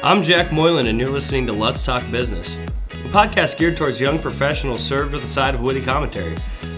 I'm 0.00 0.22
Jack 0.22 0.52
Moylan, 0.52 0.86
and 0.86 1.00
you're 1.00 1.10
listening 1.10 1.44
to 1.48 1.52
Let's 1.52 1.84
Talk 1.84 2.08
Business, 2.12 2.58
a 2.92 3.08
podcast 3.08 3.58
geared 3.58 3.76
towards 3.76 4.00
young 4.00 4.20
professionals 4.20 4.80
served 4.80 5.12
with 5.12 5.24
a 5.24 5.26
side 5.26 5.56
of 5.56 5.60
witty 5.60 5.82
commentary. 5.82 6.36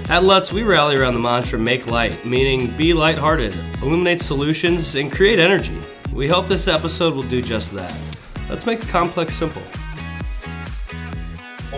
At 0.08 0.24
Let's, 0.24 0.54
we 0.54 0.62
rally 0.62 0.96
around 0.96 1.12
the 1.12 1.20
mantra 1.20 1.58
make 1.58 1.86
light, 1.86 2.24
meaning 2.24 2.74
be 2.78 2.94
lighthearted, 2.94 3.54
illuminate 3.82 4.22
solutions, 4.22 4.94
and 4.94 5.12
create 5.12 5.38
energy. 5.38 5.78
We 6.14 6.28
hope 6.28 6.48
this 6.48 6.66
episode 6.66 7.14
will 7.14 7.28
do 7.28 7.42
just 7.42 7.74
that. 7.74 7.94
Let's 8.48 8.64
make 8.64 8.80
the 8.80 8.86
complex 8.86 9.34
simple. 9.34 9.62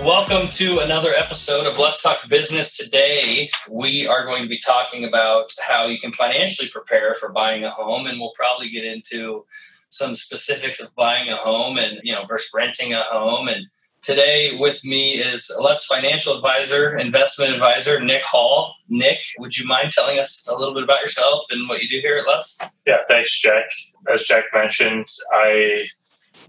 Welcome 0.05 0.47
to 0.51 0.79
another 0.79 1.13
episode 1.13 1.67
of 1.67 1.77
Let's 1.77 2.05
Talk 2.05 2.29
Business. 2.29 2.77
Today, 2.77 3.51
we 3.69 4.07
are 4.07 4.25
going 4.25 4.45
to 4.45 4.49
be 4.49 4.59
talking 4.59 5.07
about 5.07 5.53
how 5.61 5.87
you 5.89 5.99
can 5.99 6.13
financially 6.13 6.69
prepare 6.69 7.15
for 7.17 7.33
buying 7.33 7.65
a 7.65 7.71
home, 7.71 8.07
and 8.07 8.21
we'll 8.21 8.33
probably 8.37 8.71
get 8.71 8.85
into 8.85 9.45
some 9.93 10.17
specifics 10.17 10.81
of 10.81 10.95
buying 10.97 11.29
a 11.29 11.37
home 11.37 11.79
and 11.79 12.01
you 12.03 12.13
know 12.13 12.25
versus 12.27 12.51
renting 12.55 12.93
a 12.93 13.03
home. 13.03 13.47
And 13.47 13.67
today 14.01 14.57
with 14.59 14.85
me 14.85 15.13
is 15.13 15.55
Let's 15.61 15.87
financial 15.87 16.35
advisor, 16.35 16.97
investment 16.97 17.53
advisor 17.53 18.01
Nick 18.01 18.23
Hall. 18.25 18.75
Nick, 18.89 19.19
would 19.39 19.57
you 19.57 19.67
mind 19.67 19.93
telling 19.93 20.19
us 20.19 20.49
a 20.51 20.59
little 20.59 20.75
bit 20.75 20.83
about 20.83 21.01
yourself 21.01 21.45
and 21.51 21.69
what 21.69 21.83
you 21.83 21.89
do 21.89 22.01
here 22.01 22.19
at 22.19 22.27
Let's? 22.27 22.59
Yeah, 22.87 22.99
thanks, 23.07 23.41
Jack. 23.41 23.71
As 24.13 24.23
Jack 24.23 24.45
mentioned, 24.53 25.07
I 25.33 25.87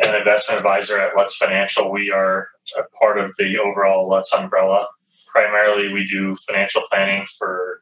am 0.04 0.14
an 0.14 0.20
investment 0.20 0.60
advisor 0.60 1.00
at 1.00 1.16
Let's 1.16 1.36
Financial. 1.36 1.91
We 1.91 2.12
are 2.12 2.48
a 2.78 2.84
part 2.98 3.20
of 3.20 3.32
the 3.38 3.58
overall 3.60 4.08
Let's 4.08 4.34
umbrella. 4.34 4.88
Primarily, 5.28 5.91
we 5.91 6.05
do 6.05 6.36
financial 6.48 6.84
planning 6.91 7.26
for 7.38 7.82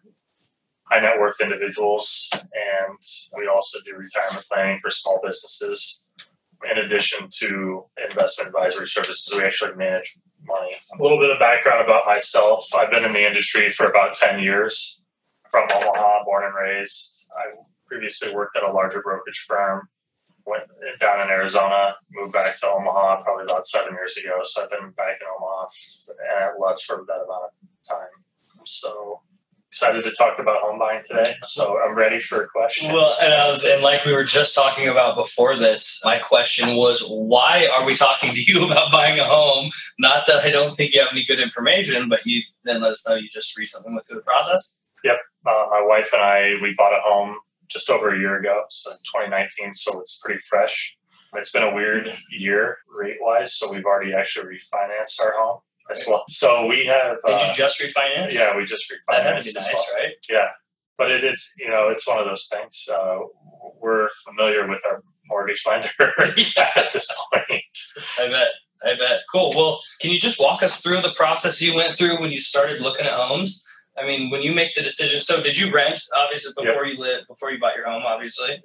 high 0.92 1.00
net 1.00 1.20
worth 1.20 1.40
individuals, 1.42 2.30
and 2.34 3.00
we 3.38 3.48
also 3.48 3.80
do 3.86 3.96
retirement 3.96 4.46
planning 4.52 4.80
for 4.84 4.90
small 4.90 5.20
businesses. 5.24 6.04
In 6.70 6.78
addition 6.78 7.28
to 7.40 7.86
investment 8.10 8.50
advisory 8.50 8.88
services, 8.88 9.34
we 9.36 9.44
actually 9.44 9.74
manage 9.76 10.18
money. 10.46 10.76
A 10.98 11.02
little 11.02 11.18
bit 11.18 11.32
of 11.32 11.40
background 11.40 11.84
about 11.84 12.06
myself 12.06 12.66
I've 12.78 12.92
been 12.92 13.06
in 13.06 13.14
the 13.14 13.26
industry 13.26 13.70
for 13.70 13.88
about 13.88 14.14
10 14.14 14.40
years 14.40 15.02
from 15.50 15.68
Omaha, 15.74 16.24
born 16.26 16.44
and 16.46 16.54
raised. 16.54 17.28
I 17.36 17.56
previously 17.88 18.34
worked 18.34 18.56
at 18.56 18.64
a 18.64 18.72
larger 18.72 19.02
brokerage 19.02 19.44
firm, 19.48 19.88
went 20.46 20.64
down 21.00 21.22
in 21.22 21.30
Arizona, 21.30 21.96
moved 22.12 22.34
back 22.34 22.60
to 22.60 22.70
Omaha 22.70 23.24
probably 23.24 23.46
about 23.46 23.66
seven 23.66 23.94
years 23.94 24.18
ago. 24.18 24.40
So 24.44 24.64
I've 24.64 24.70
been 24.70 24.92
back 24.92 25.18
in 25.20 25.28
Omaha 25.28 25.68
and 26.36 26.44
at 26.44 26.54
Let's 26.60 26.84
for 26.84 27.04
that 27.08 27.14
amount 27.14 27.46
of 27.46 27.52
time. 27.88 28.11
Excited 29.82 30.04
to 30.04 30.12
talk 30.12 30.38
about 30.38 30.62
home 30.62 30.78
buying 30.78 31.02
today. 31.04 31.34
So 31.42 31.80
I'm 31.84 31.96
ready 31.96 32.20
for 32.20 32.46
questions. 32.50 32.94
Well, 32.94 33.12
and 33.24 33.34
I 33.34 33.48
was, 33.48 33.66
and 33.66 33.82
like 33.82 34.06
we 34.06 34.14
were 34.14 34.24
just 34.24 34.54
talking 34.54 34.88
about 34.88 35.16
before 35.16 35.56
this, 35.56 36.04
my 36.06 36.20
question 36.20 36.76
was, 36.76 37.04
why 37.10 37.68
are 37.76 37.84
we 37.84 37.96
talking 37.96 38.30
to 38.30 38.40
you 38.40 38.64
about 38.72 38.92
buying 38.92 39.20
a 39.20 39.24
home? 39.24 39.72
Not 39.98 40.28
that 40.28 40.46
I 40.46 40.52
don't 40.52 40.76
think 40.76 40.94
you 40.94 41.02
have 41.02 41.10
any 41.12 41.26
good 41.26 41.40
information, 41.40 42.10
but 42.10 42.20
you 42.28 42.44
then 42.64 42.82
let 42.82 42.92
us 42.92 43.10
know 43.10 43.16
you 43.16 43.28
just 43.32 43.58
recently 43.58 43.92
went 43.92 44.08
through 44.08 44.18
the 44.18 44.22
process. 44.22 44.78
Yep, 45.04 45.18
uh, 45.48 45.66
my 45.72 45.84
wife 45.84 46.12
and 46.14 46.22
I 46.22 46.54
we 46.62 46.76
bought 46.78 46.94
a 46.94 47.02
home 47.02 47.38
just 47.68 47.90
over 47.90 48.14
a 48.14 48.20
year 48.20 48.40
ago, 48.40 48.62
so 48.70 48.92
2019. 48.92 49.74
So 49.74 50.00
it's 50.00 50.22
pretty 50.24 50.42
fresh. 50.48 50.96
It's 51.34 51.52
been 51.52 51.64
a 51.64 51.74
weird 51.74 52.16
year 52.30 52.78
rate 52.88 53.18
wise, 53.20 53.56
so 53.56 53.74
we've 53.74 53.86
already 53.86 54.14
actually 54.14 54.58
refinanced 54.58 55.20
our 55.26 55.34
home 55.36 55.62
as 55.90 56.04
well. 56.08 56.24
So 56.30 56.68
we 56.68 56.86
have. 56.86 57.18
Did 57.26 57.36
uh, 57.36 57.46
you 57.48 57.54
just 57.56 57.82
refinance? 57.82 58.34
Yeah, 58.34 58.56
we 58.56 58.66
just 58.66 58.92
refinanced. 58.92 59.24
That 59.24 59.26
had 59.26 59.42
to 59.42 59.44
be 59.44 59.60
nice, 59.60 59.94
well. 59.94 60.04
right? 60.04 60.14
Yeah, 60.30 60.48
but 60.98 61.12
it 61.12 61.24
is. 61.24 61.54
You 61.58 61.70
know, 61.70 61.90
it's 61.90 62.08
one 62.08 62.20
of 62.20 62.26
those 62.26 62.48
things. 62.52 62.88
Uh, 62.92 63.20
we're 63.80 64.10
familiar 64.28 64.68
with 64.68 64.82
our 64.90 65.04
mortgage 65.28 65.64
lender 65.68 65.90
at 66.00 66.94
this 66.94 67.08
point. 67.34 67.64
I 68.20 68.28
bet. 68.28 68.48
I 68.84 68.96
bet. 68.98 69.22
Cool. 69.32 69.54
Well, 69.56 69.80
can 70.00 70.12
you 70.12 70.20
just 70.20 70.40
walk 70.40 70.64
us 70.64 70.82
through 70.82 71.02
the 71.02 71.14
process 71.16 71.62
you 71.62 71.76
went 71.76 71.96
through 71.96 72.20
when 72.20 72.32
you 72.32 72.40
started 72.40 72.82
looking 72.82 73.06
at 73.06 73.14
homes? 73.14 73.64
I 73.98 74.06
mean, 74.06 74.32
when 74.32 74.42
you 74.42 74.54
make 74.54 74.74
the 74.74 74.82
decision. 74.82 75.22
So, 75.22 75.42
did 75.42 75.58
you 75.58 75.72
rent 75.72 76.02
obviously 76.16 76.54
before 76.58 76.86
yep. 76.86 76.94
you 76.94 77.00
lived 77.00 77.28
before 77.28 77.52
you 77.52 77.60
bought 77.60 77.76
your 77.76 77.90
home? 77.90 78.04
Obviously, 78.06 78.52
yep. 78.52 78.62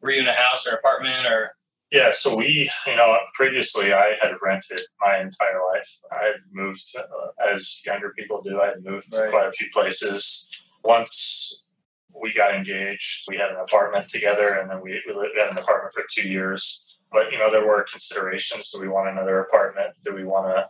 were 0.00 0.10
you 0.10 0.20
in 0.20 0.28
a 0.28 0.32
house 0.32 0.66
or 0.66 0.74
apartment 0.74 1.26
or? 1.26 1.52
Yeah, 1.90 2.10
so 2.12 2.36
we, 2.36 2.70
you 2.86 2.96
know, 2.96 3.16
previously 3.32 3.94
I 3.94 4.16
had 4.20 4.32
rented 4.42 4.80
my 5.00 5.18
entire 5.18 5.60
life. 5.72 5.88
I 6.12 6.24
had 6.26 6.34
moved, 6.52 6.84
uh, 6.98 7.50
as 7.50 7.80
younger 7.86 8.12
people 8.16 8.42
do, 8.42 8.60
I 8.60 8.66
had 8.66 8.84
moved 8.84 9.08
right. 9.18 9.30
quite 9.30 9.48
a 9.48 9.52
few 9.52 9.68
places. 9.72 10.50
Once 10.84 11.64
we 12.14 12.34
got 12.34 12.54
engaged, 12.54 13.24
we 13.26 13.36
had 13.36 13.50
an 13.50 13.56
apartment 13.56 14.08
together, 14.08 14.54
and 14.54 14.70
then 14.70 14.82
we, 14.82 15.00
we 15.06 15.14
lived 15.14 15.38
in 15.38 15.48
an 15.48 15.56
apartment 15.56 15.94
for 15.94 16.04
two 16.10 16.28
years. 16.28 16.84
But, 17.10 17.32
you 17.32 17.38
know, 17.38 17.50
there 17.50 17.66
were 17.66 17.86
considerations. 17.90 18.70
Do 18.70 18.80
we 18.80 18.88
want 18.88 19.08
another 19.08 19.40
apartment? 19.40 19.96
Do 20.04 20.14
we 20.14 20.24
want 20.24 20.48
to 20.48 20.68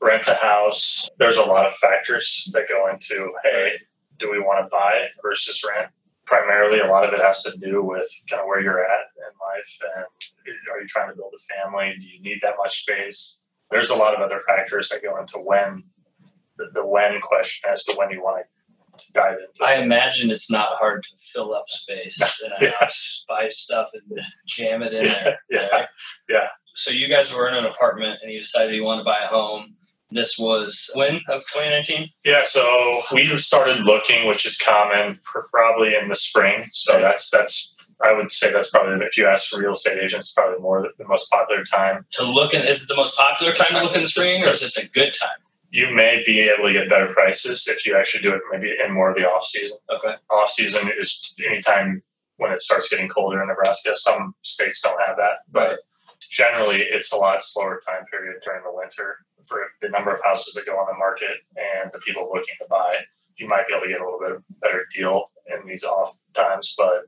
rent 0.00 0.28
a 0.28 0.34
house? 0.34 1.08
There's 1.18 1.36
a 1.36 1.42
lot 1.42 1.66
of 1.66 1.74
factors 1.74 2.48
that 2.52 2.68
go 2.68 2.88
into, 2.88 3.32
hey, 3.42 3.72
do 4.18 4.30
we 4.30 4.38
want 4.38 4.64
to 4.64 4.68
buy 4.70 5.08
versus 5.20 5.64
rent? 5.68 5.90
Primarily 6.30 6.78
a 6.78 6.86
lot 6.86 7.04
of 7.04 7.12
it 7.12 7.20
has 7.20 7.42
to 7.42 7.58
do 7.58 7.82
with 7.82 8.08
kind 8.30 8.40
of 8.40 8.46
where 8.46 8.60
you're 8.60 8.84
at 8.84 9.06
in 9.16 9.32
life 9.42 9.78
and 9.96 10.04
are 10.72 10.80
you 10.80 10.86
trying 10.86 11.10
to 11.10 11.16
build 11.16 11.32
a 11.36 11.54
family 11.54 11.92
do 12.00 12.06
you 12.06 12.22
need 12.22 12.38
that 12.40 12.54
much 12.56 12.82
space 12.82 13.40
there's 13.70 13.90
a 13.90 13.96
lot 13.96 14.14
of 14.14 14.20
other 14.20 14.38
factors 14.38 14.88
that 14.88 15.02
go 15.02 15.18
into 15.18 15.38
when 15.38 15.82
the, 16.56 16.66
the 16.72 16.86
when 16.86 17.20
question 17.20 17.70
as 17.70 17.82
to 17.84 17.94
when 17.96 18.10
you 18.10 18.22
want 18.22 18.46
to 18.96 19.12
dive 19.12 19.38
into 19.38 19.64
i 19.64 19.74
imagine 19.82 20.30
it's 20.30 20.50
not 20.50 20.78
hard 20.78 21.02
to 21.02 21.10
fill 21.18 21.52
up 21.52 21.68
space 21.68 22.40
and 22.44 22.54
yeah. 22.60 22.70
just 22.80 23.24
buy 23.28 23.48
stuff 23.48 23.90
and 23.92 24.20
jam 24.46 24.82
it 24.82 24.94
in 24.94 25.04
there 25.04 25.38
yeah 25.50 25.68
right? 25.72 25.88
yeah 26.28 26.46
so 26.74 26.92
you 26.92 27.08
guys 27.08 27.34
were 27.34 27.48
in 27.48 27.54
an 27.54 27.64
apartment 27.64 28.20
and 28.22 28.32
you 28.32 28.38
decided 28.38 28.72
you 28.72 28.84
want 28.84 29.00
to 29.00 29.04
buy 29.04 29.18
a 29.24 29.26
home 29.26 29.74
this 30.10 30.38
was 30.38 30.90
when 30.94 31.20
of 31.28 31.42
2019? 31.42 32.08
Yeah, 32.24 32.42
so 32.44 33.02
we 33.12 33.24
started 33.26 33.80
looking, 33.80 34.26
which 34.26 34.44
is 34.46 34.58
common, 34.58 35.20
probably 35.22 35.94
in 35.94 36.08
the 36.08 36.14
spring. 36.14 36.68
So 36.72 36.94
right. 36.94 37.02
that's 37.02 37.30
that's 37.30 37.76
I 38.02 38.12
would 38.12 38.32
say 38.32 38.52
that's 38.52 38.70
probably 38.70 39.04
if 39.06 39.16
you 39.18 39.26
ask 39.26 39.56
real 39.56 39.72
estate 39.72 39.98
agents, 40.02 40.32
probably 40.32 40.60
more 40.60 40.88
the 40.98 41.06
most 41.06 41.30
popular 41.30 41.64
time 41.64 42.06
to 42.12 42.24
look. 42.24 42.54
In, 42.54 42.62
is 42.62 42.84
it 42.84 42.88
the 42.88 42.96
most 42.96 43.16
popular 43.16 43.52
time 43.52 43.66
to 43.68 43.82
look 43.82 43.94
in 43.94 44.02
the 44.02 44.08
spring, 44.08 44.44
or 44.44 44.50
is 44.50 44.76
it 44.76 44.84
a 44.84 44.90
good 44.90 45.12
time? 45.12 45.38
You 45.70 45.94
may 45.94 46.22
be 46.26 46.40
able 46.40 46.66
to 46.66 46.72
get 46.72 46.88
better 46.88 47.12
prices 47.12 47.68
if 47.68 47.86
you 47.86 47.96
actually 47.96 48.22
do 48.22 48.34
it 48.34 48.40
maybe 48.50 48.74
in 48.84 48.92
more 48.92 49.10
of 49.10 49.16
the 49.16 49.28
off 49.28 49.44
season. 49.44 49.78
Okay, 49.90 50.14
off 50.30 50.50
season 50.50 50.90
is 50.98 51.40
anytime 51.46 52.02
when 52.38 52.50
it 52.50 52.58
starts 52.58 52.88
getting 52.88 53.08
colder 53.08 53.40
in 53.40 53.48
Nebraska. 53.48 53.94
Some 53.94 54.34
states 54.42 54.80
don't 54.80 55.00
have 55.06 55.16
that, 55.18 55.40
but 55.52 55.70
right. 55.70 55.78
generally 56.30 56.78
it's 56.78 57.12
a 57.12 57.16
lot 57.16 57.42
slower 57.42 57.80
time 57.86 58.04
period 58.10 58.40
during 58.44 58.62
the 58.64 58.72
winter 58.72 59.18
for 59.46 59.60
the 59.80 59.88
number 59.88 60.14
of 60.14 60.20
houses 60.24 60.54
that 60.54 60.66
go 60.66 60.72
on 60.72 60.86
the 60.86 60.98
market 60.98 61.38
and 61.56 61.90
the 61.92 61.98
people 61.98 62.28
looking 62.32 62.54
to 62.58 62.66
buy, 62.68 62.96
you 63.36 63.48
might 63.48 63.66
be 63.66 63.74
able 63.74 63.84
to 63.84 63.92
get 63.92 64.00
a 64.00 64.04
little 64.04 64.20
bit 64.20 64.60
better 64.60 64.86
deal 64.94 65.30
in 65.46 65.66
these 65.66 65.84
off 65.84 66.16
times. 66.34 66.74
But 66.76 67.04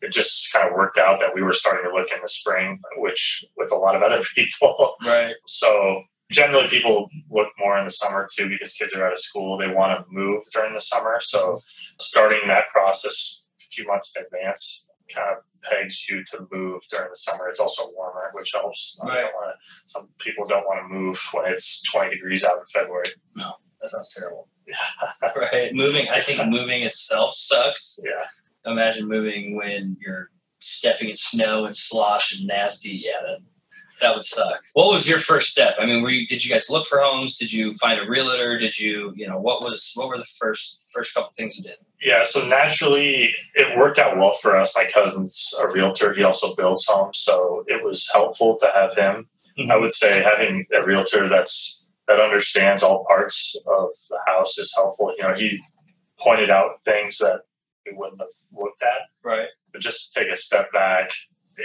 it 0.00 0.12
just 0.12 0.52
kind 0.52 0.68
of 0.68 0.74
worked 0.74 0.98
out 0.98 1.20
that 1.20 1.34
we 1.34 1.42
were 1.42 1.52
starting 1.52 1.88
to 1.88 1.94
look 1.94 2.10
in 2.12 2.18
the 2.20 2.28
spring, 2.28 2.80
which 2.96 3.44
with 3.56 3.72
a 3.72 3.76
lot 3.76 3.94
of 3.94 4.02
other 4.02 4.22
people. 4.34 4.94
Right. 5.04 5.34
So 5.46 6.02
generally 6.30 6.68
people 6.68 7.08
look 7.30 7.50
more 7.58 7.78
in 7.78 7.84
the 7.84 7.90
summer 7.90 8.26
too 8.34 8.48
because 8.48 8.72
kids 8.72 8.94
are 8.94 9.06
out 9.06 9.12
of 9.12 9.18
school. 9.18 9.56
They 9.56 9.72
want 9.72 9.98
to 9.98 10.04
move 10.10 10.42
during 10.52 10.74
the 10.74 10.80
summer. 10.80 11.18
So 11.20 11.54
starting 12.00 12.48
that 12.48 12.64
process 12.72 13.44
a 13.60 13.64
few 13.70 13.86
months 13.86 14.14
in 14.16 14.24
advance 14.24 14.88
kind 15.08 15.36
of 15.36 15.44
pegs 15.62 16.08
you 16.08 16.24
to 16.24 16.46
move 16.50 16.82
during 16.90 17.10
the 17.10 17.16
summer. 17.16 17.48
It's 17.48 17.60
also 17.60 17.90
warmer, 17.94 18.30
which 18.34 18.52
helps. 18.52 18.98
Right. 19.02 19.24
Wanna, 19.34 19.54
some 19.84 20.08
people 20.18 20.46
don't 20.46 20.64
want 20.66 20.80
to 20.82 20.94
move 20.94 21.20
when 21.32 21.46
it's 21.52 21.82
20 21.90 22.10
degrees 22.10 22.44
out 22.44 22.58
in 22.58 22.64
February. 22.72 23.06
No, 23.36 23.52
that 23.80 23.88
sounds 23.88 24.14
terrible. 24.14 24.48
right. 25.36 25.74
Moving, 25.74 26.08
I 26.08 26.20
think 26.20 26.48
moving 26.48 26.82
itself 26.82 27.34
sucks. 27.34 28.00
Yeah. 28.04 28.70
Imagine 28.70 29.08
moving 29.08 29.56
when 29.56 29.96
you're 30.00 30.30
stepping 30.60 31.10
in 31.10 31.16
snow 31.16 31.64
and 31.64 31.76
slosh 31.76 32.38
and 32.38 32.46
nasty. 32.46 32.90
Yeah, 32.90 33.20
that, 33.22 33.38
that 34.00 34.14
would 34.14 34.24
suck. 34.24 34.60
What 34.74 34.92
was 34.92 35.08
your 35.08 35.18
first 35.18 35.48
step? 35.48 35.74
I 35.80 35.86
mean, 35.86 36.02
were 36.02 36.10
you, 36.10 36.26
did 36.26 36.44
you 36.44 36.52
guys 36.52 36.70
look 36.70 36.86
for 36.86 37.00
homes? 37.00 37.38
Did 37.38 37.52
you 37.52 37.74
find 37.74 38.00
a 38.00 38.08
realtor? 38.08 38.58
Did 38.58 38.78
you, 38.78 39.12
you 39.16 39.28
know, 39.28 39.38
what 39.38 39.62
was, 39.62 39.92
what 39.94 40.08
were 40.08 40.18
the 40.18 40.24
first, 40.24 40.90
first 40.92 41.14
couple 41.14 41.32
things 41.36 41.56
you 41.56 41.64
did? 41.64 41.76
Yeah, 42.02 42.24
so 42.24 42.46
naturally 42.48 43.32
it 43.54 43.78
worked 43.78 43.98
out 43.98 44.18
well 44.18 44.32
for 44.32 44.56
us. 44.56 44.74
My 44.76 44.84
cousin's 44.84 45.54
a 45.62 45.72
realtor. 45.72 46.12
He 46.12 46.24
also 46.24 46.54
builds 46.56 46.84
homes, 46.86 47.18
so 47.18 47.64
it 47.68 47.84
was 47.84 48.10
helpful 48.12 48.58
to 48.60 48.70
have 48.74 48.96
him. 48.96 49.28
Mm-hmm. 49.58 49.70
I 49.70 49.76
would 49.76 49.92
say 49.92 50.22
having 50.22 50.66
a 50.74 50.84
realtor 50.84 51.28
that's 51.28 51.86
that 52.08 52.18
understands 52.18 52.82
all 52.82 53.04
parts 53.06 53.56
of 53.66 53.90
the 54.10 54.18
house 54.26 54.58
is 54.58 54.72
helpful. 54.74 55.14
You 55.16 55.28
know, 55.28 55.34
he 55.34 55.62
pointed 56.18 56.50
out 56.50 56.84
things 56.84 57.18
that 57.18 57.42
we 57.86 57.92
wouldn't 57.92 58.20
have 58.20 58.28
looked 58.52 58.82
at. 58.82 59.02
Right. 59.24 59.48
But 59.72 59.82
just 59.82 60.12
take 60.12 60.28
a 60.28 60.36
step 60.36 60.72
back. 60.72 61.10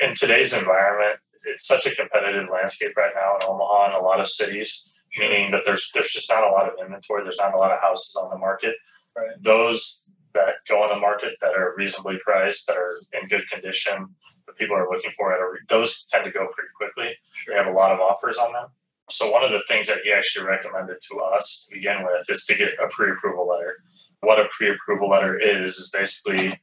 In 0.01 0.13
today's 0.13 0.53
environment, 0.53 1.19
it's 1.45 1.65
such 1.65 1.87
a 1.87 1.95
competitive 1.95 2.49
landscape 2.51 2.95
right 2.95 3.13
now 3.15 3.35
in 3.35 3.41
Omaha 3.47 3.85
and 3.85 3.93
a 3.95 4.05
lot 4.05 4.19
of 4.19 4.27
cities, 4.27 4.93
meaning 5.17 5.51
that 5.51 5.63
there's 5.65 5.91
there's 5.93 6.11
just 6.11 6.29
not 6.29 6.43
a 6.43 6.51
lot 6.51 6.67
of 6.67 6.73
inventory. 6.79 7.23
There's 7.23 7.39
not 7.39 7.53
a 7.53 7.57
lot 7.57 7.71
of 7.71 7.81
houses 7.81 8.15
on 8.21 8.29
the 8.29 8.37
market. 8.37 8.75
Right. 9.15 9.31
Those 9.41 10.06
that 10.37 10.55
go 10.69 10.83
on 10.83 10.89
the 10.89 10.99
market 10.99 11.33
that 11.41 11.53
are 11.55 11.73
reasonably 11.75 12.17
priced, 12.23 12.67
that 12.67 12.77
are 12.77 12.95
in 13.13 13.27
good 13.27 13.49
condition, 13.49 14.15
the 14.45 14.53
people 14.53 14.75
are 14.75 14.89
looking 14.89 15.11
for 15.17 15.33
at 15.33 15.39
a 15.39 15.45
re- 15.45 15.59
those 15.67 16.05
tend 16.05 16.25
to 16.25 16.31
go 16.31 16.47
pretty 16.53 16.69
quickly. 16.75 17.15
They 17.47 17.55
have 17.55 17.67
a 17.67 17.71
lot 17.71 17.91
of 17.91 17.99
offers 17.99 18.37
on 18.37 18.53
them. 18.53 18.67
So 19.09 19.31
one 19.31 19.43
of 19.43 19.51
the 19.51 19.63
things 19.67 19.87
that 19.87 19.99
he 20.03 20.11
actually 20.11 20.45
recommended 20.45 20.97
to 21.09 21.17
us 21.19 21.67
to 21.69 21.77
begin 21.77 22.03
with 22.03 22.29
is 22.29 22.45
to 22.45 22.55
get 22.55 22.73
a 22.83 22.87
pre-approval 22.89 23.47
letter. 23.47 23.75
What 24.21 24.39
a 24.39 24.49
pre-approval 24.51 25.09
letter 25.09 25.37
is 25.37 25.77
is 25.77 25.89
basically 25.91 26.59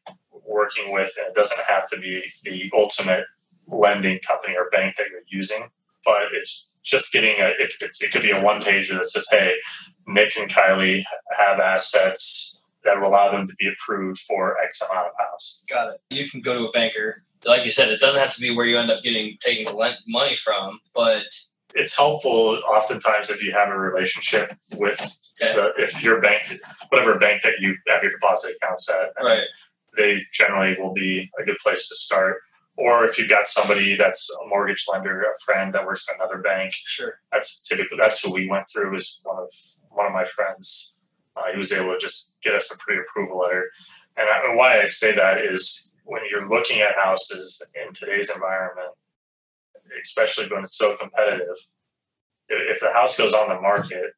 working 0.47 0.93
with, 0.93 1.13
and 1.19 1.29
it 1.29 1.35
doesn't 1.35 1.65
have 1.67 1.89
to 1.91 1.99
be 1.99 2.23
the 2.45 2.71
ultimate 2.77 3.25
lending 3.67 4.19
company 4.21 4.55
or 4.57 4.69
bank 4.71 4.97
that 4.97 5.09
you're 5.11 5.21
using, 5.29 5.69
but 6.05 6.23
it's 6.33 6.77
just 6.85 7.13
getting 7.13 7.41
a. 7.41 7.49
It, 7.59 7.73
it's, 7.81 8.03
it 8.03 8.13
could 8.13 8.23
be 8.23 8.31
a 8.31 8.43
one 8.43 8.61
pager 8.61 8.95
that 8.95 9.07
says, 9.07 9.27
"Hey, 9.31 9.55
Nick 10.07 10.37
and 10.37 10.51
Kylie 10.51 11.03
have 11.39 11.61
assets 11.61 12.54
that 12.85 13.01
will 13.01 13.09
allow 13.09 13.31
them 13.31 13.49
to 13.49 13.55
be 13.57 13.69
approved 13.69 14.21
for 14.21 14.57
X 14.63 14.81
amount 14.83 15.09
of 15.09 15.13
house." 15.19 15.63
Got 15.69 15.95
it. 15.95 16.01
You 16.11 16.29
can 16.29 16.41
go 16.41 16.59
to 16.59 16.65
a 16.67 16.71
banker. 16.73 17.25
Like 17.45 17.65
you 17.65 17.71
said, 17.71 17.91
it 17.91 18.01
doesn't 18.01 18.21
have 18.21 18.35
to 18.35 18.41
be 18.41 18.55
where 18.55 18.67
you 18.67 18.79
end 18.79 18.91
up 18.91 19.03
getting 19.03 19.37
taking 19.41 19.75
lent 19.77 19.99
money 20.09 20.37
from, 20.37 20.81
but 20.95 21.25
It's 21.75 21.97
helpful 21.97 22.61
oftentimes 22.73 23.31
if 23.31 23.43
you 23.43 23.53
have 23.53 23.69
a 23.69 23.77
relationship 23.77 24.57
with 24.77 25.01
okay, 25.43 25.53
the, 25.55 25.75
if 25.77 26.03
your 26.03 26.21
bank, 26.21 26.43
whatever 26.89 27.19
bank 27.19 27.43
that 27.43 27.55
you 27.61 27.77
have 27.89 28.03
your 28.03 28.13
deposit 28.13 28.55
accounts 28.57 28.89
at, 28.89 29.13
right, 29.23 29.45
they 29.97 30.23
generally 30.33 30.77
will 30.79 30.93
be 30.93 31.31
a 31.39 31.45
good 31.45 31.59
place 31.59 31.89
to 31.89 31.97
start. 31.97 32.37
Or 32.77 33.05
if 33.05 33.19
you've 33.19 33.29
got 33.29 33.47
somebody 33.47 33.95
that's 33.95 34.29
a 34.45 34.49
mortgage 34.49 34.85
lender, 34.91 35.23
a 35.23 35.39
friend 35.45 35.73
that 35.75 35.85
works 35.87 36.09
at 36.09 36.17
another 36.17 36.39
bank, 36.43 36.75
sure, 36.75 37.21
that's 37.33 37.63
typically 37.63 37.99
that's 37.99 38.21
who 38.23 38.33
we 38.33 38.49
went 38.49 38.67
through. 38.73 38.93
Was 38.93 39.21
one 39.23 39.39
of 39.43 39.51
one 39.91 40.07
of 40.07 40.13
my 40.13 40.25
friends. 40.25 40.97
Uh, 41.37 41.53
he 41.53 41.59
was 41.59 41.73
able 41.73 41.93
to 41.93 41.99
just 41.99 42.37
get 42.43 42.55
us 42.55 42.73
a 42.73 42.79
pre-approval 42.79 43.39
letter. 43.39 43.71
And, 44.17 44.29
I, 44.29 44.49
and 44.49 44.57
why 44.57 44.81
I 44.81 44.87
say 44.87 45.15
that 45.15 45.39
is 45.39 45.91
when 46.05 46.23
you're 46.31 46.49
looking 46.49 46.81
at 46.81 46.95
houses 46.97 47.61
in 47.75 47.93
today's 47.93 48.31
environment, 48.31 48.91
especially 50.03 50.47
when 50.49 50.61
it's 50.61 50.79
so 50.79 50.97
competitive, 50.97 51.57
if 52.49 52.81
the 52.81 52.93
house 52.93 53.17
goes 53.17 53.35
on 53.35 53.49
the 53.49 53.61
market, 53.61 54.13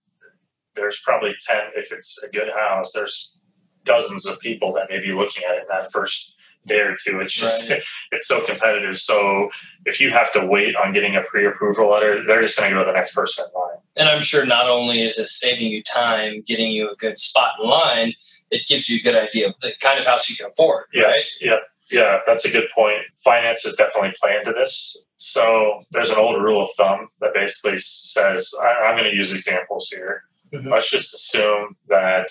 there's 0.74 1.00
probably 1.04 1.34
ten. 1.46 1.64
If 1.74 1.92
it's 1.92 2.22
a 2.22 2.28
good 2.28 2.50
house, 2.54 2.92
there's 2.92 3.36
dozens 3.84 4.26
of 4.26 4.38
people 4.40 4.72
that 4.74 4.90
may 4.90 5.00
be 5.00 5.12
looking 5.12 5.42
at 5.48 5.56
it 5.56 5.62
in 5.62 5.68
that 5.70 5.90
first 5.92 6.35
day 6.66 6.80
or 6.80 6.96
two. 7.02 7.20
It's 7.20 7.32
just 7.32 7.70
Right. 7.70 7.80
it's 8.12 8.26
so 8.28 8.44
competitive. 8.44 8.96
So 8.96 9.50
if 9.84 10.00
you 10.00 10.10
have 10.10 10.32
to 10.34 10.44
wait 10.44 10.74
on 10.76 10.92
getting 10.92 11.16
a 11.16 11.22
pre-approval 11.22 11.88
letter, 11.90 12.24
they're 12.26 12.42
just 12.42 12.58
going 12.58 12.70
to 12.70 12.76
go 12.76 12.80
to 12.80 12.86
the 12.86 12.92
next 12.92 13.14
person 13.14 13.44
in 13.46 13.60
line. 13.60 13.76
and 13.96 14.08
I'm 14.08 14.20
sure 14.22 14.44
not 14.44 14.68
only 14.68 15.02
is 15.02 15.18
it 15.18 15.28
saving 15.28 15.68
you 15.72 15.82
time, 15.82 16.42
getting 16.46 16.70
you 16.72 16.90
a 16.90 16.96
good 16.96 17.18
spot 17.18 17.52
in 17.62 17.68
line, 17.68 18.14
it 18.50 18.66
gives 18.66 18.88
you 18.88 18.98
a 18.98 19.02
good 19.02 19.16
idea 19.16 19.48
of 19.48 19.58
the 19.60 19.72
kind 19.80 19.98
of 19.98 20.06
house 20.06 20.28
you 20.30 20.36
can 20.36 20.46
afford. 20.46 20.84
Yes, 20.92 21.38
yeah, 21.40 21.56
yeah, 21.90 22.18
that's 22.26 22.44
a 22.44 22.50
good 22.50 22.68
point. 22.74 22.98
Finances 23.24 23.74
definitely 23.76 24.12
play 24.20 24.36
into 24.36 24.52
this. 24.52 24.96
So 25.16 25.82
there's 25.92 26.10
an 26.10 26.18
old 26.18 26.40
rule 26.42 26.62
of 26.62 26.68
thumb 26.76 27.08
that 27.20 27.30
basically 27.34 27.78
says 27.78 28.52
I, 28.62 28.86
I'm 28.86 28.96
going 28.96 29.10
to 29.10 29.16
use 29.16 29.34
examples 29.34 29.88
here. 29.88 30.24
Mhm. 30.52 30.70
Let's 30.70 30.90
just 30.90 31.12
assume 31.14 31.76
that 31.88 32.28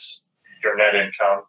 your 0.64 0.78
net 0.78 0.96
income 0.96 1.44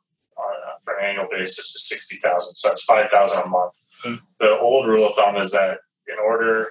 for 0.87 0.97
an 0.97 1.05
annual 1.05 1.27
basis 1.31 1.59
is 1.75 1.89
sixty 1.89 2.17
thousand, 2.19 2.55
so 2.55 2.69
that's 2.69 2.85
five 2.85 3.11
thousand 3.11 3.43
a 3.43 3.47
month. 3.47 3.75
Mhm. 4.05 4.21
The 4.41 4.57
old 4.59 4.87
rule 4.87 5.07
of 5.07 5.15
thumb 5.15 5.37
is 5.37 5.51
that 5.51 5.79
in 6.07 6.17
order 6.25 6.69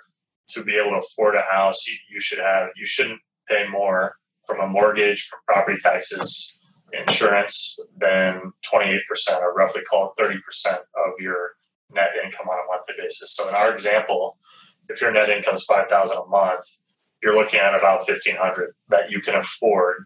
to 0.49 0.63
be 0.63 0.75
able 0.77 0.91
to 0.91 1.05
afford 1.05 1.35
a 1.35 1.41
house, 1.51 1.85
you, 1.85 1.95
you 2.09 2.21
should 2.21 2.39
have 2.39 2.69
you 2.77 2.85
shouldn't 2.85 3.19
pay 3.49 3.67
more 3.67 4.15
from 4.47 4.61
a 4.61 4.67
mortgage, 4.67 5.27
from 5.27 5.39
property 5.47 5.77
taxes, 5.81 6.59
insurance 6.93 7.79
than 7.97 8.53
28% 8.71 8.99
or 9.41 9.53
roughly 9.53 9.81
call 9.83 10.13
it 10.17 10.21
30% 10.21 10.37
of 10.75 11.13
your 11.19 11.51
net 11.91 12.11
income 12.23 12.47
on 12.47 12.57
a 12.57 12.67
monthly 12.71 12.95
basis. 12.97 13.35
So 13.35 13.49
in 13.49 13.55
our 13.55 13.71
example, 13.71 14.37
if 14.87 15.01
your 15.01 15.11
net 15.11 15.29
income 15.29 15.55
is 15.55 15.65
5000 15.65 16.17
a 16.17 16.25
month, 16.27 16.63
you're 17.23 17.35
looking 17.35 17.59
at 17.59 17.73
about 17.75 18.07
1500 18.07 18.73
that 18.89 19.09
you 19.09 19.19
can 19.19 19.35
afford 19.35 20.05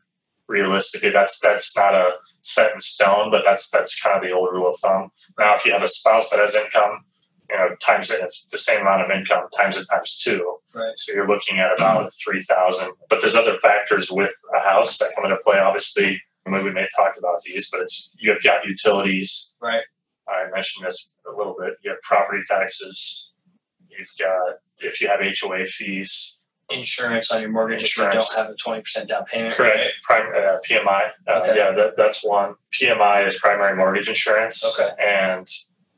realistically. 0.50 1.12
That's 1.12 1.40
that's 1.40 1.78
not 1.78 1.94
a 1.94 2.14
set 2.42 2.74
in 2.74 2.80
stone, 2.80 3.32
but 3.32 3.46
that's 3.46 3.70
that's 3.70 4.02
kind 4.02 4.18
of 4.18 4.24
the 4.24 4.36
old 4.36 4.50
rule 4.52 4.68
of 4.68 4.76
thumb. 4.78 5.12
Now 5.38 5.56
if 5.56 5.66
you 5.66 5.72
have 5.72 5.84
a 5.84 5.88
spouse 5.88 6.32
that 6.32 6.42
has 6.42 6.56
income, 6.56 7.06
you 7.50 7.56
know, 7.56 7.70
times 7.82 8.10
it, 8.10 8.20
it's 8.22 8.46
the 8.48 8.58
same 8.58 8.82
amount 8.82 9.04
of 9.04 9.12
income 9.12 9.44
times 9.56 9.78
it 9.78 9.86
times 9.94 10.18
two. 10.18 10.58
Right. 10.74 10.94
So 10.98 11.14
you're 11.14 11.28
looking 11.28 11.60
at 11.60 11.74
about 11.74 12.12
three 12.26 12.42
thousand. 12.42 12.90
But 13.10 13.22
there's 13.22 13.36
other 13.36 13.56
factors 13.56 14.12
with 14.12 14.34
a 14.58 14.60
house 14.60 14.98
that 14.98 15.12
come 15.16 15.26
into 15.26 15.38
play. 15.44 15.60
Obviously, 15.60 16.22
I 16.46 16.50
mean, 16.50 16.64
we 16.66 16.72
may 16.72 16.88
talk 16.98 17.14
about 17.18 17.38
these, 17.46 17.70
but 17.72 17.82
it's 17.82 18.12
you 18.18 18.32
have 18.32 18.44
got 18.44 18.66
utilities. 18.66 19.56
Right. 19.62 19.84
I 20.28 20.50
mentioned 20.54 20.86
this 20.86 21.14
a 21.32 21.36
little 21.36 21.56
bit. 21.60 21.74
You 21.84 21.92
have 21.92 22.02
property 22.02 22.44
taxes. 22.48 23.32
You've 23.88 24.08
got 24.20 24.58
if 24.80 25.02
you 25.02 25.08
have 25.08 25.20
HOA 25.22 25.66
fees. 25.66 26.39
Insurance 26.72 27.32
on 27.32 27.42
your 27.42 27.50
mortgage 27.52 27.82
Insurance. 27.82 28.16
if 28.16 28.32
you 28.32 28.36
don't 28.38 28.46
have 28.48 28.54
a 28.54 28.58
twenty 28.58 28.82
percent 28.82 29.10
down 29.10 29.26
payment. 29.26 29.56
Correct. 29.56 29.78
right? 29.78 29.92
Prime, 30.04 30.28
uh, 30.36 30.58
PMI. 30.68 31.10
Uh, 31.28 31.40
Okay. 31.42 31.56
Yeah, 31.58 31.72
that, 31.72 31.98
that's 31.98 32.26
one. 32.28 32.56
PMI 32.80 33.26
is 33.26 33.38
primary 33.40 33.76
mortgage 33.76 34.08
insurance. 34.10 34.64
Okay. 34.80 34.92
And 35.04 35.48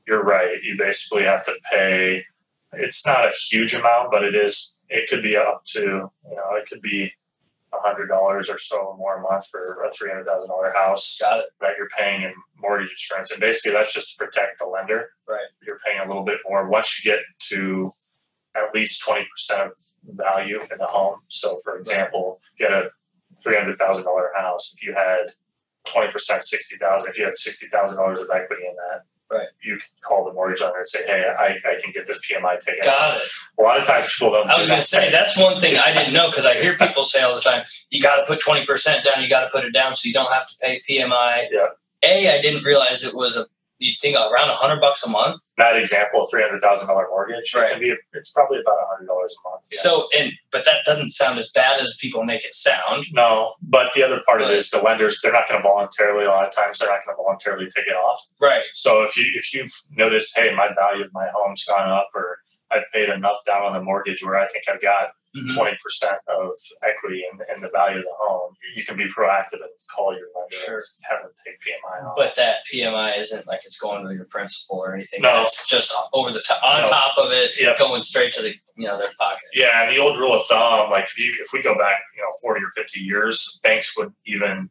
you're 0.07 0.23
right. 0.23 0.57
You 0.63 0.77
basically 0.77 1.23
have 1.23 1.43
to 1.45 1.53
pay. 1.71 2.23
It's 2.73 3.05
not 3.05 3.25
a 3.25 3.31
huge 3.49 3.73
amount, 3.73 4.11
but 4.11 4.23
it 4.23 4.35
is. 4.35 4.75
It 4.89 5.09
could 5.09 5.23
be 5.23 5.35
up 5.37 5.63
to 5.67 5.79
you 5.81 6.11
know 6.35 6.55
it 6.55 6.67
could 6.69 6.81
be 6.81 7.11
a 7.73 7.77
hundred 7.79 8.07
dollars 8.07 8.49
or 8.49 8.57
so 8.57 8.95
more 8.97 9.17
a 9.17 9.21
month 9.21 9.47
for 9.47 9.59
a 9.85 9.91
three 9.91 10.09
hundred 10.09 10.27
thousand 10.27 10.49
dollar 10.49 10.71
house 10.73 11.17
Got 11.21 11.39
it. 11.39 11.45
that 11.61 11.71
you're 11.77 11.87
paying 11.97 12.23
in 12.23 12.33
mortgage 12.57 12.91
insurance, 12.91 13.31
and 13.31 13.39
basically 13.39 13.71
that's 13.71 13.93
just 13.93 14.17
to 14.17 14.25
protect 14.25 14.59
the 14.59 14.65
lender. 14.65 15.11
Right. 15.27 15.39
You're 15.65 15.79
paying 15.85 15.99
a 15.99 16.05
little 16.07 16.23
bit 16.25 16.39
more 16.47 16.67
once 16.67 17.03
you 17.03 17.09
get 17.11 17.21
to 17.49 17.89
at 18.55 18.73
least 18.73 19.03
twenty 19.05 19.27
percent 19.31 19.71
of 19.71 19.73
value 20.05 20.59
in 20.59 20.77
the 20.77 20.85
home. 20.85 21.19
So, 21.27 21.57
for 21.63 21.77
example, 21.77 22.39
if 22.53 22.59
you 22.59 22.65
had 22.67 22.85
a 22.85 22.89
three 23.41 23.55
hundred 23.55 23.77
thousand 23.77 24.05
dollar 24.05 24.29
house, 24.35 24.73
if 24.75 24.83
you 24.83 24.93
had 24.93 25.33
twenty 25.85 26.11
percent, 26.11 26.43
sixty 26.43 26.77
thousand, 26.77 27.09
if 27.09 27.17
you 27.17 27.25
had 27.25 27.35
sixty 27.35 27.67
thousand 27.67 27.97
dollars 27.97 28.19
of 28.19 28.27
equity 28.33 28.63
in 28.67 28.75
that. 28.75 29.03
Right. 29.29 29.47
You 29.63 29.75
can 29.75 29.87
call 30.01 30.25
the 30.25 30.33
mortgage 30.33 30.59
lender 30.59 30.79
and 30.79 30.87
say, 30.87 31.05
"Hey, 31.07 31.31
I, 31.39 31.55
I 31.65 31.81
can 31.81 31.93
get 31.93 32.05
this 32.05 32.19
PMI 32.19 32.59
taken." 32.59 32.81
Got 32.83 33.19
it. 33.19 33.23
A 33.57 33.63
lot 33.63 33.79
of 33.79 33.87
times 33.87 34.11
people 34.11 34.33
don't. 34.33 34.49
I 34.49 34.57
was 34.57 34.67
going 34.67 34.81
to 34.81 34.85
say 34.85 35.09
that's 35.09 35.37
one 35.37 35.57
thing 35.57 35.77
I 35.77 35.93
didn't 35.93 36.13
know 36.13 36.29
because 36.29 36.45
I 36.45 36.61
hear 36.61 36.75
people 36.75 37.05
say 37.05 37.21
all 37.21 37.35
the 37.35 37.39
time, 37.39 37.63
you 37.91 38.01
got 38.01 38.19
to 38.19 38.25
put 38.25 38.41
twenty 38.41 38.65
percent 38.65 39.05
down, 39.05 39.23
you 39.23 39.29
got 39.29 39.45
to 39.45 39.49
put 39.49 39.63
it 39.63 39.71
down 39.71 39.95
so 39.95 40.05
you 40.05 40.13
don't 40.13 40.33
have 40.33 40.47
to 40.47 40.55
pay 40.61 40.81
PMI. 40.89 41.45
Yeah. 41.49 41.67
A, 42.03 42.37
I 42.37 42.41
didn't 42.41 42.65
realize 42.65 43.05
it 43.05 43.15
was 43.15 43.37
a 43.37 43.45
you 43.81 43.93
think 44.01 44.15
around 44.15 44.49
a 44.49 44.55
hundred 44.55 44.79
bucks 44.79 45.05
a 45.05 45.09
month. 45.09 45.37
that 45.57 45.75
example, 45.75 46.25
three 46.31 46.41
hundred 46.43 46.61
thousand 46.61 46.87
dollar 46.87 47.07
mortgage, 47.09 47.53
Right. 47.55 47.79
be. 47.79 47.93
It's 48.13 48.31
probably 48.31 48.59
about 48.59 48.77
a 48.77 48.85
hundred 48.91 49.07
dollars 49.07 49.35
a 49.43 49.49
month. 49.49 49.65
Yeah. 49.71 49.79
So 49.81 50.07
and 50.17 50.31
but 50.51 50.65
that 50.65 50.85
doesn't 50.85 51.09
sound 51.09 51.39
as 51.39 51.51
bad 51.51 51.79
as 51.81 51.97
people 51.99 52.23
make 52.23 52.45
it 52.45 52.55
sound. 52.55 53.05
No, 53.11 53.53
but 53.61 53.91
the 53.93 54.03
other 54.03 54.21
part 54.25 54.41
of 54.41 54.49
it 54.49 54.55
is 54.57 54.69
the 54.69 54.79
lenders, 54.81 55.19
they're 55.21 55.33
not 55.33 55.47
going 55.49 55.61
to 55.61 55.67
voluntarily, 55.67 56.25
a 56.25 56.29
lot 56.29 56.47
of 56.47 56.53
times, 56.55 56.77
they're 56.79 56.89
not 56.89 56.99
going 57.05 57.15
to 57.15 57.21
voluntarily 57.23 57.67
take 57.75 57.87
it 57.87 57.95
off. 57.95 58.19
Right. 58.39 58.63
So 58.73 59.03
if 59.03 59.17
you 59.17 59.25
if 59.33 59.53
you've 59.53 59.73
noticed, 59.91 60.37
hey, 60.37 60.53
my 60.55 60.69
value 60.75 61.03
of 61.05 61.11
my 61.13 61.27
home's 61.35 61.65
gone 61.65 61.89
up, 61.89 62.09
or 62.13 62.37
I've 62.69 62.83
paid 62.93 63.09
enough 63.09 63.37
down 63.45 63.63
on 63.63 63.73
the 63.73 63.81
mortgage 63.81 64.23
where 64.23 64.37
I 64.37 64.47
think 64.47 64.65
I've 64.69 64.81
got 64.81 65.09
Mhm. 65.35 65.55
twenty 65.55 65.77
percent 65.81 66.19
of 66.27 66.51
equity 66.83 67.23
in, 67.31 67.39
in 67.55 67.61
the 67.61 67.69
value 67.69 67.99
of 67.99 68.03
the 68.03 68.13
home, 68.19 68.53
you 68.75 68.83
can 68.83 68.97
be 68.97 69.05
proactive 69.07 69.53
and 69.61 69.69
call 69.89 70.11
your 70.13 70.27
lender 70.35 70.53
Sure. 70.55 70.75
and 70.75 71.05
have 71.09 71.21
them 71.23 71.31
take 71.45 71.59
PMI 71.61 72.05
off. 72.05 72.15
But 72.17 72.35
that 72.35 72.57
PMI 72.71 73.17
isn't 73.17 73.47
like 73.47 73.61
it's 73.63 73.79
going 73.79 74.05
to 74.05 74.13
your 74.13 74.25
principal 74.25 74.79
or 74.79 74.93
anything. 74.93 75.21
No. 75.21 75.41
It's 75.43 75.67
just 75.69 75.93
over 76.11 76.31
the 76.31 76.41
top 76.41 76.61
on 76.61 76.81
No. 76.81 76.87
top 76.89 77.17
of 77.17 77.31
it, 77.31 77.51
going 77.79 78.01
straight 78.03 78.33
to 78.33 78.41
the 78.41 78.53
you 78.75 78.87
know 78.87 78.97
their 78.97 79.07
pocket. 79.17 79.39
Yeah, 79.53 79.83
and 79.83 79.91
the 79.91 79.99
old 79.99 80.17
rule 80.19 80.33
of 80.33 80.45
thumb, 80.47 80.89
like 80.91 81.05
if 81.05 81.17
you 81.17 81.33
if 81.41 81.53
we 81.53 81.61
go 81.61 81.77
back, 81.77 82.01
you 82.15 82.21
know, 82.21 82.31
forty 82.41 82.61
or 82.61 82.71
fifty 82.75 82.99
years, 82.99 83.57
banks 83.63 83.97
would 83.97 84.13
even 84.25 84.69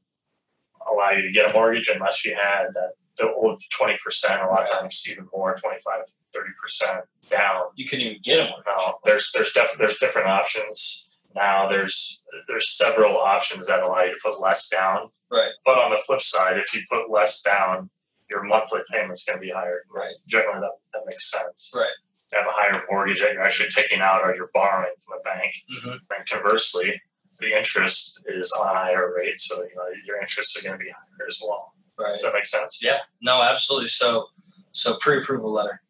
allow 0.91 1.11
you 1.11 1.23
to 1.23 1.33
get 1.33 1.49
a 1.49 1.53
mortgage 1.55 1.89
unless 1.89 2.25
you 2.25 2.35
had 2.35 2.67
that 2.75 2.91
the 3.17 3.33
old 3.33 3.63
twenty 3.71 3.99
percent, 4.05 4.43
a 4.43 4.47
lot 4.47 4.63
of 4.65 4.69
Right. 4.71 4.81
times 4.81 5.05
even 5.11 5.27
more, 5.33 5.55
25, 5.57 6.05
30 6.35 6.51
percent 6.61 7.01
down. 7.31 7.63
You 7.75 7.87
couldn't 7.87 8.07
even 8.07 8.21
get 8.23 8.37
them. 8.39 8.51
Now 8.67 8.97
there's 9.05 9.31
there's 9.35 9.53
def- 9.53 9.77
there's 9.79 9.99
different 9.99 10.29
options. 10.29 11.11
Now 11.35 11.69
there's 11.69 12.23
there's 12.49 12.77
several 12.77 13.17
options 13.17 13.67
that 13.67 13.85
allow 13.85 14.03
you 14.03 14.13
to 14.13 14.21
put 14.23 14.41
less 14.41 14.69
down. 14.69 15.09
Right. 15.31 15.51
But 15.65 15.79
on 15.79 15.91
the 15.91 15.99
flip 16.07 16.21
side, 16.21 16.59
if 16.59 16.75
you 16.75 16.83
put 16.91 17.11
less 17.11 17.43
down, 17.43 17.89
your 18.29 18.43
monthly 18.43 18.81
payment's 18.93 19.25
going 19.25 19.39
to 19.39 19.41
be 19.41 19.51
higher. 19.51 19.83
Right. 19.93 20.15
Generally, 20.27 20.61
that, 20.61 20.71
that 20.93 21.03
makes 21.05 21.31
sense. 21.31 21.73
Right. 21.75 21.87
To 22.31 22.37
have 22.37 22.47
a 22.47 22.53
higher 22.53 22.83
mortgage 22.91 23.21
that 23.21 23.33
you're 23.33 23.43
actually 23.43 23.69
taking 23.71 24.01
out 24.01 24.23
or 24.23 24.35
you're 24.35 24.51
borrowing 24.53 24.93
from 25.05 25.19
a 25.19 25.23
bank. 25.23 25.55
Mm-hmm. 25.73 25.91
And 25.91 26.29
conversely, 26.29 27.01
the 27.39 27.57
interest 27.57 28.21
is 28.27 28.53
on 28.61 28.75
a 28.75 28.79
higher 28.79 29.15
rate, 29.17 29.39
so 29.39 29.63
you 29.63 29.75
know 29.75 29.85
your 30.07 30.21
interests 30.21 30.59
are 30.59 30.63
going 30.63 30.79
to 30.79 30.85
be 30.85 30.91
higher 30.91 31.27
as 31.29 31.41
well. 31.45 31.75
Right. 31.99 32.13
Does 32.13 32.23
that 32.23 32.35
make 32.35 32.47
sense? 32.47 32.81
Yeah. 32.83 32.99
No, 33.23 33.43
absolutely. 33.43 33.89
So 33.89 34.27
so 34.73 34.97
pre-approval 35.01 35.53
letter 35.53 35.81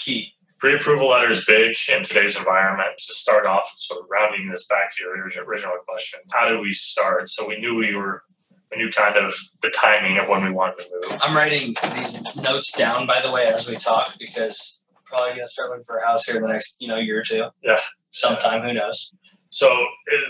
key. 0.00 0.32
Pre-approval 0.58 1.08
letter 1.08 1.30
is 1.30 1.44
big 1.46 1.74
in 1.90 2.02
today's 2.02 2.36
environment. 2.36 2.90
To 2.98 3.14
start 3.14 3.46
off, 3.46 3.72
sort 3.76 4.00
of 4.02 4.06
rounding 4.10 4.48
this 4.50 4.66
back 4.66 4.94
to 4.96 5.02
your 5.04 5.14
original 5.46 5.76
question, 5.88 6.20
how 6.32 6.48
did 6.50 6.60
we 6.60 6.72
start? 6.72 7.28
So 7.28 7.48
we 7.48 7.58
knew 7.58 7.76
we 7.76 7.94
were, 7.94 8.22
we 8.70 8.76
knew 8.76 8.90
kind 8.90 9.16
of 9.16 9.32
the 9.62 9.70
timing 9.70 10.18
of 10.18 10.28
when 10.28 10.44
we 10.44 10.50
wanted 10.50 10.80
to 10.84 10.90
move. 10.92 11.20
I'm 11.22 11.34
writing 11.34 11.74
these 11.94 12.22
notes 12.36 12.76
down 12.76 13.06
by 13.06 13.22
the 13.22 13.30
way 13.30 13.44
as 13.46 13.70
we 13.70 13.76
talk 13.76 14.14
because 14.18 14.82
probably 15.06 15.30
gonna 15.30 15.46
start 15.46 15.70
looking 15.70 15.84
for 15.84 15.96
a 15.96 16.06
house 16.06 16.26
here 16.26 16.36
in 16.36 16.42
the 16.42 16.48
next, 16.48 16.80
you 16.82 16.88
know, 16.88 16.96
year 16.96 17.20
or 17.20 17.24
two. 17.24 17.44
Yeah. 17.64 17.80
Sometime, 18.10 18.60
who 18.62 18.74
knows? 18.74 19.14
So 19.48 19.66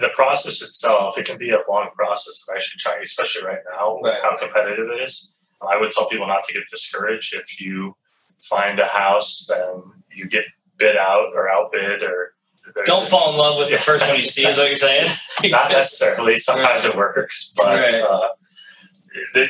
the 0.00 0.11
process 0.15 0.62
itself, 0.62 1.19
it 1.19 1.27
can 1.27 1.39
be 1.39 1.50
a 1.50 1.59
long 1.69 1.89
process 1.95 2.43
of 2.49 2.55
actually 2.55 2.79
trying, 2.79 3.03
especially 3.03 3.45
right 3.47 3.59
now 3.75 3.99
with 4.00 4.15
Right. 4.15 4.23
how 4.23 4.37
competitive 4.39 4.89
it 4.97 5.03
is. 5.03 5.37
I 5.61 5.79
would 5.79 5.91
tell 5.91 6.09
people 6.09 6.27
not 6.27 6.43
to 6.45 6.55
get 6.55 6.62
discouraged 6.71 7.35
if 7.35 7.61
you 7.61 7.97
find 8.42 8.78
a 8.78 8.87
house 8.87 9.50
and 9.50 9.82
you 10.14 10.26
get 10.28 10.44
bid 10.78 10.97
out 10.97 11.32
or 11.35 11.49
outbid 11.50 12.02
or 12.02 12.32
Don't 12.87 13.09
fall 13.09 13.32
in 13.32 13.38
love 13.38 13.59
with 13.59 13.70
the 13.70 13.76
first 13.78 14.06
one 14.06 14.16
you 14.16 14.25
see, 14.25 14.47
is 14.47 14.59
what 14.59 14.68
you're 14.68 14.76
saying? 14.76 15.09
not 15.44 15.70
necessarily. 15.70 16.37
Sometimes 16.38 16.85
it 16.85 16.97
works, 16.97 17.52
but 17.56 17.80
Right. 17.80 17.94
uh, 17.94 18.28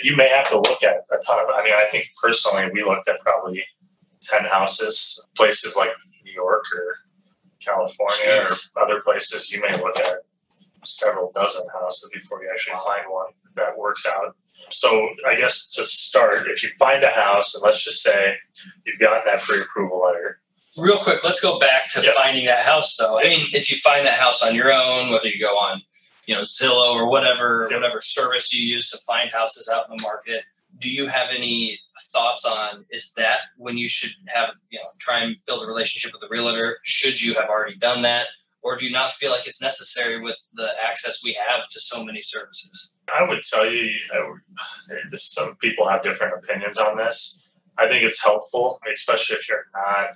you 0.02 0.16
may 0.16 0.28
have 0.28 0.48
to 0.48 0.56
look 0.56 0.82
at 0.82 0.96
a 1.12 1.18
ton 1.26 1.38
of. 1.40 1.46
I 1.54 1.62
mean, 1.62 1.74
I 1.74 1.84
think 1.90 2.06
personally, 2.22 2.70
we 2.72 2.82
looked 2.82 3.08
at 3.08 3.20
probably 3.20 3.62
ten 4.22 4.44
houses, 4.44 5.26
places 5.36 5.76
like 5.76 5.90
New 6.24 6.32
York 6.32 6.62
or 6.74 6.96
California 7.64 8.44
Jeez. 8.46 8.72
or 8.76 8.82
other 8.82 9.00
places. 9.00 9.50
You 9.52 9.60
may 9.60 9.72
look 9.76 9.96
at 9.98 10.08
several 10.84 11.30
dozen 11.34 11.66
houses 11.74 12.08
before 12.12 12.42
you 12.42 12.50
actually 12.50 12.78
find 12.86 13.04
one 13.08 13.26
that 13.56 13.76
works 13.76 14.06
out. 14.06 14.34
So 14.68 15.08
I 15.26 15.34
guess 15.36 15.70
to 15.72 15.84
start, 15.86 16.40
if 16.46 16.62
you 16.62 16.68
find 16.78 17.02
a 17.02 17.10
house, 17.10 17.54
and 17.54 17.62
let's 17.64 17.82
just 17.84 18.02
say 18.02 18.36
you've 18.84 18.98
gotten 19.00 19.22
that 19.26 19.40
pre-approval 19.42 20.00
letter, 20.00 20.40
Real 20.78 20.98
quick, 21.02 21.24
let's 21.24 21.40
go 21.40 21.58
back 21.58 21.88
to 21.90 22.00
Yeah. 22.00 22.12
finding 22.16 22.44
that 22.46 22.64
house 22.64 22.96
though. 22.96 23.18
I 23.18 23.24
mean, 23.24 23.48
if 23.52 23.70
you 23.72 23.76
find 23.78 24.06
that 24.06 24.20
house 24.20 24.40
on 24.40 24.54
your 24.54 24.72
own, 24.72 25.10
whether 25.10 25.26
you 25.26 25.40
go 25.40 25.58
on, 25.58 25.82
you 26.26 26.34
know, 26.36 26.42
Zillow 26.42 26.92
or 26.94 27.08
whatever, 27.08 27.66
Yeah. 27.68 27.78
whatever 27.78 28.00
service 28.00 28.52
you 28.52 28.64
use 28.64 28.88
to 28.92 28.98
find 28.98 29.32
houses 29.32 29.68
out 29.68 29.90
in 29.90 29.96
the 29.96 30.02
market, 30.02 30.44
do 30.78 30.88
you 30.88 31.08
have 31.08 31.30
any 31.30 31.80
thoughts 32.12 32.44
on 32.44 32.86
is 32.90 33.12
that 33.14 33.40
when 33.56 33.76
you 33.78 33.88
should 33.88 34.12
have, 34.28 34.50
you 34.70 34.78
know, 34.78 34.84
try 35.00 35.18
and 35.24 35.36
build 35.44 35.64
a 35.64 35.66
relationship 35.66 36.12
with 36.12 36.22
a 36.22 36.28
realtor? 36.28 36.78
Should 36.84 37.20
you 37.20 37.34
have 37.34 37.48
already 37.48 37.74
done 37.76 38.02
that? 38.02 38.28
Or 38.62 38.76
do 38.76 38.84
you 38.84 38.92
not 38.92 39.12
feel 39.12 39.30
like 39.30 39.46
it's 39.46 39.62
necessary 39.62 40.20
with 40.20 40.38
the 40.54 40.68
access 40.86 41.22
we 41.24 41.32
have 41.48 41.68
to 41.70 41.80
so 41.80 42.04
many 42.04 42.20
services? 42.20 42.92
I 43.14 43.26
would 43.26 43.42
tell 43.42 43.68
you, 43.70 43.90
would- 44.12 45.10
this, 45.10 45.32
some 45.32 45.56
people 45.56 45.88
have 45.88 46.02
different 46.02 46.34
opinions 46.42 46.78
on 46.78 46.96
this. 46.96 47.48
I 47.78 47.88
think 47.88 48.04
it's 48.04 48.22
helpful, 48.22 48.78
especially 48.92 49.36
if 49.36 49.48
you're 49.48 49.64
not, 49.74 50.10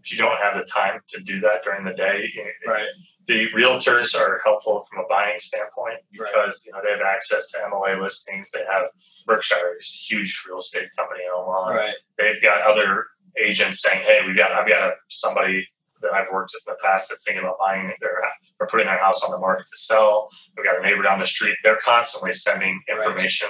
if 0.00 0.10
you 0.12 0.18
don't 0.18 0.36
have 0.42 0.54
the 0.56 0.64
time 0.72 1.00
to 1.08 1.22
do 1.22 1.38
that 1.40 1.62
during 1.64 1.84
the 1.84 1.94
day. 1.94 2.28
Right. 2.66 2.88
The 3.26 3.48
realtors 3.50 4.14
are 4.16 4.40
helpful 4.44 4.84
from 4.90 5.04
a 5.04 5.08
buying 5.08 5.38
standpoint 5.38 5.98
Right. 6.18 6.28
because 6.32 6.64
you 6.66 6.72
know 6.72 6.80
they 6.84 6.92
have 6.92 7.00
access 7.02 7.50
to 7.52 7.58
MLA 7.60 8.00
listings. 8.00 8.50
They 8.50 8.64
have 8.70 8.86
Berkshire 9.26 9.76
is 9.80 9.88
a 10.10 10.14
huge 10.14 10.44
real 10.48 10.58
estate 10.58 10.88
company 10.96 11.24
in 11.24 11.30
Omaha. 11.34 11.70
Right. 11.70 11.94
They've 12.18 12.40
got 12.42 12.62
other 12.62 13.06
agents 13.40 13.82
saying, 13.82 14.04
"Hey, 14.06 14.20
we've 14.26 14.36
got 14.36 14.52
I've 14.52 14.68
got 14.68 14.88
a, 14.88 14.92
somebody 15.08 15.66
that 16.02 16.12
I've 16.12 16.26
worked 16.32 16.52
with 16.54 16.64
in 16.66 16.72
the 16.78 16.86
past 16.86 17.10
that's 17.10 17.24
thinking 17.24 17.42
about 17.42 17.58
buying 17.58 17.92
their 18.00 18.20
or 18.60 18.66
putting 18.66 18.86
their 18.86 18.98
house 18.98 19.22
on 19.24 19.30
the 19.30 19.38
market 19.38 19.66
to 19.66 19.76
sell. 19.78 20.28
We've 20.56 20.64
got 20.66 20.78
a 20.78 20.82
neighbor 20.82 21.02
down 21.02 21.18
the 21.20 21.26
street. 21.26 21.56
They're 21.62 21.76
constantly 21.82 22.32
sending 22.32 22.80
Right. 22.88 22.98
information, 22.98 23.48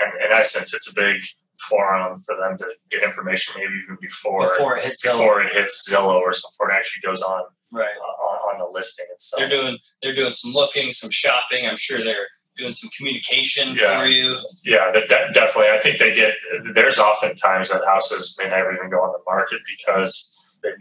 and 0.00 0.12
in 0.24 0.32
essence, 0.32 0.74
it's 0.74 0.90
a 0.90 0.94
big 0.94 1.22
forum 1.68 2.18
for 2.26 2.36
them 2.36 2.58
to 2.58 2.64
get 2.90 3.02
information, 3.04 3.54
maybe 3.60 3.72
even 3.84 3.96
before 4.00 4.40
Before 4.46 4.76
it 4.76 4.84
hits 4.84 5.06
Zillow. 5.06 5.18
before 5.18 5.42
it 5.42 5.52
hits 5.54 5.88
Zillow 5.88 6.20
or 6.20 6.30
before 6.32 6.70
it 6.70 6.74
actually 6.74 7.02
goes 7.02 7.22
on 7.22 7.42
Right. 7.70 7.86
uh, 8.00 8.02
on, 8.02 8.54
on 8.54 8.58
the 8.58 8.66
listing 8.76 9.06
itself. 9.12 9.38
They're 9.40 9.48
doing 9.48 9.78
they're 10.02 10.14
doing 10.14 10.32
some 10.32 10.52
looking, 10.52 10.90
some 10.92 11.10
shopping. 11.10 11.66
I'm 11.66 11.76
sure 11.76 11.98
they're 12.02 12.26
doing 12.58 12.72
some 12.72 12.90
communication 12.98 13.76
Yeah. 13.76 14.00
for 14.00 14.06
you. 14.08 14.36
Yeah, 14.64 14.90
that, 14.92 15.08
that 15.08 15.34
definitely. 15.34 15.70
I 15.70 15.78
think 15.78 15.98
they 15.98 16.14
get. 16.14 16.34
There's 16.74 16.98
often 16.98 17.34
times 17.36 17.70
that 17.70 17.84
houses 17.86 18.36
may 18.38 18.48
never 18.50 18.74
even 18.74 18.90
go 18.90 18.96
on 18.98 19.12
the 19.12 19.22
market 19.26 19.60
because 19.78 20.31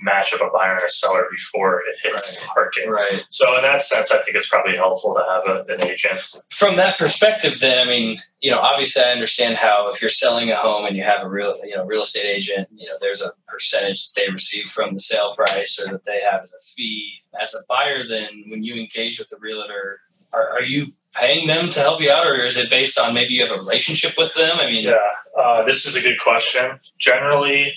match 0.01 0.33
up 0.33 0.41
a 0.41 0.49
buyer 0.51 0.75
and 0.75 0.83
a 0.83 0.89
seller 0.89 1.25
before 1.31 1.81
it 1.81 1.97
hits 2.01 2.39
the 2.39 2.47
market. 2.55 2.89
Right. 2.89 3.25
So 3.29 3.55
in 3.57 3.63
that 3.63 3.81
sense, 3.81 4.11
I 4.11 4.21
think 4.21 4.35
it's 4.37 4.49
probably 4.49 4.75
helpful 4.75 5.13
to 5.15 5.23
have 5.29 5.47
a, 5.47 5.73
an 5.73 5.83
agent. 5.83 6.41
From 6.49 6.75
that 6.77 6.97
perspective, 6.97 7.59
then 7.59 7.87
I 7.87 7.89
mean, 7.89 8.21
you 8.41 8.51
know, 8.51 8.59
obviously 8.59 9.03
I 9.03 9.11
understand 9.11 9.55
how 9.57 9.89
if 9.89 10.01
you're 10.01 10.09
selling 10.09 10.49
a 10.51 10.55
home 10.55 10.85
and 10.85 10.95
you 10.95 11.03
have 11.03 11.23
a 11.23 11.29
real, 11.29 11.55
you 11.63 11.75
know, 11.75 11.85
real 11.85 12.01
estate 12.01 12.25
agent, 12.25 12.69
you 12.73 12.87
know, 12.87 12.95
there's 13.01 13.21
a 13.21 13.31
percentage 13.47 14.11
that 14.11 14.21
they 14.21 14.31
receive 14.31 14.65
from 14.65 14.93
the 14.93 14.99
sale 14.99 15.33
price 15.35 15.79
or 15.79 15.91
that 15.91 16.05
they 16.05 16.21
have 16.21 16.43
as 16.43 16.53
a 16.53 16.59
fee. 16.63 17.13
As 17.39 17.53
a 17.53 17.59
buyer, 17.69 18.07
then 18.07 18.45
when 18.47 18.63
you 18.63 18.75
engage 18.75 19.17
with 19.19 19.31
a 19.31 19.39
realtor, 19.39 19.99
are, 20.33 20.49
are 20.49 20.63
you 20.63 20.87
paying 21.15 21.47
them 21.47 21.69
to 21.69 21.79
help 21.79 22.01
you 22.01 22.09
out, 22.09 22.25
or 22.25 22.39
is 22.41 22.57
it 22.57 22.69
based 22.69 22.99
on 22.99 23.13
maybe 23.13 23.33
you 23.33 23.45
have 23.45 23.51
a 23.51 23.59
relationship 23.59 24.17
with 24.17 24.33
them? 24.33 24.57
I 24.59 24.67
mean, 24.67 24.85
Yeah, 24.85 24.97
uh, 25.37 25.63
this 25.63 25.85
is 25.85 25.95
a 25.95 26.01
good 26.01 26.19
question. 26.21 26.77
Generally, 26.99 27.73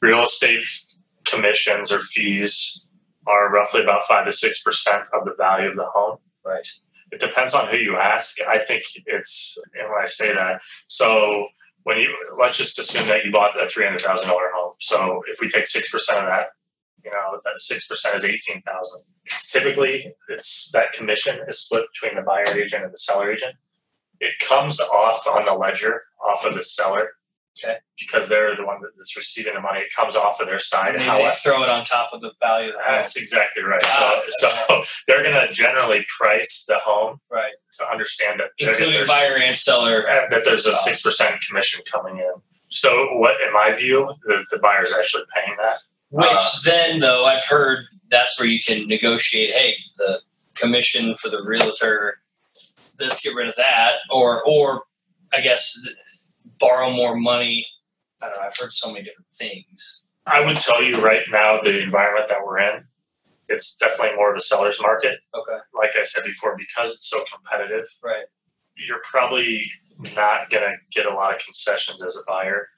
real 0.00 0.22
estate 0.22 0.60
f- 0.60 0.83
commissions 1.24 1.92
or 1.92 2.00
fees 2.00 2.86
are 3.26 3.50
roughly 3.50 3.82
about 3.82 4.02
five 4.04 4.26
to 4.26 4.32
six 4.32 4.62
percent 4.62 5.04
of 5.12 5.24
the 5.24 5.34
value 5.38 5.70
of 5.70 5.76
the 5.76 5.86
home. 5.86 6.18
right, 6.44 6.66
It 7.10 7.20
depends 7.20 7.54
on 7.54 7.68
who 7.68 7.76
you 7.76 7.96
ask. 7.96 8.36
I 8.46 8.58
think 8.58 8.84
it's, 9.06 9.56
and 9.78 9.88
when 9.90 10.02
I 10.02 10.06
say 10.06 10.34
that, 10.34 10.60
so 10.86 11.48
when 11.84 11.98
you 11.98 12.14
let's 12.38 12.56
just 12.58 12.78
assume 12.78 13.08
that 13.08 13.24
you 13.24 13.30
bought 13.32 13.60
a 13.60 13.66
three 13.66 13.84
hundred 13.84 14.00
thousand 14.00 14.28
dollar 14.28 14.50
home. 14.54 14.74
So 14.80 15.22
if 15.26 15.40
we 15.40 15.48
take 15.48 15.66
six 15.66 15.90
percent 15.90 16.18
of 16.18 16.26
that, 16.26 16.46
you 17.04 17.10
know, 17.10 17.40
that 17.44 17.58
six 17.58 17.86
percent 17.86 18.14
is 18.14 18.24
eighteen 18.24 18.62
thousand. 18.62 19.02
It's 19.26 19.50
typically 19.50 20.12
it's 20.28 20.70
that 20.72 20.92
commission 20.92 21.38
is 21.48 21.60
split 21.60 21.84
between 21.92 22.16
the 22.16 22.22
buyer 22.22 22.44
agent 22.56 22.84
and 22.84 22.92
the 22.92 22.96
seller 22.96 23.30
agent. 23.30 23.54
It 24.20 24.34
comes 24.46 24.80
off 24.80 25.26
on 25.26 25.44
the 25.44 25.54
ledger 25.54 26.02
off 26.26 26.44
of 26.46 26.54
the 26.54 26.62
seller. 26.62 27.10
Okay. 27.62 27.76
Because 27.98 28.28
they're 28.28 28.54
the 28.56 28.66
one 28.66 28.80
that's 28.96 29.16
receiving 29.16 29.54
the 29.54 29.60
money. 29.60 29.80
It 29.80 29.92
comes 29.94 30.16
off 30.16 30.40
of 30.40 30.48
their 30.48 30.58
side. 30.58 30.94
maybe 30.94 31.04
How 31.04 31.18
they 31.18 31.30
throw 31.30 31.62
it 31.62 31.68
on 31.68 31.84
top 31.84 32.10
of 32.12 32.20
the 32.20 32.32
value 32.40 32.70
of 32.70 32.74
the 32.74 32.82
home. 32.82 32.96
that's 32.96 33.16
exactly 33.16 33.62
right. 33.62 33.80
Ah, 33.84 34.20
so, 34.26 34.48
so 34.48 34.82
they're 35.06 35.22
going 35.22 35.46
to 35.46 35.52
generally 35.52 36.04
price 36.18 36.64
the 36.66 36.78
home 36.84 37.20
Right, 37.30 37.52
to 37.78 37.88
understand 37.90 38.40
that 38.40 38.48
including 38.58 39.06
buyer 39.06 39.36
and 39.36 39.56
seller. 39.56 40.02
that 40.30 40.44
there's 40.44 40.66
a 40.66 40.74
six 40.74 41.02
percent 41.02 41.40
commission 41.48 41.82
coming 41.90 42.16
in. 42.18 42.32
So, 42.70 43.16
what 43.18 43.36
in 43.46 43.52
my 43.52 43.72
view, 43.76 44.12
the, 44.26 44.44
the 44.50 44.58
buyer 44.58 44.82
is 44.84 44.92
actually 44.92 45.22
paying 45.32 45.56
that. 45.60 45.78
Which 46.10 46.26
Uh, 46.28 46.48
then, 46.64 46.98
though, 47.00 47.24
I've 47.24 47.44
heard 47.44 47.84
that's 48.10 48.38
where 48.38 48.48
you 48.48 48.58
can 48.66 48.88
negotiate. 48.88 49.54
Hey, 49.54 49.76
the 49.96 50.20
commission 50.56 51.14
for 51.16 51.28
the 51.28 51.42
realtor. 51.44 52.18
Let's 52.98 53.20
get 53.22 53.34
rid 53.36 53.48
of 53.48 53.54
that, 53.56 53.94
or 54.10 54.42
or 54.44 54.82
I 55.32 55.40
guess 55.40 55.76
borrow 56.66 56.90
more 56.90 57.16
money. 57.16 57.66
I 58.22 58.26
don't 58.26 58.36
know. 58.36 58.42
I've 58.42 58.56
heard 58.56 58.72
so 58.72 58.92
many 58.92 59.04
different 59.04 59.32
things. 59.32 60.06
I 60.26 60.44
would 60.44 60.56
tell 60.56 60.82
you 60.82 61.04
right 61.04 61.24
now, 61.30 61.60
the 61.60 61.82
environment 61.82 62.28
that 62.28 62.38
we're 62.44 62.58
in, 62.60 62.84
it's 63.48 63.76
definitely 63.76 64.16
more 64.16 64.30
of 64.30 64.36
a 64.36 64.40
seller's 64.40 64.80
market. 64.80 65.18
Okay, 65.34 65.58
Like 65.74 65.90
I 65.98 66.04
said 66.04 66.24
before, 66.24 66.56
because 66.56 66.90
it's 66.94 67.10
so 67.10 67.22
competitive, 67.32 67.86
right, 68.02 68.24
you're 68.76 69.02
probably 69.10 69.62
not 70.16 70.50
going 70.50 70.62
to 70.62 70.76
get 70.90 71.06
a 71.06 71.14
lot 71.14 71.34
of 71.34 71.40
concessions 71.40 72.02
as 72.02 72.16
a 72.16 72.30
buyer 72.30 72.68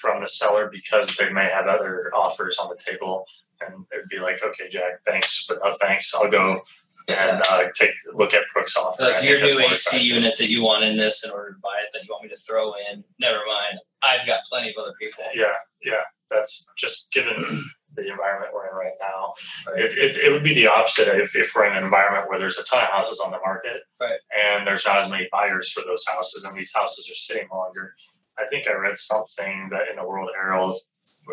from 0.00 0.20
the 0.20 0.28
seller 0.28 0.70
because 0.72 1.16
they 1.16 1.30
may 1.32 1.46
have 1.46 1.66
other 1.66 2.10
offers 2.14 2.58
on 2.58 2.68
the 2.68 2.76
table 2.76 3.26
and 3.60 3.84
it'd 3.92 4.08
be 4.08 4.20
like 4.20 4.40
okay 4.44 4.68
jack 4.68 5.02
thanks 5.04 5.44
but 5.48 5.58
no 5.64 5.72
thanks 5.80 6.14
i'll 6.14 6.30
go 6.30 6.60
and 7.08 7.42
uh, 7.50 7.64
take 7.74 7.90
look 8.14 8.34
at 8.34 8.42
brooks 8.52 8.76
offer 8.76 9.02
like 9.02 9.24
your 9.24 9.38
new 9.38 9.60
AC 9.70 10.02
unit 10.02 10.36
that 10.38 10.48
you 10.50 10.62
want 10.62 10.84
in 10.84 10.96
this 10.96 11.24
in 11.24 11.30
order 11.30 11.52
to 11.52 11.58
buy 11.60 11.76
it 11.82 11.88
that 11.92 12.02
you 12.04 12.08
want 12.10 12.22
me 12.24 12.28
to 12.28 12.36
throw 12.36 12.72
in. 12.90 13.02
Never 13.18 13.38
mind. 13.46 13.78
I've 14.02 14.26
got 14.26 14.40
plenty 14.44 14.70
of 14.70 14.74
other 14.82 14.94
people. 15.00 15.24
yeah 15.34 15.52
yeah 15.84 16.02
that's 16.30 16.72
just 16.78 17.12
given 17.12 17.34
the 17.96 18.08
environment 18.10 18.52
we're 18.54 18.68
in 18.68 18.74
right 18.74 18.92
now 19.00 19.34
Right. 19.66 19.84
it, 19.84 19.92
it, 19.98 20.16
it 20.16 20.32
would 20.32 20.42
be 20.42 20.54
the 20.54 20.66
opposite 20.66 21.08
if, 21.20 21.36
if 21.36 21.52
we're 21.54 21.66
in 21.66 21.76
an 21.76 21.84
environment 21.84 22.28
where 22.28 22.38
there's 22.38 22.58
a 22.58 22.64
ton 22.64 22.82
of 22.82 22.88
houses 22.90 23.20
on 23.24 23.30
the 23.30 23.38
market 23.44 23.82
Right. 24.00 24.18
and 24.42 24.66
there's 24.66 24.86
not 24.86 24.96
as 24.98 25.10
many 25.10 25.28
buyers 25.30 25.70
for 25.72 25.82
those 25.86 26.04
houses 26.06 26.44
and 26.44 26.56
these 26.56 26.72
houses 26.74 27.08
are 27.10 27.14
sitting 27.14 27.48
longer 27.52 27.94
i 28.38 28.46
think 28.48 28.66
i 28.66 28.72
read 28.72 28.96
something 28.96 29.68
that 29.70 29.88
in 29.90 29.96
the 29.96 30.04
world 30.06 30.30
herald 30.34 30.78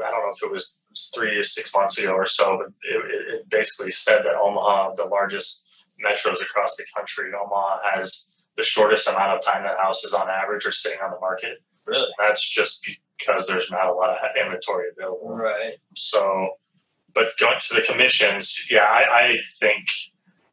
i 0.05 0.11
don't 0.11 0.21
know 0.25 0.31
if 0.35 0.43
it 0.43 0.51
was 0.51 0.83
three 1.15 1.35
to 1.35 1.43
six 1.43 1.73
months 1.75 1.97
ago 1.97 2.11
or 2.11 2.25
so 2.25 2.57
but 2.57 2.67
it, 2.83 3.33
it, 3.33 3.49
basically 3.49 3.91
said 3.91 4.19
that 4.23 4.35
omaha 4.35 4.91
the 4.95 5.05
largest 5.05 5.67
metros 6.05 6.41
across 6.41 6.75
the 6.77 6.85
country 6.95 7.31
omaha 7.33 7.79
has 7.93 8.35
the 8.55 8.63
shortest 8.63 9.07
amount 9.07 9.31
of 9.37 9.41
time 9.41 9.63
that 9.63 9.77
houses 9.81 10.13
on 10.13 10.27
average 10.29 10.65
are 10.65 10.71
sitting 10.71 10.99
on 11.03 11.11
the 11.11 11.19
market 11.19 11.61
Really? 11.85 12.09
that's 12.19 12.47
just 12.47 12.87
because 13.17 13.47
there's 13.47 13.71
not 13.71 13.87
a 13.87 13.93
lot 13.93 14.09
of 14.11 14.17
inventory 14.41 14.87
available 14.95 15.29
Right. 15.35 15.75
so, 15.95 16.51
but 17.13 17.27
going 17.39 17.59
to 17.59 17.73
the 17.75 17.81
commissions, 17.81 18.67
yeah, 18.69 18.83
I, 18.83 19.03
I 19.33 19.37
think 19.59 19.87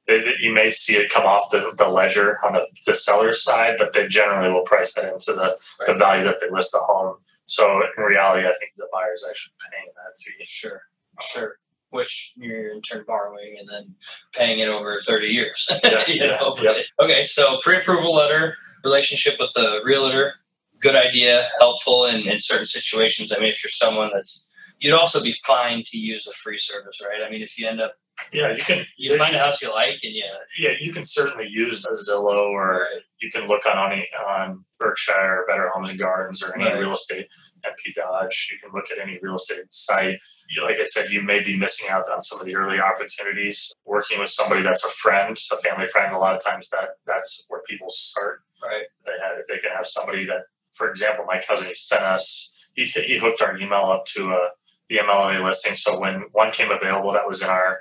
that 0.09 0.39
you 0.41 0.53
may 0.53 0.71
see 0.71 0.95
it 0.95 1.11
come 1.11 1.27
off 1.27 1.51
the, 1.51 1.75
the 1.79 1.89
ledger 1.89 2.39
on 2.45 2.55
the, 2.55 2.63
the 2.87 2.95
seller's 2.95 3.43
side, 3.43 3.75
but 3.79 3.93
they 3.93 4.07
generally 4.09 4.51
will 4.51 4.63
price 4.63 4.95
that 4.95 5.13
into 5.13 5.33
the, 5.33 5.57
the 5.87 5.95
value 5.95 6.25
that 6.25 6.37
they 6.41 6.49
list 6.51 6.73
the 6.73 6.79
home. 6.79 7.17
So 7.47 7.83
in 7.97 8.05
reality, 8.05 8.47
I 8.47 8.53
think 8.53 8.73
the 8.77 8.89
buyer 8.93 9.13
is 9.15 9.27
actually 9.29 9.55
paying 9.71 9.89
that 9.95 10.21
fee. 10.21 10.45
Sure. 10.45 10.83
Sure. 11.21 11.57
Which 11.91 12.33
you're 12.37 12.73
in 12.73 12.83
turn 12.83 13.05
borrowing 13.07 13.57
and 13.59 13.69
then 13.69 13.95
paying 14.35 14.59
it 14.59 14.69
over 14.69 14.99
30 14.99 15.29
years. 15.29 15.69
Yeah, 15.85 16.03
yeah, 16.09 16.53
yeah. 16.61 16.79
Okay, 17.01 17.23
so 17.23 17.59
pre-approval 17.63 18.15
letter, 18.15 18.57
relationship 18.85 19.39
with 19.39 19.53
the 19.55 19.81
realtor, 19.85 20.35
good 20.81 20.97
idea, 20.97 21.49
helpful 21.59 22.05
in, 22.07 22.29
in 22.29 22.41
certain 22.41 22.67
situations. 22.67 23.33
I 23.33 23.39
mean, 23.39 23.49
if 23.49 23.63
you're 23.63 23.71
someone 23.71 24.11
that's 24.13 24.49
you'd 24.79 24.95
also 24.95 25.23
be 25.23 25.33
fine 25.47 25.83
to 25.87 25.99
use 25.99 26.27
a 26.27 26.33
free 26.33 26.59
service, 26.59 27.01
right? 27.01 27.27
I 27.27 27.31
mean, 27.31 27.43
if 27.43 27.59
you 27.59 27.67
end 27.67 27.81
up 27.81 27.95
Yeah, 28.33 28.51
you 28.53 28.59
can. 28.63 28.85
you 28.97 29.17
find 29.17 29.35
a 29.37 29.39
house 29.39 29.63
you 29.63 29.71
like 29.73 29.99
and 30.03 30.13
yeah, 30.15 30.25
Yeah, 30.59 30.71
you 30.81 30.93
can 30.93 31.05
certainly 31.05 31.47
use 31.49 31.85
a 31.87 31.93
Zillow 31.93 32.49
or 32.51 32.81
right, 32.93 33.03
you 33.21 33.31
can 33.31 33.47
look 33.47 33.65
on 33.67 33.93
any 33.93 34.09
on 34.29 34.65
Berkshire 34.79 35.13
or 35.43 35.45
Better 35.49 35.71
Homes 35.75 35.91
and 35.91 35.99
Gardens 35.99 36.43
or 36.43 36.55
any 36.57 36.65
Right. 36.65 36.79
real 36.79 36.93
estate 36.93 37.27
NP 37.65 37.95
Dodge. 37.95 38.49
You 38.51 38.59
can 38.59 38.71
look 38.75 38.91
at 38.91 38.99
any 38.99 39.19
real 39.23 39.37
estate 39.37 39.61
site. 39.71 40.19
You, 40.51 40.63
like 40.65 40.79
I 40.81 40.85
said, 40.85 41.11
you 41.11 41.23
may 41.23 41.43
be 41.43 41.57
missing 41.57 41.89
out 41.91 42.11
on 42.11 42.21
some 42.23 42.41
of 42.41 42.47
the 42.47 42.57
early 42.57 42.81
opportunities. 42.81 43.73
Working 43.85 44.19
with 44.19 44.29
somebody 44.29 44.63
that's 44.63 44.85
a 44.85 44.89
friend, 44.91 45.37
a 45.53 45.57
family 45.59 45.87
friend, 45.87 46.15
a 46.15 46.19
lot 46.19 46.35
of 46.35 46.45
times 46.45 46.69
that 46.71 46.91
that's 47.07 47.47
where 47.49 47.61
people 47.69 47.89
start. 47.91 48.41
right, 48.63 48.85
They 49.05 49.13
have, 49.13 49.39
if 49.39 49.47
they 49.47 49.59
can 49.59 49.71
have 49.77 49.87
somebody 49.87 50.25
that, 50.27 50.43
for 50.73 50.91
example, 50.91 51.25
my 51.27 51.41
cousin 51.47 51.69
he 51.69 51.75
sent 51.75 52.03
us. 52.03 52.53
He 52.75 52.85
he 52.85 53.19
hooked 53.19 53.41
our 53.41 53.57
email 53.57 53.85
up 53.87 54.05
to 54.17 54.31
a 54.33 54.49
the 54.89 54.99
MLA 54.99 55.43
listing. 55.43 55.75
So 55.75 55.99
when 56.01 56.25
one 56.33 56.53
came 56.53 56.71
available, 56.71 57.13
that 57.13 57.27
was 57.27 57.43
in 57.43 57.49
our 57.49 57.81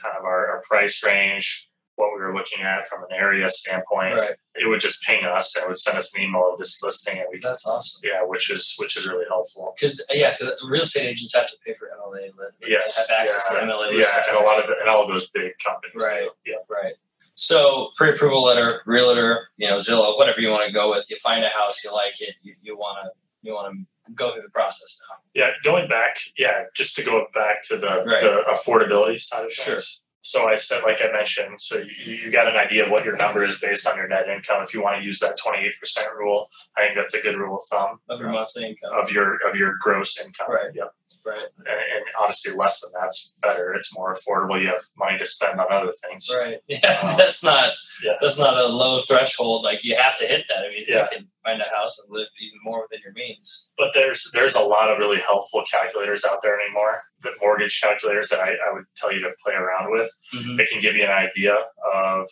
kind 0.00 0.14
of 0.18 0.24
our, 0.24 0.48
our 0.48 0.62
price 0.68 1.04
range, 1.04 1.68
what 1.96 2.14
we 2.14 2.20
were 2.20 2.34
looking 2.34 2.62
at 2.62 2.88
from 2.88 3.02
an 3.02 3.10
area 3.12 3.48
standpoint 3.50 4.18
right. 4.18 4.30
it 4.54 4.66
would 4.66 4.80
just 4.80 5.02
ping 5.04 5.24
us 5.24 5.56
and 5.56 5.64
it 5.64 5.68
would 5.68 5.78
send 5.78 5.96
us 5.96 6.16
an 6.16 6.22
email 6.24 6.50
of 6.50 6.58
this 6.58 6.82
listing 6.82 7.18
and 7.18 7.26
we 7.30 7.38
That's 7.40 7.66
awesome. 7.66 8.00
yeah 8.02 8.24
which 8.24 8.50
is 8.50 8.74
which 8.78 8.96
is 8.96 9.06
really 9.06 9.26
helpful 9.28 9.74
Because 9.76 10.04
yeah, 10.10 10.32
because 10.32 10.54
real 10.68 10.82
estate 10.82 11.06
agents 11.06 11.34
have 11.34 11.48
to 11.48 11.56
pay 11.64 11.74
for 11.74 11.88
MLA 11.88 12.30
yes 12.66 13.06
to 13.06 13.12
have 13.12 13.20
access 13.20 13.50
yeah, 13.52 13.60
to 13.60 13.66
MLA 13.66 13.98
yeah 13.98 14.22
and 14.28 14.36
a 14.38 14.42
lot 14.42 14.58
of 14.58 14.66
the, 14.66 14.76
and 14.80 14.88
all 14.88 15.02
of 15.02 15.08
those 15.08 15.30
big 15.30 15.52
companies 15.64 15.94
do. 15.98 16.04
Right. 16.04 16.28
yeah 16.46 16.54
Right. 16.68 16.94
So 17.34 17.88
pre-approval 17.96 18.42
letter, 18.42 18.82
realtor, 18.84 19.48
you 19.56 19.66
know, 19.66 19.76
Zillow, 19.76 20.18
whatever 20.18 20.42
you 20.42 20.50
want 20.50 20.66
to 20.66 20.72
go 20.72 20.90
with. 20.90 21.06
You 21.08 21.16
find 21.16 21.42
a 21.42 21.48
house, 21.48 21.82
you 21.82 21.90
like 21.90 22.20
it, 22.20 22.34
you, 22.42 22.54
you 22.60 22.76
want 22.76 22.98
to 23.04 23.10
you 23.40 23.54
want 23.54 23.72
to 23.72 23.86
go 24.14 24.32
through 24.32 24.42
the 24.42 24.50
process 24.50 25.00
now. 25.08 25.16
yeah 25.34 25.50
going 25.64 25.88
back 25.88 26.16
yeah 26.36 26.64
just 26.74 26.96
to 26.96 27.02
go 27.04 27.26
back 27.34 27.62
to 27.62 27.76
the 27.76 28.04
Right. 28.06 28.20
the 28.20 28.42
affordability 28.52 29.20
side 29.20 29.44
of 29.46 29.52
Sure. 29.52 29.74
things 29.74 30.00
so 30.24 30.48
I 30.48 30.54
said, 30.54 30.82
like 30.84 31.00
I 31.02 31.10
mentioned, 31.10 31.60
so 31.60 31.78
you, 31.78 32.14
you 32.14 32.30
got 32.30 32.46
an 32.46 32.54
idea 32.54 32.84
of 32.84 32.92
what 32.92 33.04
your 33.04 33.16
number 33.16 33.42
is 33.42 33.58
based 33.58 33.88
on 33.88 33.96
your 33.96 34.06
net 34.06 34.28
income. 34.28 34.62
If 34.62 34.72
you 34.72 34.80
want 34.80 34.96
to 35.00 35.04
use 35.04 35.18
that 35.18 35.36
28% 35.36 35.72
rule, 36.16 36.48
I 36.76 36.82
think 36.82 36.96
that's 36.96 37.14
a 37.14 37.20
good 37.22 37.36
rule 37.36 37.56
of 37.56 37.62
thumb 37.68 37.98
Of 38.08 38.20
your 38.20 38.30
monthly 38.30 38.66
income. 38.68 38.90
of 38.96 39.10
your 39.10 39.38
of 39.48 39.56
your 39.56 39.74
gross 39.80 40.24
income. 40.24 40.46
Right. 40.48 40.70
Yep. 40.76 40.92
Right. 41.26 41.36
And, 41.58 41.66
and 41.66 42.04
obviously 42.20 42.54
less 42.56 42.80
than 42.82 43.02
that's 43.02 43.34
better. 43.42 43.74
It's 43.74 43.92
more 43.98 44.14
affordable. 44.14 44.60
You 44.62 44.68
have 44.68 44.82
money 44.96 45.18
to 45.18 45.26
spend 45.26 45.58
on 45.58 45.66
other 45.72 45.90
things. 46.08 46.30
Right. 46.32 46.58
Yeah. 46.68 46.78
Um, 47.02 47.16
that's 47.18 47.42
not 47.42 47.72
yeah. 48.04 48.12
that's 48.20 48.38
not 48.38 48.56
a 48.56 48.66
low 48.68 49.00
threshold. 49.00 49.64
Like 49.64 49.82
you 49.82 49.96
have 49.96 50.16
to 50.20 50.24
hit 50.24 50.44
that. 50.48 50.58
I 50.58 50.68
mean, 50.68 50.84
Yeah. 50.86 51.08
you 51.10 51.16
can 51.18 51.28
find 51.44 51.60
a 51.60 51.76
house 51.76 51.98
and 52.04 52.12
live 52.16 52.28
even 52.40 52.58
more 52.62 52.82
within 52.82 53.00
your 53.04 53.12
means. 53.12 53.72
but 53.78 53.90
there's 53.94 54.30
there's 54.32 54.54
a 54.54 54.60
lot 54.60 54.90
of 54.90 54.98
really 54.98 55.18
helpful 55.20 55.62
calculators 55.70 56.24
out 56.24 56.38
there 56.42 56.60
anymore 56.60 56.96
the 57.22 57.32
mortgage 57.40 57.80
calculators 57.82 58.28
that 58.30 58.40
I, 58.40 58.50
I 58.50 58.72
would 58.72 58.84
tell 58.96 59.12
you 59.12 59.20
to 59.20 59.30
play 59.44 59.54
around 59.54 59.90
with 59.90 60.10
Mm-hmm. 60.34 60.60
it 60.60 60.68
can 60.70 60.80
give 60.80 60.96
you 60.96 61.04
an 61.04 61.10
idea 61.10 61.56
of 61.94 62.26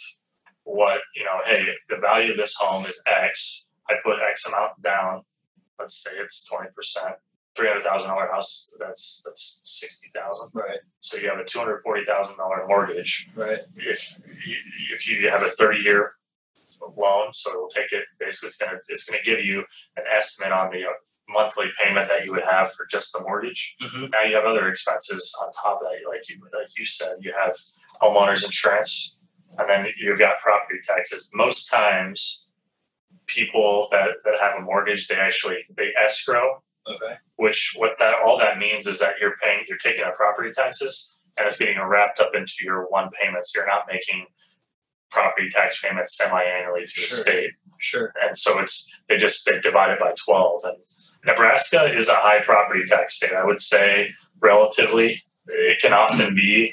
what 0.64 1.00
you 1.16 1.24
know 1.24 1.38
hey 1.44 1.66
the 1.88 1.96
value 1.96 2.32
of 2.32 2.36
this 2.38 2.54
home 2.56 2.84
is 2.86 3.02
x 3.06 3.66
i 3.88 3.94
put 4.04 4.18
x 4.30 4.46
amount 4.46 4.80
down 4.82 5.22
let's 5.78 6.02
say 6.04 6.10
it's 6.18 6.48
20% 6.52 7.14
$300000 7.58 8.30
house 8.30 8.72
that's 8.78 9.22
that's 9.24 9.60
60000 9.64 10.50
Right. 10.52 10.78
so 11.00 11.16
you 11.18 11.28
have 11.28 11.38
a 11.38 11.44
$240000 11.44 12.68
mortgage 12.68 13.28
Right. 13.34 13.58
if 13.76 14.18
you, 14.46 14.56
if 14.92 15.08
you 15.08 15.28
have 15.30 15.42
a 15.42 15.46
30 15.46 15.78
year 15.80 16.12
loan 16.96 17.28
so 17.32 17.50
it'll 17.50 17.68
take 17.68 17.92
it 17.92 18.04
basically 18.18 18.48
it's 18.48 18.56
going 18.56 18.72
to 18.72 18.78
it's 18.88 19.06
to 19.06 19.18
give 19.24 19.44
you 19.44 19.60
an 19.96 20.04
estimate 20.12 20.52
on 20.52 20.70
the 20.70 20.82
uh, 20.84 20.90
monthly 21.28 21.66
payment 21.78 22.08
that 22.08 22.24
you 22.24 22.32
would 22.32 22.42
have 22.44 22.70
for 22.72 22.86
just 22.90 23.12
the 23.12 23.22
mortgage 23.22 23.76
Mm-hmm. 23.82 24.06
now 24.10 24.22
you 24.22 24.34
have 24.34 24.44
other 24.44 24.68
expenses 24.68 25.32
on 25.42 25.50
top 25.62 25.80
of 25.82 25.88
that 25.88 25.98
like 26.08 26.22
you 26.28 26.40
like 26.52 26.68
you 26.78 26.86
said 26.86 27.12
you 27.20 27.32
have 27.40 27.54
homeowners 28.02 28.44
insurance 28.44 29.18
and 29.58 29.68
then 29.68 29.86
you've 29.98 30.18
got 30.18 30.38
property 30.40 30.78
taxes 30.84 31.30
most 31.34 31.66
times 31.70 32.46
people 33.26 33.86
that, 33.92 34.08
that 34.24 34.34
have 34.40 34.58
a 34.58 34.62
mortgage 34.62 35.06
they 35.08 35.16
actually 35.16 35.58
they 35.76 35.92
escrow 36.02 36.62
Okay. 36.88 37.14
which 37.36 37.74
what 37.76 37.98
that 37.98 38.14
all 38.24 38.38
that 38.38 38.58
means 38.58 38.86
is 38.86 38.98
that 39.00 39.14
you're 39.20 39.36
paying 39.42 39.64
you're 39.68 39.78
taking 39.78 40.02
our 40.02 40.16
property 40.16 40.50
taxes 40.50 41.14
and 41.36 41.46
it's 41.46 41.58
getting 41.58 41.80
wrapped 41.80 42.18
up 42.20 42.34
into 42.34 42.54
your 42.62 42.86
one 42.88 43.10
payment 43.20 43.44
so 43.44 43.60
you're 43.60 43.66
not 43.68 43.82
making 43.86 44.24
property 45.10 45.48
tax 45.50 45.80
payments 45.82 46.16
semi-annually 46.16 46.80
to 46.82 46.86
the 46.86 47.06
Sure. 47.06 47.18
state 47.18 47.50
Sure. 47.78 48.12
and 48.22 48.36
so 48.36 48.58
it's 48.60 48.94
they 49.08 49.16
just 49.16 49.46
they 49.46 49.58
divide 49.60 49.90
it 49.92 49.98
by 50.00 50.12
12 50.24 50.60
and 50.64 50.76
nebraska 51.24 51.92
is 51.92 52.08
a 52.08 52.14
high 52.14 52.40
property 52.40 52.84
tax 52.86 53.16
state 53.16 53.32
i 53.32 53.44
would 53.44 53.60
say 53.60 54.12
relatively 54.40 55.22
it 55.46 55.80
can 55.80 55.92
often 55.92 56.34
be 56.34 56.72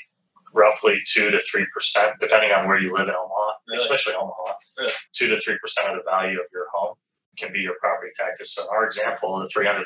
roughly 0.53 0.99
2 1.05 1.29
to 1.31 1.39
3 1.39 1.65
percent 1.73 2.11
depending 2.19 2.51
on 2.51 2.67
where 2.67 2.79
you 2.79 2.93
live 2.93 3.07
in 3.07 3.15
omaha 3.15 3.51
Really? 3.67 3.77
especially 3.77 4.13
omaha 4.15 4.53
Really? 4.77 4.91
2 5.13 5.27
to 5.29 5.37
3 5.37 5.57
percent 5.61 5.89
of 5.89 5.95
the 5.97 6.09
value 6.09 6.39
of 6.39 6.45
your 6.53 6.67
home 6.73 6.95
can 7.37 7.53
be 7.53 7.59
your 7.59 7.75
property 7.79 8.11
taxes 8.15 8.53
so 8.53 8.63
in 8.63 8.69
our 8.71 8.85
example 8.85 9.39
the 9.39 9.47
$300000 9.59 9.85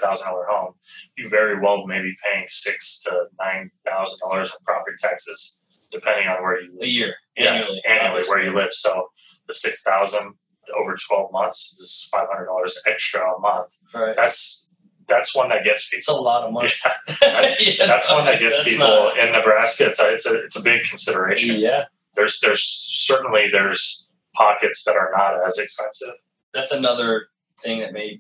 home 0.49 0.73
you 1.17 1.27
very 1.29 1.59
well 1.59 1.85
may 1.85 2.01
be 2.01 2.15
paying 2.23 2.45
six 2.47 3.01
to 3.03 3.25
nine 3.39 3.69
thousand 3.85 4.19
dollars 4.27 4.51
in 4.51 4.63
property 4.65 4.95
taxes 4.99 5.59
depending 5.91 6.27
on 6.27 6.41
where 6.41 6.61
you 6.61 6.77
A 6.81 6.85
year 6.85 7.15
yeah, 7.37 7.53
annually. 7.53 7.81
annually 7.87 8.23
where 8.29 8.41
you 8.43 8.51
live. 8.53 8.69
So 8.71 9.07
the 9.47 9.53
six 9.53 9.83
thousand 9.83 10.33
over 10.77 10.95
twelve 11.07 11.31
months 11.31 11.77
is 11.79 12.07
five 12.11 12.27
hundred 12.31 12.45
dollars 12.47 12.81
extra 12.87 13.21
a 13.21 13.39
month. 13.39 13.75
Right. 13.93 14.15
That's 14.15 14.73
that's 15.07 15.35
one 15.35 15.49
that 15.49 15.63
gets 15.65 15.91
It's 15.93 16.07
a 16.07 16.11
people. 16.11 16.23
lot 16.23 16.43
of 16.43 16.53
money. 16.53 16.69
Yeah, 17.21 17.55
Yeah, 17.59 17.85
that's 17.85 18.09
one 18.09 18.23
that 18.25 18.39
gets 18.39 18.63
people 18.63 18.85
not- 18.87 19.17
in 19.19 19.31
Nebraska. 19.33 19.87
It's 19.87 19.99
a 19.99 20.13
it's 20.13 20.25
a 20.25 20.43
it's 20.43 20.57
a 20.59 20.63
big 20.63 20.83
consideration. 20.83 21.59
yeah. 21.59 21.85
There's 22.15 22.39
there's 22.39 22.63
certainly 22.63 23.47
there's 23.51 24.07
pockets 24.35 24.83
that 24.85 24.95
are 24.95 25.11
not 25.15 25.45
as 25.45 25.57
expensive. 25.57 26.13
That's 26.53 26.71
another 26.71 27.27
thing 27.61 27.79
that 27.79 27.93
may 27.93 28.19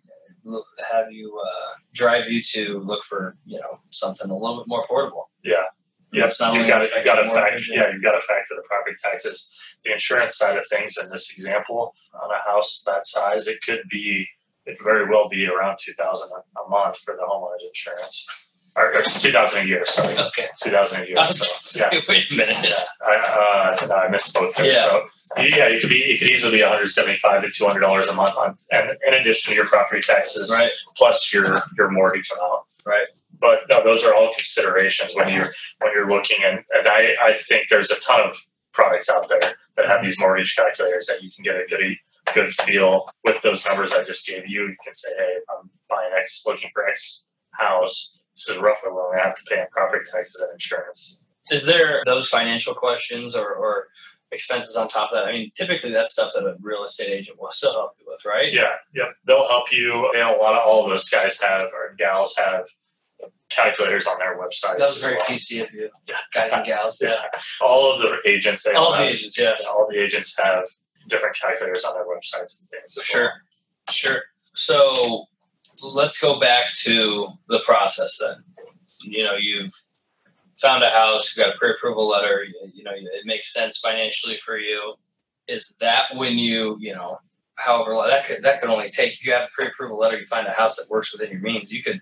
have 0.91 1.11
you 1.11 1.39
uh, 1.45 1.73
drive 1.93 2.29
you 2.29 2.41
to 2.53 2.79
look 2.79 3.03
for 3.03 3.37
you 3.45 3.59
know 3.59 3.79
something 3.89 4.29
a 4.29 4.37
little 4.37 4.57
bit 4.59 4.67
more 4.67 4.83
affordable. 4.83 5.25
Yeah. 5.43 5.63
Yeah, 6.13 6.25
It's 6.25 6.39
not 6.41 6.53
you've 6.53 6.63
only 6.63 6.67
got 6.73 6.79
to 6.79 6.89
you've 6.95 7.05
got 7.05 7.15
to 7.15 7.25
your 7.25 7.33
factor 7.35 7.51
mortgage, 7.51 7.69
yeah 7.73 7.91
you've 7.91 8.03
got 8.03 8.11
to 8.13 8.21
factor 8.21 8.55
the 8.55 8.63
property 8.67 8.95
taxes, 9.01 9.57
the 9.85 9.91
insurance 9.93 10.35
side 10.37 10.57
of 10.57 10.65
things. 10.67 10.97
In 11.01 11.09
this 11.09 11.31
example, 11.31 11.93
on 12.21 12.29
a 12.31 12.49
house 12.51 12.83
that 12.85 13.05
size, 13.05 13.47
it 13.47 13.59
could 13.65 13.81
be 13.89 14.27
it 14.65 14.77
very 14.83 15.09
well 15.09 15.29
be 15.29 15.47
around 15.47 15.77
two 15.79 15.93
thousand 15.93 16.29
a 16.33 16.69
month 16.69 16.97
for 16.99 17.15
the 17.15 17.23
homeowners 17.23 17.65
insurance, 17.67 18.27
or, 18.75 18.89
or 18.93 19.01
two 19.01 19.31
thousand 19.31 19.63
a 19.63 19.67
year. 19.67 19.85
Sorry, 19.85 20.13
Okay. 20.27 20.47
two 20.61 20.69
thousand 20.69 21.03
a 21.03 21.07
year. 21.07 21.15
I 21.17 21.27
was 21.27 21.39
So 21.39 21.79
yeah, 21.79 21.89
say, 21.99 22.05
wait 22.09 22.29
a 22.31 22.35
minute. 22.35 22.57
yeah. 22.61 22.75
I, 23.07 23.73
uh, 23.81 23.87
no, 23.87 23.95
I 23.95 24.07
misspoke 24.09 24.53
there. 24.55 24.67
Yeah. 24.73 24.99
So 25.11 25.41
yeah, 25.41 25.67
it 25.69 25.79
could 25.81 25.89
be 25.89 25.95
it 26.11 26.19
could 26.19 26.29
easily 26.29 26.57
be 26.57 26.61
one 26.61 26.71
hundred 26.73 26.89
seventy 26.89 27.17
five 27.17 27.41
to 27.41 27.49
two 27.49 27.65
hundred 27.65 27.79
dollars 27.81 28.07
a 28.09 28.13
month 28.13 28.35
on, 28.37 28.55
and 28.71 28.91
in 29.07 29.13
addition 29.13 29.51
to 29.51 29.55
your 29.55 29.65
property 29.65 30.01
taxes 30.01 30.53
Right. 30.55 30.69
plus 30.97 31.33
your 31.33 31.45
your 31.77 31.89
mortgage 31.89 32.29
amount. 32.37 32.63
Right. 32.85 33.07
But 33.41 33.61
no, 33.69 33.83
those 33.83 34.05
are 34.05 34.15
all 34.15 34.31
considerations 34.33 35.13
when 35.15 35.27
you're 35.27 35.49
when 35.79 35.91
you're 35.93 36.09
looking 36.09 36.37
and, 36.45 36.59
and 36.69 36.87
I, 36.87 37.15
I 37.21 37.33
think 37.33 37.67
there's 37.69 37.91
a 37.91 37.99
ton 37.99 38.21
of 38.29 38.37
products 38.71 39.09
out 39.09 39.27
there 39.27 39.41
that 39.75 39.87
have 39.87 40.03
these 40.03 40.19
mortgage 40.19 40.55
calculators 40.55 41.07
that 41.07 41.21
you 41.21 41.31
can 41.35 41.43
get 41.43 41.55
a 41.55 41.65
good 41.67 41.97
good 42.33 42.51
feel 42.51 43.07
with 43.25 43.41
those 43.41 43.65
numbers 43.67 43.93
I 43.93 44.03
just 44.03 44.27
gave 44.27 44.47
you. 44.47 44.67
You 44.67 44.75
can 44.83 44.93
say, 44.93 45.09
hey, 45.17 45.37
I'm 45.49 45.69
buying 45.89 46.11
X 46.15 46.43
looking 46.45 46.69
for 46.73 46.87
X 46.87 47.25
house, 47.51 48.19
this 48.35 48.55
is 48.55 48.61
roughly 48.61 48.91
what 48.91 49.17
I 49.17 49.23
have 49.23 49.35
to 49.35 49.43
pay 49.49 49.59
in 49.59 49.67
property 49.71 50.03
taxes 50.11 50.41
and 50.41 50.53
insurance. 50.53 51.17
Is 51.51 51.65
there 51.65 52.01
those 52.05 52.29
financial 52.29 52.73
questions 52.73 53.35
or, 53.35 53.53
or 53.53 53.87
expenses 54.31 54.75
on 54.75 54.87
top 54.87 55.11
of 55.11 55.17
that? 55.17 55.27
I 55.27 55.33
mean, 55.33 55.51
typically 55.55 55.91
that's 55.91 56.13
stuff 56.13 56.31
that 56.35 56.45
a 56.45 56.55
real 56.61 56.83
estate 56.83 57.09
agent 57.09 57.39
will 57.39 57.51
still 57.51 57.73
help 57.73 57.91
you 57.99 58.05
with, 58.07 58.23
right? 58.25 58.53
Yeah, 58.53 58.75
yeah. 58.93 59.09
They'll 59.25 59.47
help 59.49 59.71
you. 59.71 60.09
Know, 60.13 60.37
a 60.37 60.41
lot 60.41 60.53
of 60.53 60.61
all 60.65 60.85
of 60.85 60.89
those 60.89 61.09
guys 61.09 61.41
have 61.41 61.61
or 61.73 61.95
gals 61.97 62.35
have 62.37 62.65
calculators 63.55 64.07
on 64.07 64.17
their 64.17 64.37
websites. 64.37 64.77
That 64.77 64.89
was 64.89 64.99
very 65.01 65.15
well. 65.15 65.25
PC 65.27 65.61
of 65.63 65.73
you, 65.73 65.89
Yeah. 66.07 66.15
guys 66.33 66.53
and 66.53 66.65
gals. 66.65 67.01
Yeah. 67.01 67.09
Yeah, 67.09 67.39
all 67.61 67.93
of 67.95 68.01
the 68.01 68.17
agents. 68.25 68.63
They 68.63 68.71
All 68.73 68.93
the 68.93 69.03
agents, 69.03 69.37
yes. 69.37 69.63
yeah, 69.65 69.71
all 69.71 69.87
the 69.89 69.99
agents 70.01 70.37
have 70.43 70.65
different 71.07 71.35
calculators 71.39 71.83
on 71.83 71.93
their 71.95 72.05
websites 72.05 72.59
and 72.61 72.69
things. 72.69 72.97
Sure. 73.03 73.31
Sure. 73.89 74.21
So 74.55 75.25
let's 75.93 76.21
go 76.21 76.39
back 76.39 76.65
to 76.83 77.27
the 77.49 77.59
process 77.65 78.17
then. 78.19 78.43
You 79.01 79.23
know, 79.23 79.35
you've 79.35 79.71
found 80.61 80.83
a 80.83 80.89
house, 80.89 81.35
you've 81.35 81.43
got 81.45 81.55
a 81.55 81.57
pre-approval 81.57 82.07
letter, 82.07 82.43
you, 82.43 82.71
you 82.73 82.83
know, 82.83 82.91
it 82.93 83.25
makes 83.25 83.51
sense 83.51 83.79
financially 83.79 84.37
for 84.37 84.57
you. 84.57 84.93
Is 85.47 85.75
that 85.81 86.15
when 86.15 86.37
you, 86.37 86.77
you 86.79 86.93
know, 86.93 87.17
however 87.55 87.95
that 88.07 88.25
could 88.25 88.43
that 88.43 88.61
could 88.61 88.69
only 88.69 88.89
take 88.91 89.11
if 89.13 89.25
you 89.25 89.33
have 89.33 89.43
a 89.43 89.49
pre-approval 89.53 89.97
letter, 89.97 90.17
you 90.19 90.25
find 90.25 90.47
a 90.47 90.51
house 90.51 90.75
that 90.77 90.89
works 90.89 91.11
within 91.11 91.31
your 91.31 91.41
means, 91.41 91.71
you 91.73 91.81
could 91.83 91.99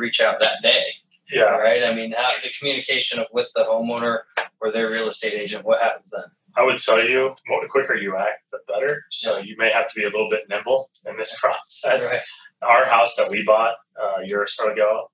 reach 0.00 0.20
out 0.20 0.40
that 0.42 0.62
day. 0.62 0.84
Yeah, 1.30 1.44
Right? 1.56 1.88
I 1.88 1.94
mean, 1.94 2.12
how, 2.16 2.26
the 2.42 2.50
communication 2.58 3.20
of 3.20 3.26
with 3.32 3.50
the 3.54 3.62
homeowner 3.62 4.20
or 4.60 4.72
their 4.72 4.90
real 4.90 5.06
estate 5.06 5.34
agent, 5.34 5.64
what 5.64 5.80
happens 5.80 6.10
then? 6.10 6.24
I 6.56 6.64
would 6.64 6.78
tell 6.78 7.00
you, 7.00 7.34
the 7.46 7.68
quicker 7.70 7.94
you 7.94 8.16
act, 8.16 8.50
the 8.50 8.58
better. 8.66 9.04
So 9.10 9.38
you 9.38 9.54
may 9.56 9.70
have 9.70 9.88
to 9.92 9.94
be 9.94 10.02
a 10.04 10.10
little 10.10 10.28
bit 10.28 10.42
nimble 10.50 10.90
in 11.06 11.16
this 11.16 11.38
process. 11.40 12.12
Our 12.62 12.84
house 12.84 13.14
that 13.16 13.28
we 13.30 13.44
bought 13.44 13.76
uh, 14.00 14.22
a 14.22 14.26
year 14.26 14.42
or 14.42 14.46
so 14.48 14.72
ago, 14.72 15.08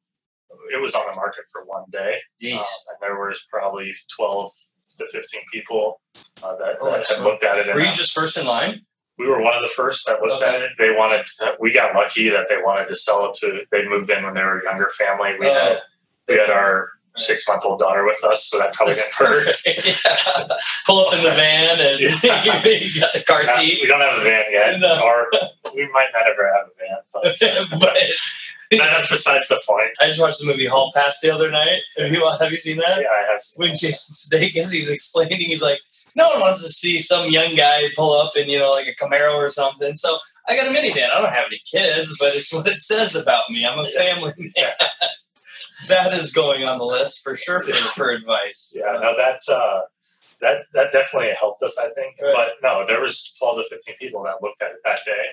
it 0.73 0.81
was 0.81 0.95
on 0.95 1.03
the 1.13 1.17
market 1.17 1.45
for 1.53 1.65
one 1.67 1.85
day, 1.93 2.15
um, 2.15 2.59
and 2.59 2.99
there 3.01 3.17
was 3.21 3.47
probably 3.51 3.95
twelve 4.17 4.51
to 4.99 5.07
fifteen 5.13 5.43
people 5.53 6.01
uh, 6.43 6.57
that, 6.57 6.77
Oh, 6.81 6.91
that 6.91 7.07
had 7.07 7.23
looked 7.23 7.45
at 7.45 7.59
it. 7.59 7.73
Were 7.73 7.81
you 7.81 7.89
uh, 7.89 7.93
just 7.93 8.13
first 8.15 8.37
in 8.37 8.47
line? 8.47 8.81
We 9.19 9.27
were 9.27 9.41
one 9.41 9.55
of 9.55 9.63
the 9.63 9.69
first 9.69 10.07
that 10.07 10.21
looked 10.23 10.43
Okay. 10.43 10.57
at 10.57 10.63
it. 10.63 10.71
They 10.79 10.93
wanted. 10.95 11.27
To, 11.27 11.57
we 11.61 11.73
got 11.73 11.95
lucky 11.95 12.29
that 12.29 12.47
they 12.49 12.59
wanted 12.59 12.89
to 12.89 12.95
sell 12.95 13.27
it 13.27 13.35
to. 13.41 13.61
They 13.71 13.87
moved 13.89 14.11
in 14.11 14.23
when 14.25 14.35
they 14.35 14.43
were 14.43 14.59
a 14.61 14.65
younger 14.65 14.91
family. 14.99 15.37
We 15.39 15.47
Oh. 15.49 15.55
had 15.55 15.83
we 16.29 16.37
had 16.37 16.51
our 16.51 16.91
six 17.17 17.49
month 17.49 17.65
old 17.65 17.79
daughter 17.79 18.05
with 18.05 18.23
us, 18.25 18.47
so 18.49 18.59
that 18.59 18.75
probably 18.75 18.95
That's 18.95 19.65
didn't 19.65 19.97
hurt. 20.05 20.47
Yeah. 20.49 20.57
Pull 20.87 21.07
up 21.07 21.15
in 21.15 21.23
the 21.23 21.31
van 21.31 21.81
and 21.81 22.01
you 22.01 22.11
got 23.01 23.13
the 23.15 23.25
car 23.27 23.43
Not- 23.43 23.57
seat. 23.57 23.79
we 23.81 23.89
don't 23.89 24.01
have 24.03 24.19
a 24.21 24.23
van 24.23 24.45
yet, 24.51 24.81
No. 24.81 25.03
or 25.03 25.31
we 25.75 25.89
might 25.93 26.09
not 26.13 26.27
ever 26.29 26.47
have 26.53 26.67
a 26.67 26.75
van. 26.79 26.99
But 27.15 27.81
but 27.81 28.79
that's 28.79 29.11
besides 29.11 29.49
the 29.49 29.61
point. 29.67 29.91
I 30.01 30.09
just 30.09 30.21
watched 30.21 30.41
the 30.41 30.47
movie 30.47 30.67
Hall 30.67 30.93
Pass 30.95 31.21
the 31.21 31.31
other 31.33 31.51
night. 31.51 31.81
Have 31.97 32.13
you, 32.13 32.29
have 32.39 32.51
you 32.51 32.59
seen 32.59 32.77
that? 32.79 33.01
Yeah, 33.01 33.07
I 33.15 33.27
have. 33.31 33.41
Seen 33.41 33.67
when 33.69 33.77
Jason 33.77 34.13
Sudeikis 34.39 34.73
he's 34.73 34.91
explaining, 34.91 35.39
he's 35.41 35.63
like, 35.63 35.81
no 36.17 36.31
one 36.31 36.41
wants 36.41 36.63
to 36.65 36.71
see 36.71 36.99
some 36.99 37.31
young 37.31 37.55
guy 37.55 37.85
pull 37.95 38.15
up 38.15 38.33
in 38.37 38.49
you 38.49 38.59
know 38.59 38.71
like 38.71 38.89
a 38.89 38.95
Camaro 38.95 39.35
or 39.35 39.49
something. 39.49 39.95
So 39.95 40.19
I 40.49 40.57
got 40.57 40.67
a 40.67 40.71
minivan. 40.71 41.11
I 41.11 41.21
don't 41.21 41.33
have 41.33 41.45
any 41.47 41.61
kids, 41.71 42.17
but 42.19 42.35
it's 42.35 42.53
what 42.53 42.67
it 42.67 42.81
says 42.81 43.15
about 43.15 43.43
me. 43.51 43.65
I'm 43.65 43.79
a 43.79 43.85
family 43.85 44.33
man. 44.39 44.73
that 45.89 46.15
is 46.15 46.33
going 46.33 46.65
on 46.65 46.79
the 46.79 46.85
list 46.85 47.23
for 47.23 47.37
sure 47.37 47.61
for, 47.61 47.75
for 47.75 48.11
advice. 48.11 48.75
Yeah, 48.77 48.99
no, 49.01 49.17
that's 49.17 49.49
uh, 49.49 49.83
that 50.41 50.65
that 50.73 50.93
definitely 50.93 51.33
helped 51.39 51.63
us, 51.63 51.79
I 51.79 51.91
think. 51.95 52.17
Right. 52.21 52.33
But 52.35 52.53
no, 52.63 52.87
there 52.87 53.03
was 53.03 53.37
twelve 53.39 53.59
to 53.59 53.65
fifteen 53.69 53.97
people 54.01 54.23
that 54.25 54.43
looked 54.43 54.63
at 54.63 54.71
it 54.71 54.79
that 54.85 55.01
day. 55.05 55.27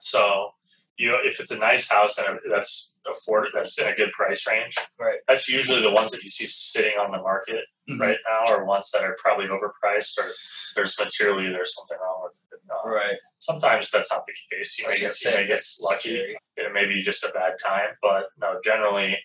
So 0.00 0.50
you 0.96 1.06
know, 1.06 1.18
if 1.22 1.38
it's 1.38 1.52
a 1.52 1.58
nice 1.58 1.88
house 1.88 2.18
and 2.18 2.40
that's 2.50 2.96
afforded, 3.08 3.52
that's 3.54 3.80
in 3.80 3.86
a 3.86 3.94
good 3.94 4.10
price 4.10 4.44
range. 4.48 4.76
Right. 4.98 5.20
That's 5.28 5.48
usually 5.48 5.80
the 5.80 5.92
ones 5.92 6.10
that 6.10 6.24
you 6.24 6.28
see 6.28 6.46
sitting 6.46 6.98
on 6.98 7.12
the 7.12 7.18
market 7.18 7.64
Mhm. 7.88 8.00
right 8.00 8.18
now, 8.28 8.52
or 8.54 8.64
ones 8.64 8.90
that 8.92 9.02
are 9.04 9.16
probably 9.20 9.46
overpriced, 9.46 10.18
or 10.18 10.30
there's 10.74 10.98
materially 10.98 11.48
there's 11.48 11.74
something 11.74 11.96
wrong 12.00 12.22
with 12.24 12.38
it. 12.52 12.58
Right. 12.84 13.16
Sometimes 13.38 13.90
that's 13.90 14.10
not 14.12 14.24
the 14.26 14.34
case. 14.56 14.78
You 14.78 14.86
I 14.86 14.90
may 14.90 14.98
get 15.00 15.24
you 15.24 15.30
may 15.32 15.46
get 15.46 15.62
lucky 15.82 16.08
scary. 16.10 16.38
it 16.56 16.72
may 16.72 16.86
be 16.86 17.02
just 17.02 17.24
a 17.24 17.30
bad 17.34 17.54
time, 17.64 17.96
but 18.02 18.26
no, 18.38 18.60
generally 18.64 19.18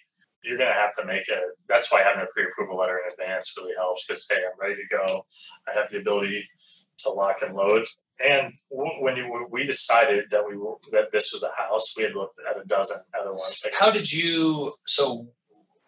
you're 0.43 0.57
going 0.57 0.69
to 0.69 0.73
have 0.75 0.93
to 0.95 1.05
make 1.05 1.27
a. 1.29 1.39
That's 1.69 1.91
why 1.91 2.01
having 2.01 2.21
a 2.21 2.25
pre-approval 2.27 2.77
letter 2.77 2.99
in 3.05 3.11
advance 3.11 3.53
really 3.57 3.73
helps 3.77 4.05
because 4.05 4.27
hey, 4.29 4.41
I'm 4.43 4.59
ready 4.59 4.75
to 4.75 4.87
go. 4.89 5.25
I 5.67 5.77
have 5.77 5.89
the 5.89 5.99
ability 5.99 6.47
to 6.99 7.09
lock 7.11 7.41
and 7.41 7.55
load. 7.55 7.85
And 8.19 8.53
when 8.69 9.15
you, 9.17 9.47
we 9.49 9.65
decided 9.65 10.25
that 10.31 10.47
we 10.47 10.55
were, 10.57 10.75
that 10.91 11.11
this 11.11 11.31
was 11.33 11.43
a 11.43 11.51
house, 11.61 11.93
we 11.97 12.03
had 12.03 12.13
looked 12.15 12.39
at 12.49 12.59
a 12.61 12.65
dozen 12.65 12.97
other 13.19 13.33
ones. 13.33 13.61
Like, 13.63 13.73
How 13.77 13.89
did 13.91 14.11
you? 14.11 14.73
So, 14.85 15.27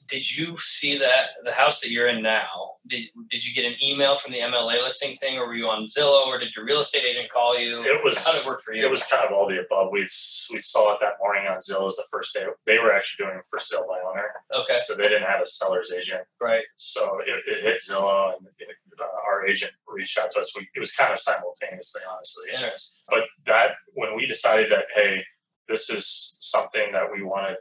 did 0.07 0.37
you 0.37 0.55
see 0.57 0.97
that 0.99 1.29
the 1.43 1.51
house 1.51 1.79
that 1.81 1.89
you're 1.91 2.07
in 2.07 2.21
now? 2.21 2.47
Did 2.87 3.05
Did 3.31 3.43
you 3.45 3.53
get 3.55 3.65
an 3.65 3.75
email 3.83 4.15
from 4.15 4.33
the 4.33 4.39
MLA 4.39 4.83
listing 4.83 5.17
thing, 5.17 5.37
or 5.37 5.47
were 5.47 5.55
you 5.55 5.67
on 5.67 5.87
Zillow, 5.87 6.27
or 6.27 6.37
did 6.37 6.55
your 6.55 6.63
real 6.65 6.79
estate 6.81 7.03
agent 7.03 7.29
call 7.31 7.57
you? 7.59 7.81
it 7.83 8.03
was 8.03 8.23
How 8.23 8.31
did 8.33 8.41
it 8.41 8.47
work 8.47 8.61
for 8.61 8.73
you? 8.73 8.85
it 8.85 8.91
was 8.91 9.03
kind 9.07 9.23
of 9.25 9.31
all 9.33 9.47
the 9.49 9.59
above. 9.65 9.89
We 9.91 10.01
we 10.01 10.59
saw 10.59 10.93
it 10.93 10.99
that 11.01 11.13
morning 11.19 11.47
on 11.47 11.57
Zillow 11.57 11.87
as 11.87 11.95
the 11.95 12.05
first 12.11 12.33
day. 12.35 12.45
They 12.65 12.77
were 12.77 12.93
actually 12.93 13.25
doing 13.25 13.37
it 13.37 13.45
for 13.49 13.59
sale 13.59 13.85
by 13.89 13.99
owner, 14.07 14.29
okay, 14.61 14.75
so 14.77 14.95
they 14.95 15.09
didn't 15.09 15.23
have 15.27 15.41
a 15.41 15.45
seller's 15.45 15.91
agent. 15.91 16.21
right, 16.39 16.63
So 16.75 17.19
it, 17.25 17.41
it 17.47 17.63
hit 17.63 17.81
Zillow, 17.89 18.33
and 18.37 18.47
it, 18.59 18.67
uh, 19.01 19.05
our 19.27 19.45
agent 19.47 19.71
reached 19.87 20.17
out 20.19 20.31
to 20.33 20.39
us. 20.39 20.55
We, 20.55 20.67
it 20.75 20.79
was 20.79 20.93
kind 20.93 21.11
of 21.11 21.19
simultaneously, 21.19 22.01
honestly. 22.09 22.53
interesting. 22.53 23.03
But 23.09 23.23
that 23.45 23.71
when 23.93 24.15
we 24.15 24.25
decided 24.27 24.71
that 24.71 24.85
hey, 24.93 25.23
this 25.67 25.89
is 25.89 26.37
something 26.41 26.91
that 26.91 27.11
we 27.11 27.23
wanted 27.23 27.55
to 27.55 27.57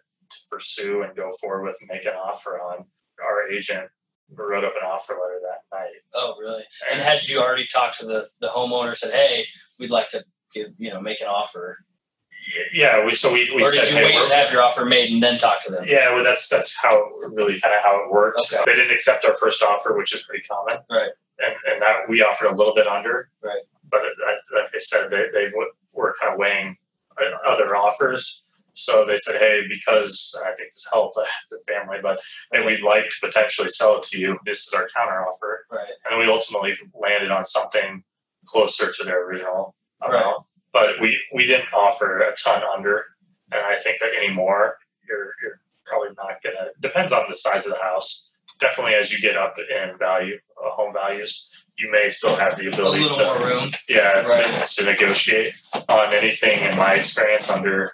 pursue 0.51 1.03
and 1.03 1.17
go 1.17 1.31
forward 1.41 1.65
with 1.65 1.77
and 1.81 1.91
make 1.93 2.05
an 2.05 2.15
offer 2.15 2.61
on, 2.61 2.85
our 3.23 3.49
agent 3.49 3.89
wrote 4.31 4.65
up 4.65 4.75
an 4.81 4.87
offer 4.87 5.13
letter 5.13 5.41
that 5.43 5.77
night. 5.77 5.91
Oh, 6.15 6.35
really? 6.41 6.65
And 6.91 7.01
had 7.01 7.27
you 7.27 7.41
already 7.41 7.67
talked 7.73 7.99
to 8.01 8.07
the 8.07 8.27
the 8.41 8.49
homeowner? 8.49 8.95
Said, 8.95 9.13
"Hey, 9.13 9.47
we'd 9.79 9.91
like 9.91 10.09
to 10.11 10.25
give 10.53 10.69
you 10.79 10.91
know 10.91 11.01
make 11.01 11.21
an 11.21 11.29
offer," 11.29 11.79
Yeah, 12.73 13.05
we 13.05 13.15
so 13.15 13.33
we, 13.33 13.51
we 13.55 13.63
or 13.63 13.69
said 13.69 13.85
did 13.85 13.91
you 13.91 13.97
hey, 13.97 14.17
wait 14.17 14.25
to 14.25 14.35
have 14.35 14.53
your 14.53 14.63
offer 14.63 14.85
made 14.85 15.13
and 15.13 15.23
then 15.23 15.39
talk 15.39 15.65
to 15.65 15.73
them? 15.73 15.85
Yeah, 15.87 16.13
well, 16.13 16.25
that's 16.25 16.49
that's 16.49 16.77
how 16.81 17.11
really 17.33 17.61
kind 17.61 17.75
of 17.75 17.83
how 17.83 18.05
it 18.05 18.11
worked. 18.11 18.41
Okay. 18.53 18.63
They 18.67 18.75
didn't 18.75 18.93
accept 18.93 19.25
our 19.25 19.35
first 19.35 19.63
offer, 19.63 19.97
which 19.97 20.13
is 20.13 20.23
pretty 20.25 20.45
common. 20.45 20.79
Right. 20.91 21.11
And 21.39 21.55
and 21.67 21.83
that 21.83 22.09
we 22.09 22.23
offered 22.23 22.49
a 22.49 22.55
little 22.55 22.75
bit 22.75 22.87
under. 22.87 23.31
Right. 23.43 23.63
But 23.91 24.03
like 24.55 24.71
I 24.75 24.79
said, 24.79 25.11
they 25.11 25.29
they 25.33 25.51
were 25.95 26.15
kind 26.21 26.33
of 26.33 26.39
weighing 26.39 26.77
uh, 27.21 27.49
other 27.49 27.75
offers. 27.75 28.44
So 28.75 29.05
they 29.07 29.17
said, 29.17 29.39
hey, 29.41 29.63
because 29.69 30.37
I 30.43 30.49
think 30.55 30.69
this 30.71 30.87
helped 30.93 31.15
the 31.15 31.59
family, 31.69 31.99
but 32.03 32.19
hey, 32.53 32.65
we'd 32.67 32.83
like 32.83 33.05
to 33.09 33.17
potentially 33.27 33.69
sell 33.69 33.97
it 33.97 34.03
to 34.05 34.21
you. 34.21 34.37
This 34.45 34.67
is 34.67 34.75
our 34.75 34.89
counter 34.97 35.25
offer, 35.27 35.65
Right. 35.71 35.89
and 36.05 36.13
then 36.13 36.19
we 36.19 36.33
ultimately 36.33 36.77
landed 36.93 37.31
on 37.31 37.45
something 37.45 38.03
closer 38.47 38.93
to 38.93 39.05
their 39.05 39.27
original 39.27 39.75
amount. 40.03 40.25
Right. 40.25 40.35
But 40.73 41.01
we 41.01 41.17
we 41.33 41.47
didn't 41.47 41.73
offer 41.73 42.19
a 42.19 42.35
ton 42.35 42.63
under, 42.77 43.05
and 43.53 43.61
I 43.65 43.77
think 43.77 44.01
that 44.01 44.11
anymore 44.19 44.77
you're 45.09 45.33
you're 45.41 45.61
probably 45.87 46.09
not 46.17 46.43
gonna. 46.43 46.71
Depends 46.81 47.13
on 47.13 47.23
the 47.29 47.35
size 47.37 47.67
of 47.67 47.73
the 47.75 47.79
house. 47.83 48.31
Definitely, 48.59 48.95
as 48.95 49.13
you 49.13 49.21
get 49.21 49.37
up 49.37 49.55
in 49.59 49.97
value, 49.99 50.39
uh, 50.65 50.71
home 50.71 50.93
values, 50.93 51.51
you 51.79 51.91
may 51.93 52.09
still 52.11 52.35
have 52.37 52.57
the 52.59 52.67
A 52.67 52.69
ability 52.71 53.03
little 53.05 53.17
to 53.19 53.25
more 53.25 53.47
room. 53.49 53.71
yeah 53.89 54.23
Right. 54.23 54.65
to, 54.67 54.83
to 54.83 54.91
negotiate 54.91 55.53
on 55.89 56.13
anything. 56.13 56.59
In 56.69 56.77
my 56.77 56.95
experience, 56.95 57.49
under 57.51 57.93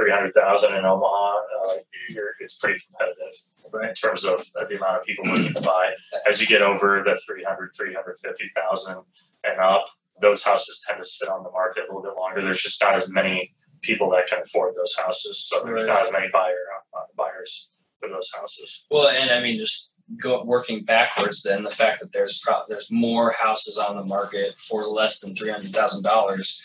three 0.00 0.10
hundred 0.10 0.32
thousand 0.32 0.76
in 0.76 0.84
Omaha, 0.84 1.34
uh, 1.36 1.74
you're, 2.08 2.30
it's 2.40 2.58
pretty 2.58 2.80
competitive 2.86 3.34
Right. 3.72 3.88
in 3.90 3.94
terms 3.94 4.24
of 4.24 4.40
uh, 4.58 4.64
the 4.64 4.76
amount 4.76 4.96
of 5.00 5.04
people 5.04 5.24
looking 5.26 5.52
to 5.54 5.60
buy. 5.60 5.92
As 6.26 6.40
you 6.40 6.46
get 6.46 6.62
over 6.62 7.02
the 7.04 7.20
300, 7.28 7.70
350,000 7.76 8.96
and 9.44 9.60
up, 9.60 9.84
those 10.20 10.42
houses 10.44 10.84
tend 10.88 11.00
to 11.02 11.06
sit 11.08 11.28
on 11.28 11.44
the 11.44 11.50
market 11.50 11.84
a 11.84 11.86
little 11.94 12.02
bit 12.02 12.18
longer. 12.18 12.42
There's 12.42 12.62
just 12.62 12.82
not 12.82 12.94
as 12.94 13.12
many 13.12 13.54
people 13.82 14.10
that 14.10 14.26
can 14.28 14.40
afford 14.42 14.74
those 14.74 14.94
houses, 15.02 15.46
so 15.46 15.62
there's 15.64 15.84
Right. 15.84 15.88
not 15.94 16.02
as 16.06 16.12
many 16.12 16.26
buyer 16.32 16.56
uh, 16.96 17.00
buyers 17.16 17.70
for 18.00 18.08
those 18.08 18.30
houses. 18.38 18.86
Well, 18.90 19.08
and 19.08 19.30
I 19.30 19.40
mean, 19.40 19.58
just 19.58 19.94
go 20.22 20.42
working 20.44 20.82
backwards. 20.84 21.42
Then 21.42 21.62
the 21.62 21.70
fact 21.70 22.00
that 22.00 22.12
there's 22.12 22.40
pro- 22.44 22.62
there's 22.68 22.88
more 22.90 23.30
houses 23.32 23.78
on 23.78 23.96
the 23.96 24.02
market 24.04 24.54
for 24.58 24.82
less 24.84 25.20
than 25.20 25.34
three 25.36 25.50
hundred 25.50 25.70
thousand 25.70 26.02
dollars. 26.02 26.60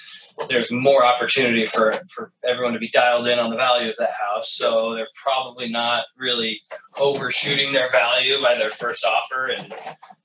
There's 0.50 0.72
more 0.72 1.06
opportunity 1.06 1.66
for 1.66 1.94
for 2.12 2.32
everyone 2.48 2.74
to 2.74 2.80
be 2.80 2.90
dialed 2.90 3.28
in 3.28 3.40
on 3.40 3.50
the 3.50 3.56
value 3.56 3.90
of 3.90 3.96
that 3.98 4.14
house. 4.22 4.54
So 4.56 4.94
they're 4.94 5.08
probably 5.24 5.70
not 5.70 6.04
really 6.18 6.60
overshooting 7.00 7.72
their 7.74 7.90
value 7.90 8.42
by 8.42 8.56
their 8.56 8.70
first 8.70 9.06
offer, 9.06 9.48
and 9.48 9.74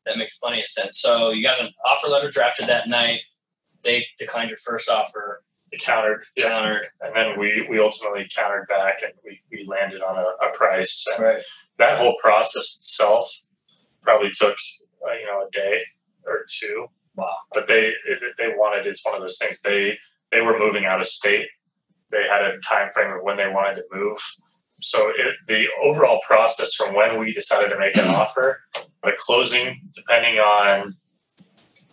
that 0.07 0.16
makes 0.18 0.38
plenty 0.38 0.61
of 0.61 0.66
sense. 0.66 1.01
So 1.01 1.31
you 1.31 1.42
got 1.42 1.61
an 1.61 1.68
offer 1.85 2.09
letter 2.09 2.31
drafted 2.31 2.66
that 2.66 2.88
night. 2.88 3.20
They 3.83 4.07
declined 4.18 4.51
your 4.51 4.59
first 4.59 4.90
offer, 4.90 5.42
They 5.73 5.79
countered, 5.79 6.25
yeah, 6.37 6.49
countered. 6.49 6.87
and 7.01 7.14
then 7.16 7.38
we 7.38 7.66
we 7.70 7.79
ultimately 7.79 8.29
countered 8.35 8.66
back, 8.68 9.03
and 9.03 9.12
we, 9.25 9.40
we 9.51 9.64
landed 9.66 10.03
on 10.03 10.16
a, 10.18 10.46
a 10.46 10.53
price. 10.53 11.05
And 11.16 11.25
Right. 11.25 11.42
that 11.79 11.99
whole 11.99 12.16
process 12.20 12.77
itself 12.79 13.31
probably 14.03 14.31
took 14.31 14.57
uh, 15.09 15.12
you 15.14 15.27
know 15.27 15.46
a 15.46 15.51
day 15.53 15.83
or 16.27 16.44
two. 16.61 16.87
But 17.52 17.68
they 17.68 17.94
they 18.38 18.54
wanted 18.56 18.87
it's 18.87 19.04
one 19.04 19.14
of 19.14 19.20
those 19.20 19.38
things 19.38 19.61
they 19.62 19.98
they 20.30 20.40
were 20.40 20.59
moving 20.59 20.85
out 20.85 21.00
of 21.00 21.06
state. 21.06 21.48
They 22.11 22.24
had 22.28 22.42
a 22.42 22.59
time 22.61 22.90
frame 22.92 23.12
of 23.12 23.22
when 23.22 23.37
they 23.37 23.48
wanted 23.48 23.76
to 23.76 23.85
move. 23.92 24.18
So 24.80 25.11
it, 25.11 25.35
the 25.46 25.68
overall 25.83 26.20
process 26.26 26.74
from 26.74 26.94
when 26.94 27.18
we 27.20 27.35
decided 27.35 27.68
to 27.68 27.78
make 27.78 27.96
an 27.96 28.14
offer 28.14 28.61
the 29.02 29.16
closing 29.16 29.80
depending 29.94 30.38
on 30.38 30.94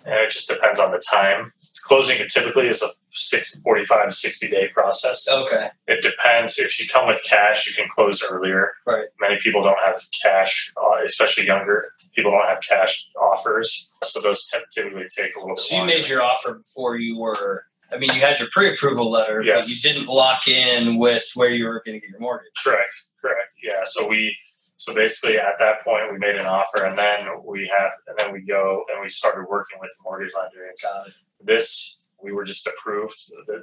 and 0.07 0.15
it 0.15 0.31
just 0.31 0.47
depends 0.49 0.79
on 0.79 0.91
the 0.91 1.01
time 1.11 1.51
closing 1.85 2.17
it 2.19 2.29
typically 2.29 2.67
is 2.67 2.81
a 2.81 2.87
six, 3.09 3.59
45 3.59 4.09
to 4.09 4.15
60 4.15 4.47
day 4.49 4.67
process 4.73 5.27
Okay. 5.29 5.69
it 5.87 6.01
depends 6.01 6.57
if 6.59 6.79
you 6.79 6.87
come 6.87 7.05
with 7.07 7.21
cash 7.27 7.67
you 7.67 7.73
can 7.75 7.87
close 7.89 8.23
earlier 8.31 8.71
Right. 8.85 9.05
many 9.19 9.37
people 9.39 9.61
don't 9.63 9.77
have 9.85 9.99
cash 10.23 10.71
uh, 10.77 11.03
especially 11.05 11.45
younger 11.45 11.91
people 12.15 12.31
don't 12.31 12.47
have 12.47 12.61
cash 12.61 13.07
offers 13.21 13.89
so 14.03 14.21
those 14.21 14.49
typically 14.73 15.05
take 15.15 15.35
a 15.35 15.39
little 15.39 15.55
bit 15.55 15.63
So 15.63 15.75
you 15.75 15.81
longer. 15.81 15.95
made 15.95 16.07
your 16.07 16.21
offer 16.23 16.53
before 16.55 16.97
you 16.97 17.17
were. 17.19 17.65
I 17.91 17.97
mean, 17.97 18.09
you 18.13 18.19
had 18.19 18.37
your 18.37 18.49
pre-approval 18.51 19.09
letter, 19.09 19.41
but 19.45 19.67
you 19.69 19.75
didn't 19.81 20.07
lock 20.07 20.47
in 20.49 20.97
with 20.97 21.23
where 21.35 21.49
you 21.49 21.63
were 21.65 21.81
going 21.85 21.95
to 21.95 22.01
get 22.01 22.09
your 22.09 22.19
mortgage. 22.19 22.51
correct 22.63 22.91
correct 23.21 23.53
yeah 23.63 23.81
so 23.85 24.07
we 24.07 24.35
so 24.77 24.93
basically 24.93 25.37
at 25.37 25.57
that 25.59 25.83
point 25.83 26.11
we 26.11 26.17
made 26.17 26.35
an 26.35 26.45
offer 26.45 26.83
and 26.85 26.97
then 26.97 27.27
we 27.45 27.69
have 27.75 27.91
and 28.07 28.17
then 28.17 28.31
we 28.31 28.41
go 28.41 28.83
and 28.91 29.01
we 29.01 29.09
started 29.09 29.45
working 29.49 29.77
with 29.79 29.91
the 29.97 30.03
mortgage 30.09 30.31
lender 30.35 30.65
and 30.67 30.75
Got 30.81 31.07
it. 31.07 31.13
this 31.41 32.01
we 32.23 32.31
were 32.31 32.43
just 32.43 32.65
approved 32.67 33.15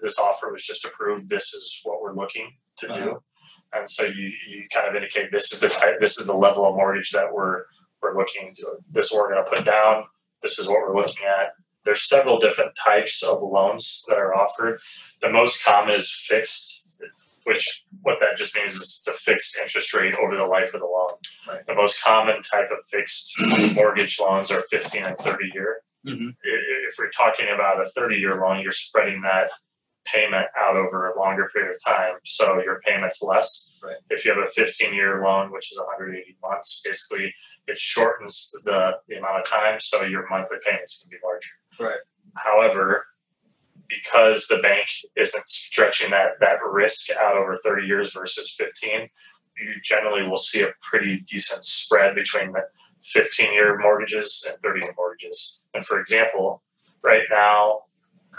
this 0.02 0.18
offer 0.18 0.52
was 0.52 0.64
just 0.64 0.84
approved 0.84 1.28
this 1.28 1.52
is 1.54 1.80
what 1.84 2.02
we're 2.02 2.14
looking 2.14 2.50
to 2.78 2.90
Uh-huh. 2.92 3.04
do 3.04 3.18
and 3.72 3.88
so 3.88 4.04
you 4.04 4.30
you 4.48 4.64
kind 4.72 4.86
of 4.88 4.94
indicate 4.94 5.30
this 5.32 5.52
is 5.52 5.60
the 5.60 5.68
type 5.68 5.98
this 6.00 6.18
is 6.18 6.26
the 6.26 6.36
level 6.36 6.66
of 6.66 6.74
mortgage 6.74 7.10
that 7.10 7.32
we're 7.32 7.64
we're 8.02 8.16
looking 8.16 8.52
to 8.56 8.72
this 8.90 9.06
is 9.06 9.12
what 9.12 9.22
we're 9.22 9.34
going 9.34 9.44
to 9.44 9.50
put 9.50 9.64
down 9.64 10.04
this 10.42 10.58
is 10.58 10.68
what 10.68 10.80
we're 10.80 10.94
looking 10.96 11.24
at 11.26 11.52
there's 11.84 12.08
several 12.08 12.38
different 12.38 12.72
types 12.82 13.22
of 13.22 13.42
loans 13.42 14.04
that 14.08 14.18
are 14.18 14.34
offered 14.34 14.78
the 15.20 15.30
most 15.30 15.64
common 15.64 15.94
is 15.94 16.10
fixed 16.28 16.83
which 17.44 17.84
what 18.02 18.18
that 18.20 18.36
just 18.36 18.56
means 18.56 18.72
is 18.72 18.80
it's 18.82 19.08
a 19.08 19.12
fixed 19.12 19.58
interest 19.60 19.94
rate 19.94 20.14
over 20.14 20.36
the 20.36 20.44
life 20.44 20.74
of 20.74 20.80
the 20.80 20.86
loan. 20.86 21.08
Right. 21.48 21.66
The 21.66 21.74
most 21.74 22.02
common 22.02 22.42
type 22.42 22.70
of 22.70 22.78
fixed 22.90 23.34
mortgage 23.74 24.18
loans 24.20 24.50
are 24.50 24.62
15 24.70 25.04
and 25.04 25.18
30 25.18 25.50
year. 25.54 25.82
Mhm. 26.06 26.34
If 26.42 26.94
we're 26.98 27.10
talking 27.10 27.46
about 27.54 27.80
a 27.80 27.84
30 27.88 28.16
year 28.16 28.34
loan, 28.34 28.60
you're 28.60 28.72
spreading 28.72 29.22
that 29.22 29.50
payment 30.06 30.46
out 30.58 30.76
over 30.76 31.08
a 31.08 31.18
longer 31.18 31.48
period 31.52 31.74
of 31.74 31.80
time, 31.82 32.16
so 32.26 32.62
your 32.62 32.78
payment's 32.86 33.22
less. 33.22 33.78
Right. 33.82 33.96
If 34.10 34.24
you 34.24 34.34
have 34.34 34.42
a 34.42 34.46
15 34.46 34.92
year 34.92 35.22
loan, 35.24 35.50
which 35.50 35.72
is 35.72 35.78
180 35.78 36.36
months, 36.42 36.82
basically 36.84 37.34
it 37.66 37.80
shortens 37.80 38.50
the, 38.64 38.98
the 39.08 39.16
amount 39.16 39.38
of 39.38 39.44
time, 39.46 39.80
so 39.80 40.02
your 40.04 40.28
monthly 40.28 40.58
payments 40.64 41.00
can 41.02 41.08
be 41.10 41.16
larger. 41.24 41.48
Right. 41.80 42.00
However, 42.34 43.06
because 43.88 44.46
the 44.48 44.58
bank 44.62 44.86
isn't 45.16 45.48
stretching 45.48 46.10
that 46.10 46.40
that 46.40 46.58
risk 46.70 47.10
out 47.20 47.36
over 47.36 47.56
30 47.56 47.86
years 47.86 48.12
versus 48.14 48.54
15, 48.58 49.08
you 49.58 49.74
generally 49.82 50.26
will 50.26 50.36
see 50.36 50.62
a 50.62 50.72
pretty 50.82 51.20
decent 51.28 51.62
spread 51.62 52.14
between 52.14 52.52
the 52.52 52.62
15 53.02 53.52
year 53.52 53.78
mortgages 53.78 54.44
and 54.48 54.60
30 54.62 54.86
year 54.86 54.94
mortgages. 54.96 55.60
And 55.74 55.84
for 55.84 56.00
example, 56.00 56.62
right 57.02 57.24
now, 57.30 57.80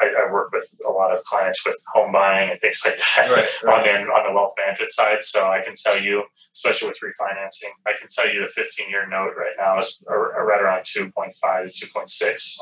I, 0.01 0.08
I 0.08 0.31
work 0.31 0.51
with 0.51 0.67
a 0.88 0.91
lot 0.91 1.13
of 1.13 1.23
clients 1.23 1.65
with 1.65 1.77
home 1.93 2.12
buying 2.12 2.49
and 2.51 2.60
things 2.60 2.81
like 2.86 2.97
that 2.97 3.31
Right, 3.31 3.49
on 3.73 3.84
the 3.84 4.12
on 4.12 4.25
the 4.25 4.34
wealth 4.34 4.53
management 4.58 4.91
side. 4.91 5.23
So 5.23 5.49
I 5.49 5.62
can 5.62 5.73
tell 5.75 6.01
you, 6.01 6.23
especially 6.53 6.89
with 6.89 6.99
refinancing, 7.01 7.71
I 7.86 7.93
can 7.97 8.08
tell 8.13 8.31
you 8.34 8.41
the 8.41 8.47
15 8.49 8.89
year 8.89 9.08
note 9.08 9.34
right 9.38 9.55
now 9.58 9.77
is 9.79 10.03
right 10.08 10.62
around 10.62 10.81
2.5 10.81 11.79
to 11.79 11.86
2.6, 11.86 12.60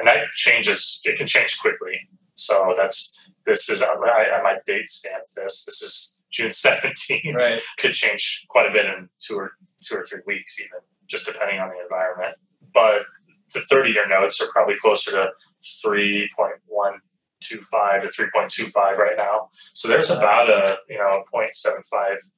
and 0.00 0.08
that 0.08 0.28
changes. 0.34 1.00
It 1.04 1.16
can 1.16 1.26
change 1.26 1.58
quickly. 1.60 2.08
So 2.34 2.74
that's 2.76 3.18
this 3.44 3.68
is 3.68 3.82
I, 3.82 3.94
I 3.94 4.42
might 4.42 4.64
date 4.66 4.88
stamp 4.88 5.24
this. 5.36 5.64
This 5.64 5.82
is 5.82 6.18
June 6.30 6.50
17. 6.50 7.34
Right. 7.34 7.60
Could 7.78 7.92
change 7.92 8.46
quite 8.48 8.68
a 8.68 8.72
bit 8.72 8.86
in 8.86 9.08
two 9.18 9.36
or 9.36 9.52
two 9.80 9.96
or 9.96 10.04
three 10.04 10.20
weeks, 10.26 10.58
even 10.58 10.78
just 11.06 11.26
depending 11.26 11.60
on 11.60 11.68
the 11.68 11.80
environment. 11.82 12.36
But 12.72 13.02
the 13.52 13.60
30 13.60 13.90
year 13.90 14.08
notes 14.08 14.40
are 14.40 14.50
probably 14.52 14.76
closer 14.76 15.10
to 15.12 15.30
3.125 15.86 18.02
to 18.02 18.08
3.25 18.08 18.74
right 18.96 19.16
now. 19.18 19.48
So 19.72 19.88
there's 19.88 20.10
about 20.10 20.48
a 20.48 20.78
you 20.88 20.98
know 20.98 21.24
0.75, 21.34 21.82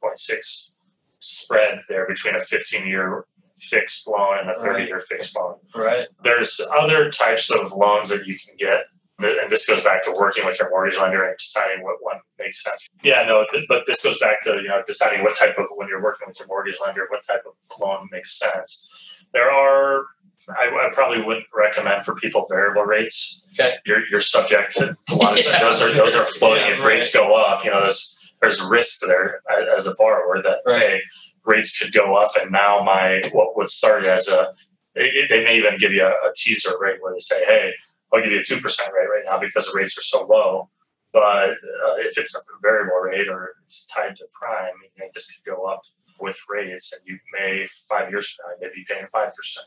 0.6 0.02 0.72
spread 1.20 1.82
there 1.88 2.06
between 2.08 2.34
a 2.34 2.40
15 2.40 2.86
year 2.86 3.26
fixed 3.58 4.08
loan 4.08 4.38
and 4.40 4.50
a 4.50 4.54
30 4.54 4.84
year 4.84 5.00
fixed 5.00 5.36
loan. 5.36 5.56
Right. 5.74 6.06
There's 6.24 6.60
other 6.78 7.10
types 7.10 7.50
of 7.50 7.72
loans 7.72 8.08
that 8.10 8.26
you 8.26 8.36
can 8.38 8.56
get. 8.58 8.84
And 9.20 9.48
this 9.50 9.66
goes 9.68 9.84
back 9.84 10.02
to 10.04 10.14
working 10.20 10.44
with 10.44 10.58
your 10.58 10.68
mortgage 10.70 10.98
lender 11.00 11.22
and 11.28 11.36
deciding 11.38 11.84
what 11.84 11.96
one 12.00 12.16
makes 12.40 12.64
sense. 12.64 12.88
Yeah, 13.04 13.24
no, 13.26 13.46
th- 13.52 13.66
but 13.68 13.84
this 13.86 14.02
goes 14.02 14.18
back 14.18 14.40
to 14.42 14.54
you 14.56 14.66
know 14.68 14.82
deciding 14.84 15.22
what 15.22 15.36
type 15.38 15.56
of 15.58 15.66
when 15.76 15.86
you're 15.88 16.02
working 16.02 16.26
with 16.26 16.38
your 16.40 16.48
mortgage 16.48 16.78
lender, 16.84 17.06
what 17.08 17.22
type 17.24 17.42
of 17.46 17.52
loan 17.80 18.08
makes 18.10 18.36
sense. 18.36 18.88
There 19.32 19.48
are 19.48 20.06
I, 20.48 20.70
I 20.70 20.90
probably 20.92 21.22
wouldn't 21.22 21.46
recommend 21.54 22.04
for 22.04 22.16
people 22.16 22.46
variable 22.50 22.82
rates. 22.82 23.46
Okay. 23.52 23.76
You're 23.86 24.02
you're 24.10 24.20
subject 24.20 24.72
to 24.78 24.96
a 25.12 25.14
lot 25.14 25.38
of 25.38 25.44
Yeah. 25.46 25.60
those 25.60 25.80
are 25.82 25.92
those 25.92 26.16
are 26.16 26.26
floating. 26.26 26.66
Yeah, 26.66 26.72
if 26.74 26.84
rates 26.84 27.14
go 27.14 27.36
up, 27.36 27.64
you 27.64 27.70
know 27.70 27.80
there's 27.80 28.18
there's 28.40 28.60
risk 28.68 29.06
there 29.06 29.40
uh, 29.52 29.72
as 29.76 29.86
a 29.86 29.92
borrower 29.98 30.42
that 30.42 30.62
Right. 30.66 30.80
hey 30.82 31.00
rates 31.44 31.76
could 31.78 31.92
go 31.92 32.14
up 32.14 32.30
and 32.40 32.50
now 32.52 32.82
my 32.82 33.22
what 33.32 33.56
would 33.56 33.70
start 33.70 34.04
as 34.04 34.28
a 34.28 34.52
it, 34.94 35.28
they 35.30 35.42
may 35.44 35.56
even 35.56 35.78
give 35.78 35.92
you 35.92 36.04
a, 36.04 36.10
a 36.10 36.32
teaser 36.36 36.70
rate 36.80 36.98
where 37.00 37.12
they 37.12 37.18
say 37.18 37.44
hey 37.46 37.72
I'll 38.12 38.20
give 38.22 38.32
you 38.32 38.40
a 38.40 38.44
two 38.44 38.60
percent 38.60 38.92
rate 38.94 39.08
right 39.08 39.24
now 39.26 39.38
because 39.38 39.66
the 39.72 39.78
rates 39.78 39.96
are 39.98 40.02
so 40.02 40.26
low. 40.26 40.68
But 41.14 41.50
uh, 41.50 41.96
if 41.98 42.16
it's 42.18 42.34
a 42.34 42.40
variable 42.62 42.96
rate 42.96 43.28
or 43.28 43.54
it's 43.64 43.86
tied 43.86 44.16
to 44.16 44.24
prime, 44.38 44.72
you 44.82 45.02
know, 45.04 45.10
this 45.14 45.30
could 45.30 45.44
go 45.50 45.64
up 45.64 45.82
with 46.20 46.38
rates, 46.48 46.92
and 46.92 47.02
you 47.06 47.18
may 47.38 47.66
five 47.88 48.10
years 48.10 48.30
from 48.30 48.50
now 48.50 48.56
maybe 48.60 48.84
paying 48.88 49.06
five 49.12 49.34
percent. 49.34 49.66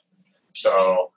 So 0.54 1.12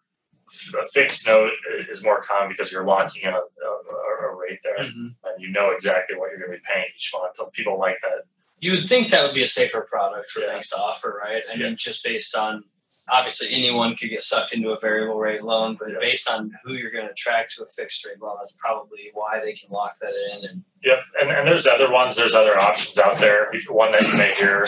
a 0.79 0.87
fixed 0.88 1.27
note 1.27 1.53
is 1.88 2.05
more 2.05 2.23
common 2.23 2.49
because 2.51 2.73
you're 2.73 2.85
locking 2.85 3.23
in 3.23 3.35
a, 3.35 3.37
a, 3.37 4.27
a 4.31 4.37
rate 4.37 4.61
there, 4.64 4.79
Mhm. 4.79 5.14
and 5.25 5.35
you 5.38 5.51
know 5.51 5.71
exactly 5.71 6.16
what 6.16 6.31
you're 6.31 6.38
going 6.38 6.53
to 6.53 6.57
be 6.59 6.64
paying 6.66 6.87
each 6.94 7.11
month. 7.14 7.37
So 7.37 7.47
people 7.53 7.79
like 7.79 7.99
that. 8.03 8.23
You 8.61 8.73
would 8.73 8.88
think 8.88 9.11
that 9.11 9.23
would 9.25 9.35
be 9.35 9.42
a 9.42 9.47
safer 9.47 9.83
product 9.88 10.31
for 10.31 10.40
Yeah. 10.40 10.49
banks 10.49 10.68
to 10.71 10.77
offer, 10.77 11.21
right? 11.23 11.42
I 11.49 11.55
Yeah. 11.55 11.66
mean, 11.68 11.77
just 11.77 12.03
based 12.03 12.35
on 12.37 12.64
obviously 13.11 13.55
anyone 13.55 13.97
could 13.97 14.11
get 14.11 14.21
sucked 14.23 14.53
into 14.53 14.71
a 14.71 14.79
variable 14.79 15.18
rate 15.18 15.42
loan, 15.42 15.77
but 15.77 15.88
Yeah. 15.90 15.99
based 16.01 16.29
on 16.29 16.51
who 16.64 16.75
you're 16.75 16.90
going 16.90 17.07
to 17.07 17.12
attract 17.12 17.55
to 17.55 17.62
a 17.62 17.66
fixed 17.66 18.05
rate 18.05 18.21
loan, 18.21 18.37
that's 18.40 18.55
probably 18.59 19.11
why 19.14 19.40
they 19.40 19.53
can 19.55 19.71
lock 19.71 19.97
that 20.01 20.12
in. 20.14 20.44
And 20.44 20.64
Yep, 20.83 20.99
and, 21.21 21.31
and 21.31 21.49
there's 21.49 21.66
other 21.66 21.90
ones. 21.90 22.16
There's 22.16 22.35
other 22.35 22.59
options 22.59 22.99
out 22.99 23.18
there. 23.18 23.51
One 23.68 23.92
that 23.92 24.03
you 24.03 24.16
may 24.16 24.35
hear 24.35 24.66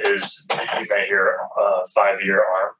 is 0.00 0.46
you 0.50 0.86
may 0.90 1.06
hear 1.06 1.38
a 1.58 1.86
five 1.94 2.20
year 2.22 2.42
arm, 2.44 2.74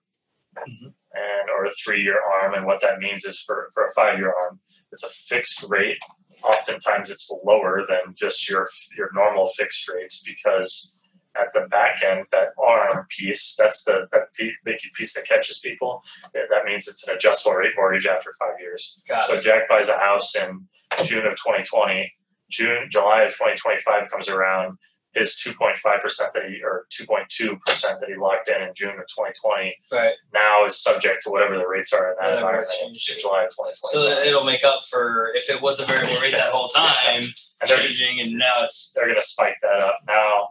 Mhm. 0.57 0.95
and 1.15 1.51
or 1.51 1.67
a 1.67 1.71
three 1.71 2.01
year 2.03 2.21
arm. 2.23 2.55
And 2.55 2.65
what 2.67 2.81
that 2.81 2.99
means 2.99 3.25
is 3.25 3.41
for 3.41 3.69
for 3.75 3.85
a 3.85 3.93
five 3.93 4.19
year 4.19 4.33
arm, 4.33 4.61
it's 4.91 5.05
a 5.05 5.09
fixed 5.09 5.65
rate. 5.69 5.99
Oftentimes, 6.45 7.11
it's 7.11 7.31
lower 7.45 7.85
than 7.89 8.15
just 8.15 8.49
your 8.49 8.67
your 8.97 9.11
normal 9.15 9.47
fixed 9.47 9.89
rates 9.91 10.23
because 10.27 10.97
at 11.37 11.53
the 11.53 11.67
back 11.69 12.03
end, 12.05 12.27
that 12.31 12.49
arm 12.63 13.07
piece, 13.09 13.57
that's 13.59 13.85
the 13.85 14.07
that 14.13 14.29
big 14.65 14.79
piece 14.95 15.15
that 15.15 15.27
catches 15.27 15.59
people. 15.59 16.03
That 16.33 16.45
that 16.51 16.65
means 16.65 16.87
it's 16.87 17.07
an 17.09 17.15
adjustable 17.15 17.57
rate 17.57 17.73
mortgage 17.77 18.07
after 18.07 18.33
five 18.39 18.61
years. 18.61 19.01
got 19.09 19.23
So 19.23 19.35
it. 19.35 19.43
Jack 19.43 19.69
buys 19.69 19.89
a 19.89 19.99
house 19.99 20.35
in 20.37 20.67
June 21.05 21.27
of 21.27 21.33
2020. 21.33 22.13
June, 22.51 22.89
July 22.91 23.23
of 23.23 23.31
2025 23.31 24.11
comes 24.11 24.29
around. 24.29 24.79
His 25.15 25.41
2.5 25.47 26.03
percent 26.03 26.33
that 26.35 26.45
he 26.49 26.61
or 26.63 26.87
2.2 26.93 27.61
percent 27.61 28.01
that 28.01 28.09
he 28.09 28.17
locked 28.17 28.49
in 28.49 28.61
in 28.63 28.71
June 28.75 28.91
of 28.99 29.07
2020 29.07 29.77
Right. 29.93 30.15
now 30.33 30.67
is 30.67 30.83
subject 30.83 31.23
to 31.25 31.31
whatever 31.31 31.57
the 31.57 31.67
rates 31.67 31.93
are 31.93 32.11
in 32.11 32.17
that 32.21 32.43
Whatever 32.43 32.63
environment 32.65 32.73
in. 32.83 33.19
July 33.21 33.45
of 33.45 33.51
2025. 33.51 33.91
So 33.93 34.01
it'll 34.27 34.45
make 34.45 34.65
up 34.65 34.81
for 34.91 35.31
if 35.35 35.49
it 35.49 35.63
was 35.63 35.81
a 35.81 35.87
variable 35.87 36.21
rate 36.21 36.33
that 36.33 36.51
whole 36.51 36.69
time, 36.77 37.23
and 37.61 37.71
changing, 37.71 38.21
and 38.21 38.33
now 38.39 38.65
it's 38.65 38.93
they're 38.95 39.07
going 39.07 39.17
to 39.17 39.23
spike 39.23 39.57
that 39.63 39.81
up 39.81 39.99
now. 40.09 40.49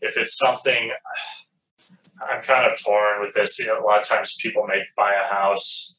If 0.00 0.16
it's 0.16 0.36
something, 0.38 0.90
I'm 2.20 2.42
kind 2.42 2.70
of 2.70 2.78
torn 2.82 3.20
with 3.20 3.34
this. 3.34 3.58
You 3.58 3.66
know, 3.66 3.80
a 3.80 3.84
lot 3.84 4.00
of 4.00 4.06
times 4.08 4.36
people 4.40 4.66
may 4.66 4.82
buy 4.96 5.12
a 5.12 5.34
house 5.34 5.96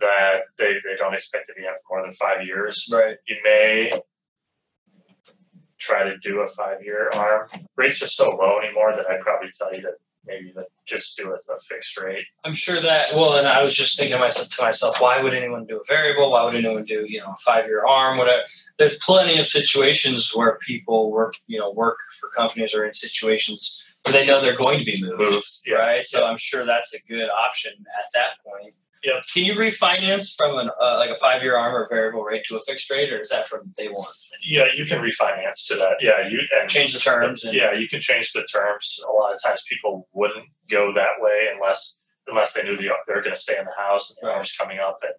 that 0.00 0.44
they, 0.56 0.74
they 0.84 0.96
don't 0.96 1.12
expect 1.14 1.46
to 1.48 1.52
be 1.54 1.62
in 1.66 1.72
for 1.74 1.96
more 1.96 2.02
than 2.02 2.12
five 2.12 2.44
years. 2.46 2.90
right. 2.92 3.16
you 3.28 3.36
may 3.44 3.92
try 5.80 6.04
to 6.04 6.16
do 6.18 6.40
a 6.40 6.46
five 6.46 6.82
year 6.82 7.10
arm. 7.14 7.48
Rates 7.76 8.02
are 8.02 8.06
so 8.08 8.30
low 8.36 8.58
anymore 8.60 8.94
that 8.94 9.08
I'd 9.08 9.20
probably 9.20 9.50
tell 9.56 9.74
you 9.74 9.82
that 9.82 9.94
maybe 10.26 10.52
that 10.54 10.66
just 10.86 11.16
do 11.16 11.30
a, 11.30 11.34
a 11.52 11.56
fixed 11.68 11.98
rate. 12.00 12.24
I'm 12.44 12.54
sure 12.54 12.80
that. 12.80 13.14
Well, 13.14 13.36
and 13.36 13.48
I 13.48 13.62
was 13.62 13.74
just 13.74 13.98
thinking 13.98 14.18
myself 14.18 14.48
to 14.50 14.64
myself, 14.64 15.00
why 15.00 15.22
would 15.22 15.34
anyone 15.34 15.66
do 15.66 15.76
a 15.78 15.84
variable? 15.88 16.30
Why 16.32 16.44
would 16.44 16.54
anyone 16.54 16.84
do 16.84 17.04
you 17.08 17.20
know 17.20 17.32
a 17.32 17.36
five 17.36 17.66
year 17.66 17.84
arm? 17.86 18.18
Whatever. 18.18 18.42
There's 18.78 18.98
plenty 18.98 19.38
of 19.38 19.46
situations 19.46 20.32
where 20.34 20.58
people 20.66 21.10
work, 21.10 21.34
you 21.46 21.58
know, 21.58 21.70
work 21.70 21.98
for 22.18 22.28
companies 22.30 22.74
or 22.74 22.84
in 22.84 22.92
situations 22.92 23.82
where 24.04 24.12
they 24.12 24.26
know 24.26 24.40
they're 24.40 24.56
going 24.56 24.78
to 24.78 24.84
be 24.84 25.02
moved, 25.02 25.20
Moved, 25.20 25.60
yeah. 25.66 25.74
right? 25.74 26.06
So 26.06 26.26
I'm 26.26 26.38
sure 26.38 26.64
that's 26.64 26.94
a 26.94 27.06
good 27.06 27.28
option 27.28 27.72
at 27.98 28.04
that 28.14 28.30
point. 28.44 28.74
Yep. 29.02 29.22
Can 29.32 29.44
you 29.44 29.54
refinance 29.54 30.34
from 30.36 30.58
an 30.58 30.70
uh, 30.80 30.96
like 30.98 31.10
a 31.10 31.14
five 31.16 31.42
year 31.42 31.56
arm 31.56 31.74
or 31.74 31.86
variable 31.88 32.22
rate 32.22 32.42
to 32.48 32.56
a 32.56 32.60
fixed 32.60 32.90
rate, 32.90 33.12
or 33.12 33.18
is 33.20 33.30
that 33.30 33.48
from 33.48 33.72
day 33.76 33.88
one? 33.88 34.06
Yeah, 34.44 34.66
you 34.76 34.84
can 34.84 34.98
refinance 34.98 35.66
to 35.68 35.74
that. 35.76 35.96
Yeah, 36.00 36.28
you 36.28 36.40
and 36.60 36.68
Change 36.68 36.92
the 36.92 37.00
terms. 37.00 37.44
And, 37.44 37.54
yeah, 37.56 37.72
you 37.72 37.88
can 37.88 38.00
change 38.00 38.32
the 38.32 38.46
terms. 38.52 39.00
A 39.08 39.12
lot 39.12 39.32
of 39.32 39.38
times 39.42 39.62
people 39.68 40.06
wouldn't 40.12 40.46
go 40.70 40.92
that 40.92 41.12
way 41.20 41.48
unless 41.54 42.04
unless 42.28 42.52
they 42.52 42.62
knew 42.62 42.76
the, 42.76 42.90
they're 43.08 43.22
going 43.22 43.34
to 43.34 43.40
stay 43.40 43.58
in 43.58 43.64
the 43.64 43.72
house 43.76 44.10
and 44.10 44.18
the 44.22 44.28
Right. 44.28 44.36
arm's 44.36 44.54
coming 44.56 44.78
up, 44.78 44.98
and 45.02 45.14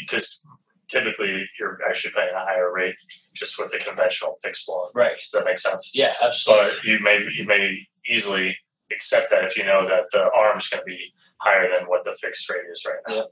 because 0.00 0.46
typically 0.88 1.48
you're 1.58 1.78
actually 1.88 2.12
paying 2.14 2.30
a 2.34 2.38
higher 2.44 2.72
rate 2.72 2.94
just 3.34 3.58
with 3.58 3.72
a 3.74 3.78
conventional 3.78 4.34
fixed 4.42 4.68
loan. 4.68 4.90
Right. 4.94 5.16
Does 5.16 5.30
that 5.32 5.44
make 5.44 5.58
sense? 5.58 5.90
Yeah. 5.94 6.12
Absolutely. 6.22 6.70
but 6.76 6.84
you 6.84 6.98
may 7.00 7.24
you 7.36 7.44
may 7.46 7.86
easily 8.08 8.56
accept 8.92 9.28
that 9.30 9.44
if 9.44 9.56
you 9.56 9.64
know 9.64 9.86
that 9.88 10.04
the 10.12 10.30
arm 10.36 10.58
is 10.58 10.68
going 10.68 10.80
to 10.80 10.84
be 10.84 11.12
higher 11.38 11.68
than 11.68 11.88
what 11.88 12.04
the 12.04 12.12
fixed 12.20 12.48
rate 12.50 12.64
is 12.70 12.84
right 12.86 12.98
now. 13.08 13.24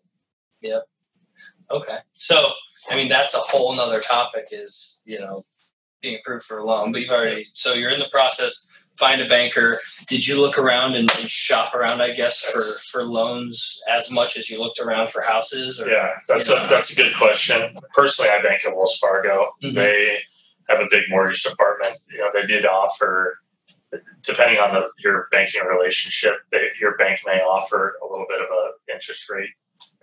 Yep. 0.60 0.82
Okay. 1.70 1.98
So, 2.14 2.50
I 2.90 2.96
mean, 2.96 3.08
that's 3.08 3.34
a 3.34 3.38
whole 3.38 3.74
nother 3.76 4.00
topic 4.00 4.46
is, 4.52 5.02
you 5.04 5.18
know, 5.18 5.42
being 6.00 6.18
approved 6.20 6.44
for 6.44 6.58
a 6.58 6.64
loan, 6.64 6.92
but 6.92 7.00
you've 7.02 7.10
already, 7.10 7.46
so 7.54 7.74
you're 7.74 7.90
in 7.90 7.98
the 7.98 8.08
process, 8.10 8.70
find 8.96 9.20
a 9.20 9.28
banker. 9.28 9.78
Did 10.06 10.26
you 10.26 10.40
look 10.40 10.58
around 10.58 10.94
and, 10.94 11.10
and 11.18 11.28
shop 11.28 11.74
around, 11.74 12.00
I 12.00 12.12
guess, 12.12 12.40
for, 12.42 12.60
for 12.90 13.04
loans 13.04 13.80
as 13.90 14.10
much 14.10 14.36
as 14.38 14.48
you 14.48 14.58
looked 14.60 14.80
around 14.80 15.10
for 15.10 15.20
houses? 15.20 15.80
Or, 15.80 15.90
Yeah, 15.90 16.10
that's 16.26 16.48
a 16.50 16.54
that's 16.70 16.92
a 16.92 16.96
good 16.96 17.14
question. 17.16 17.76
Personally, 17.94 18.30
I 18.30 18.40
bank 18.42 18.62
at 18.64 18.74
Wells 18.74 18.96
Fargo. 18.96 19.50
Mhm. 19.62 19.74
They 19.74 20.18
have 20.68 20.80
a 20.80 20.86
big 20.90 21.04
mortgage 21.10 21.42
department. 21.42 21.96
You 22.10 22.18
know, 22.18 22.30
they 22.32 22.46
did 22.46 22.64
offer, 22.64 23.38
depending 24.22 24.58
on 24.58 24.72
the 24.74 24.88
your 24.98 25.28
banking 25.30 25.62
relationship, 25.64 26.34
they, 26.50 26.68
your 26.80 26.96
bank 26.96 27.20
may 27.26 27.40
offer 27.40 27.94
a 28.02 28.06
little 28.10 28.26
bit 28.28 28.40
of 28.40 28.48
a 28.50 28.92
interest 28.92 29.28
rate 29.30 29.50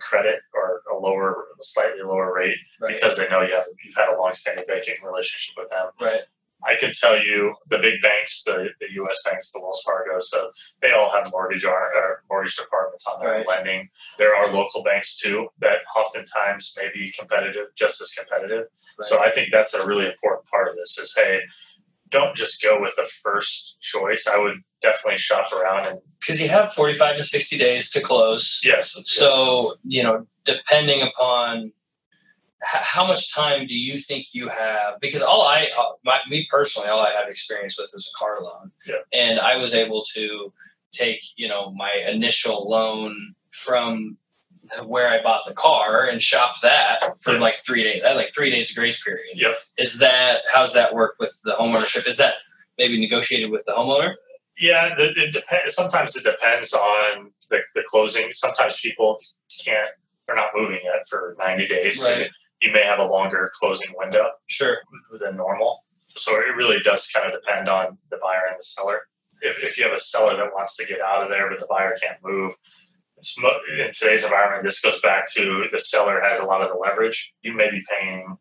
credit 0.00 0.40
or 0.54 0.82
a 0.92 0.96
lower, 0.98 1.44
slightly 1.60 2.00
lower 2.02 2.32
rate 2.34 2.56
Right. 2.80 2.94
because 2.94 3.16
they 3.18 3.28
know 3.28 3.42
you 3.42 3.54
have 3.54 3.64
you've 3.84 3.94
had 3.96 4.08
a 4.08 4.18
long-standing 4.18 4.64
banking 4.66 4.94
relationship 5.04 5.54
with 5.58 5.70
them. 5.70 5.88
Right. 6.00 6.20
I 6.66 6.74
can 6.74 6.92
tell 6.98 7.22
you 7.22 7.54
the 7.68 7.78
big 7.78 8.00
banks, 8.00 8.42
the, 8.42 8.70
the 8.80 8.86
U.S. 8.94 9.22
banks, 9.26 9.52
the 9.52 9.60
Wells 9.60 9.82
Fargo, 9.84 10.16
so 10.20 10.50
they 10.80 10.90
all 10.92 11.12
have 11.12 11.30
mortgage 11.30 11.64
or, 11.66 11.74
or 11.74 12.22
mortgage 12.30 12.56
departments 12.56 13.06
on 13.06 13.20
their 13.20 13.30
Right. 13.36 13.46
lending. 13.46 13.88
There 14.18 14.34
are 14.34 14.50
local 14.50 14.82
banks 14.82 15.16
too 15.20 15.48
that 15.60 15.80
oftentimes 15.94 16.74
may 16.80 16.88
be 16.94 17.12
competitive, 17.16 17.66
just 17.76 18.00
as 18.00 18.10
competitive. 18.12 18.68
So 19.02 19.20
I 19.22 19.30
think 19.30 19.50
that's 19.52 19.74
a 19.74 19.86
really 19.86 20.06
important 20.06 20.46
part 20.48 20.68
of 20.68 20.76
this. 20.76 20.96
Is 20.98 21.14
hey, 21.14 21.40
don't 22.10 22.36
just 22.36 22.62
go 22.62 22.80
with 22.80 22.94
the 22.96 23.08
first 23.22 23.76
choice. 23.80 24.26
I 24.32 24.38
would 24.38 24.62
definitely 24.82 25.18
shop 25.18 25.52
around 25.52 25.86
and 25.86 25.98
because 26.20 26.40
you 26.40 26.48
have 26.48 26.72
45 26.72 27.18
to 27.18 27.24
60 27.24 27.58
days 27.58 27.90
to 27.90 28.00
close. 28.00 28.60
yes, 28.64 29.00
So, 29.06 29.74
you 29.84 30.02
know, 30.02 30.26
depending 30.44 31.02
upon 31.02 31.72
how 32.62 33.06
much 33.06 33.34
time 33.34 33.66
do 33.66 33.74
you 33.78 33.98
think 33.98 34.28
you 34.32 34.48
have? 34.48 34.98
Because 35.00 35.22
all 35.22 35.42
I, 35.42 35.68
uh, 35.78 35.92
my, 36.04 36.18
me 36.28 36.46
personally, 36.50 36.88
all 36.88 37.00
I 37.00 37.12
have 37.12 37.28
experience 37.28 37.78
with 37.78 37.92
is 37.94 38.10
a 38.12 38.18
car 38.18 38.42
loan. 38.42 38.72
Yeah. 38.86 38.96
And 39.12 39.38
I 39.38 39.56
was 39.56 39.74
able 39.74 40.04
to 40.14 40.52
take, 40.92 41.20
you 41.36 41.48
know, 41.48 41.70
my 41.72 41.92
initial 42.08 42.68
loan 42.68 43.34
from 43.50 44.16
where 44.84 45.08
I 45.08 45.22
bought 45.22 45.42
the 45.46 45.54
car 45.54 46.06
and 46.06 46.22
shop 46.22 46.56
that 46.62 47.18
for 47.22 47.34
Yeah. 47.34 47.40
like 47.40 47.56
three 47.64 47.82
days. 47.84 48.02
I 48.04 48.08
had 48.08 48.16
like 48.16 48.32
three 48.34 48.50
days 48.50 48.70
of 48.70 48.76
grace 48.76 49.02
period. 49.02 49.24
Yep. 49.34 49.56
Is 49.78 49.98
that, 49.98 50.42
how's 50.52 50.72
that 50.74 50.94
work 50.94 51.16
with 51.18 51.38
the 51.44 51.52
homeownership? 51.52 52.06
Is 52.06 52.18
that 52.18 52.34
maybe 52.78 52.98
negotiated 53.00 53.50
with 53.50 53.64
the 53.66 53.72
homeowner? 53.72 54.14
Yeah, 54.58 54.94
the, 54.96 55.12
it 55.16 55.32
depends. 55.32 55.74
Sometimes 55.74 56.16
it 56.16 56.24
depends 56.24 56.72
on 56.72 57.30
the, 57.50 57.62
the 57.74 57.82
closing. 57.86 58.28
Sometimes 58.32 58.80
people 58.80 59.18
can't, 59.64 59.88
they're 60.26 60.36
not 60.36 60.50
moving 60.54 60.80
yet 60.84 61.06
for 61.08 61.36
90 61.38 61.66
days. 61.68 62.02
So 62.02 62.12
Right. 62.12 62.30
you 62.62 62.72
may 62.72 62.82
have 62.84 62.98
a 62.98 63.04
longer 63.04 63.50
closing 63.60 63.92
window 63.96 64.30
Sure. 64.46 64.78
than 65.20 65.36
normal. 65.36 65.82
So 66.08 66.32
it 66.36 66.56
really 66.56 66.80
does 66.82 67.06
kind 67.08 67.26
of 67.32 67.38
depend 67.40 67.68
on 67.68 67.98
the 68.10 68.16
buyer 68.16 68.42
and 68.48 68.56
the 68.58 68.62
seller. 68.62 69.02
If, 69.42 69.62
if 69.62 69.76
you 69.76 69.84
have 69.84 69.92
a 69.92 69.98
seller 69.98 70.34
that 70.38 70.54
wants 70.54 70.76
to 70.78 70.86
get 70.86 71.02
out 71.02 71.22
of 71.22 71.28
there, 71.28 71.50
but 71.50 71.60
the 71.60 71.66
buyer 71.68 71.94
can't 72.02 72.16
move, 72.24 72.54
in 73.18 73.90
today's 73.92 74.24
environment, 74.24 74.64
this 74.64 74.80
goes 74.80 75.00
back 75.00 75.26
to 75.34 75.64
the 75.72 75.78
seller 75.78 76.20
has 76.22 76.40
a 76.40 76.46
lot 76.46 76.62
of 76.62 76.68
the 76.68 76.74
leverage. 76.76 77.34
You 77.42 77.54
may 77.54 77.70
be 77.70 77.82
paying 77.90 78.36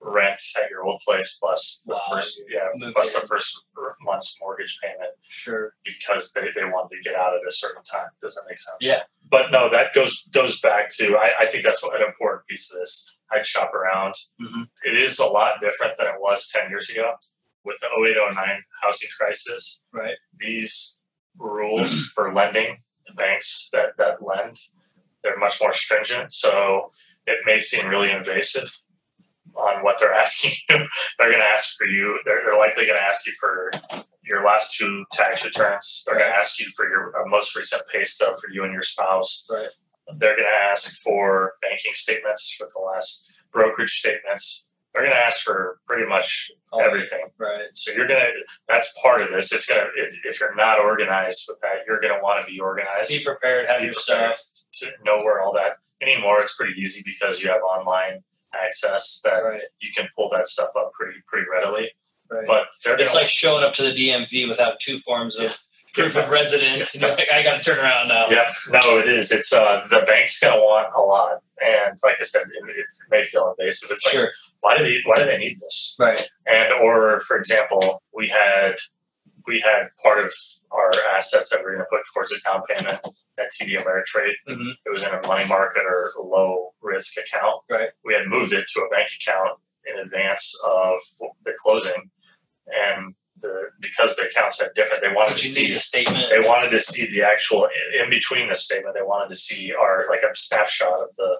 rent 0.00 0.40
at 0.62 0.68
your 0.70 0.84
old 0.84 1.00
place 1.06 1.38
plus 1.40 1.82
the 1.86 1.94
Wow. 1.94 2.00
first, 2.12 2.42
yeah, 2.50 2.68
plus 2.92 3.14
the 3.14 3.26
first 3.26 3.64
month's 4.02 4.36
mortgage 4.40 4.78
payment 4.82 5.10
Sure. 5.22 5.72
because 5.84 6.32
they, 6.32 6.48
they 6.54 6.64
wanted 6.66 6.96
to 6.96 7.02
get 7.02 7.14
out 7.18 7.34
at 7.34 7.40
a 7.46 7.50
certain 7.50 7.82
time. 7.84 8.08
Does 8.20 8.34
that 8.34 8.44
make 8.46 8.58
sense? 8.58 8.76
Yeah. 8.80 9.00
But 9.30 9.50
no, 9.50 9.70
that 9.70 9.94
goes 9.94 10.28
goes 10.32 10.60
back 10.60 10.90
to 10.96 11.16
I, 11.16 11.32
I 11.40 11.46
think 11.46 11.64
that's 11.64 11.82
what, 11.82 11.96
an 11.98 12.06
important 12.06 12.46
piece 12.46 12.70
of 12.72 12.78
this. 12.80 13.16
I'd 13.32 13.46
shop 13.46 13.72
around. 13.72 14.14
Mhm. 14.40 14.68
It 14.84 14.94
is 14.94 15.18
a 15.18 15.24
lot 15.26 15.54
different 15.62 15.96
than 15.96 16.06
it 16.08 16.20
was 16.20 16.48
ten 16.54 16.68
years 16.68 16.90
ago 16.90 17.14
with 17.64 17.78
the 17.80 17.86
0809 17.88 18.62
housing 18.82 19.08
crisis. 19.18 19.84
Right. 19.90 20.16
These 20.38 21.00
rules 21.38 22.08
for 22.14 22.32
lending, 22.34 22.76
the 23.06 23.14
banks 23.14 23.70
that, 23.72 23.96
that 23.98 24.22
lend, 24.22 24.56
they're 25.22 25.38
much 25.38 25.58
more 25.60 25.72
stringent. 25.72 26.32
So 26.32 26.88
it 27.26 27.38
may 27.46 27.58
seem 27.58 27.88
really 27.88 28.10
invasive 28.10 28.70
on 29.56 29.82
what 29.82 29.98
they're 30.00 30.12
asking 30.24 30.52
you. 30.68 30.76
they're 31.18 31.30
going 31.30 31.40
to 31.40 31.52
ask 31.52 31.76
for 31.76 31.86
you. 31.86 32.18
They're, 32.24 32.42
they're 32.44 32.58
likely 32.58 32.86
going 32.86 32.98
to 32.98 33.04
ask 33.04 33.26
you 33.26 33.32
for 33.40 33.70
your 34.22 34.44
last 34.44 34.76
two 34.76 35.04
tax 35.12 35.44
returns. 35.44 36.04
They're 36.06 36.18
going 36.18 36.30
to 36.30 36.36
ask 36.36 36.60
you 36.60 36.66
for 36.76 36.88
your 36.88 37.14
uh, 37.16 37.28
most 37.28 37.56
recent 37.56 37.82
pay 37.92 38.04
stub 38.04 38.36
for 38.38 38.50
you 38.50 38.64
and 38.64 38.72
your 38.72 38.82
spouse. 38.82 39.46
Right. 39.50 39.68
They're 40.16 40.36
going 40.36 40.48
to 40.48 40.64
ask 40.70 41.00
for 41.02 41.54
banking 41.62 41.94
statements 41.94 42.54
for 42.58 42.66
the 42.74 42.82
last 42.82 43.32
brokerage 43.52 43.90
statements. 43.90 44.63
They're 44.94 45.02
going 45.02 45.14
to 45.14 45.20
ask 45.20 45.42
for 45.42 45.80
pretty 45.86 46.06
much 46.08 46.50
everything. 46.80 47.24
Right. 47.38 47.66
So 47.74 47.92
you're 47.92 48.06
gonna. 48.06 48.28
That's 48.68 48.96
part 49.02 49.22
of 49.22 49.30
this. 49.30 49.52
It's 49.52 49.66
gonna. 49.66 49.86
If, 49.96 50.14
if 50.24 50.40
you're 50.40 50.54
not 50.54 50.78
organized 50.80 51.44
with 51.48 51.58
that, 51.62 51.84
you're 51.86 52.00
gonna 52.00 52.22
want 52.22 52.44
to 52.44 52.50
be 52.50 52.58
organized 52.60 53.10
Be 53.10 53.24
prepared. 53.24 53.68
Have 53.68 53.80
Be 53.80 53.86
your 53.86 53.94
prepared. 53.94 54.36
stuff. 54.36 54.64
to 54.80 54.92
know 55.04 55.18
where 55.18 55.40
all 55.42 55.52
that. 55.54 55.76
Anymore, 56.00 56.40
it's 56.40 56.56
pretty 56.56 56.74
easy 56.80 57.02
because 57.04 57.42
you 57.42 57.48
have 57.50 57.60
online 57.62 58.22
access 58.54 59.20
that 59.24 59.38
Right. 59.38 59.60
you 59.80 59.90
can 59.96 60.08
pull 60.16 60.28
that 60.30 60.46
stuff 60.48 60.70
up 60.76 60.92
pretty 60.92 61.18
pretty 61.26 61.46
readily. 61.50 61.90
Right. 62.30 62.46
But 62.46 62.66
they're 62.84 62.98
it's 63.00 63.14
like 63.14 63.28
showing 63.28 63.64
up 63.64 63.72
to 63.74 63.82
the 63.82 63.92
DMV 63.92 64.48
without 64.48 64.80
two 64.80 64.98
forms 64.98 65.38
of 65.38 65.44
Yeah. 65.44 65.50
proof 65.94 66.16
of 66.16 66.28
residence, 66.28 66.92
and 66.94 67.02
you're 67.02 67.10
like, 67.12 67.28
I 67.32 67.42
got 67.44 67.62
to 67.62 67.70
turn 67.70 67.78
around 67.78 68.08
now. 68.08 68.26
yeah, 68.28 68.52
no, 68.70 68.98
it 68.98 69.06
is. 69.06 69.30
It's 69.30 69.52
uh 69.52 69.86
the 69.90 70.02
bank's 70.06 70.40
gonna 70.40 70.60
want 70.60 70.88
a 70.94 71.00
lot, 71.00 71.38
and 71.64 71.96
like 72.02 72.16
I 72.20 72.24
said, 72.24 72.42
it, 72.48 72.68
it 72.76 72.86
may 73.10 73.22
feel 73.24 73.54
invasive. 73.56 73.90
It's 73.92 74.04
like 74.06 74.12
Sure. 74.14 74.32
Why 74.64 74.76
do 74.76 74.82
they 74.82 74.96
why 75.04 75.16
do 75.18 75.26
they 75.26 75.36
need 75.38 75.60
this? 75.60 75.94
Right. 75.98 76.20
and 76.46 76.72
or 76.82 77.20
for 77.20 77.36
example 77.36 78.02
we 78.14 78.28
had 78.28 78.76
we 79.46 79.60
had 79.60 79.88
part 80.02 80.24
of 80.24 80.32
our 80.70 80.90
assets 81.14 81.50
that 81.50 81.58
we 81.60 81.66
were 81.66 81.72
going 81.76 81.84
to 81.84 81.90
put 81.90 82.00
towards 82.14 82.32
a 82.32 82.38
down 82.48 82.62
payment 82.66 82.98
at 83.38 83.50
TD 83.54 83.76
Ameritrade. 83.76 84.32
Mhm. 84.48 84.72
It 84.86 84.90
was 84.90 85.02
in 85.02 85.12
a 85.12 85.20
money 85.26 85.46
market 85.46 85.82
or 85.86 86.08
low 86.18 86.72
risk 86.80 87.18
account. 87.18 87.60
Right. 87.68 87.90
We 88.06 88.14
had 88.14 88.26
moved 88.26 88.54
it 88.54 88.64
to 88.68 88.80
a 88.80 88.88
bank 88.88 89.10
account 89.20 89.58
in 89.86 89.98
advance 89.98 90.58
of 90.66 90.98
the 91.44 91.52
closing, 91.62 92.10
and 92.68 93.14
the 93.42 93.54
because 93.80 94.16
the 94.16 94.26
accounts 94.30 94.60
had 94.62 94.70
different, 94.74 95.02
they 95.02 95.12
wanted 95.12 95.36
to 95.36 95.46
see 95.46 95.70
the 95.70 95.78
statement? 95.78 96.24
they 96.32 96.40
wanted 96.40 96.70
to 96.70 96.80
see 96.80 97.04
the 97.14 97.22
actual 97.22 97.68
in 98.00 98.08
between 98.08 98.48
the 98.48 98.54
statement. 98.54 98.94
They 98.94 99.02
wanted 99.02 99.28
to 99.28 99.36
see 99.36 99.74
our 99.78 100.06
like 100.08 100.22
a 100.22 100.34
snapshot 100.34 101.00
of 101.06 101.10
the 101.16 101.38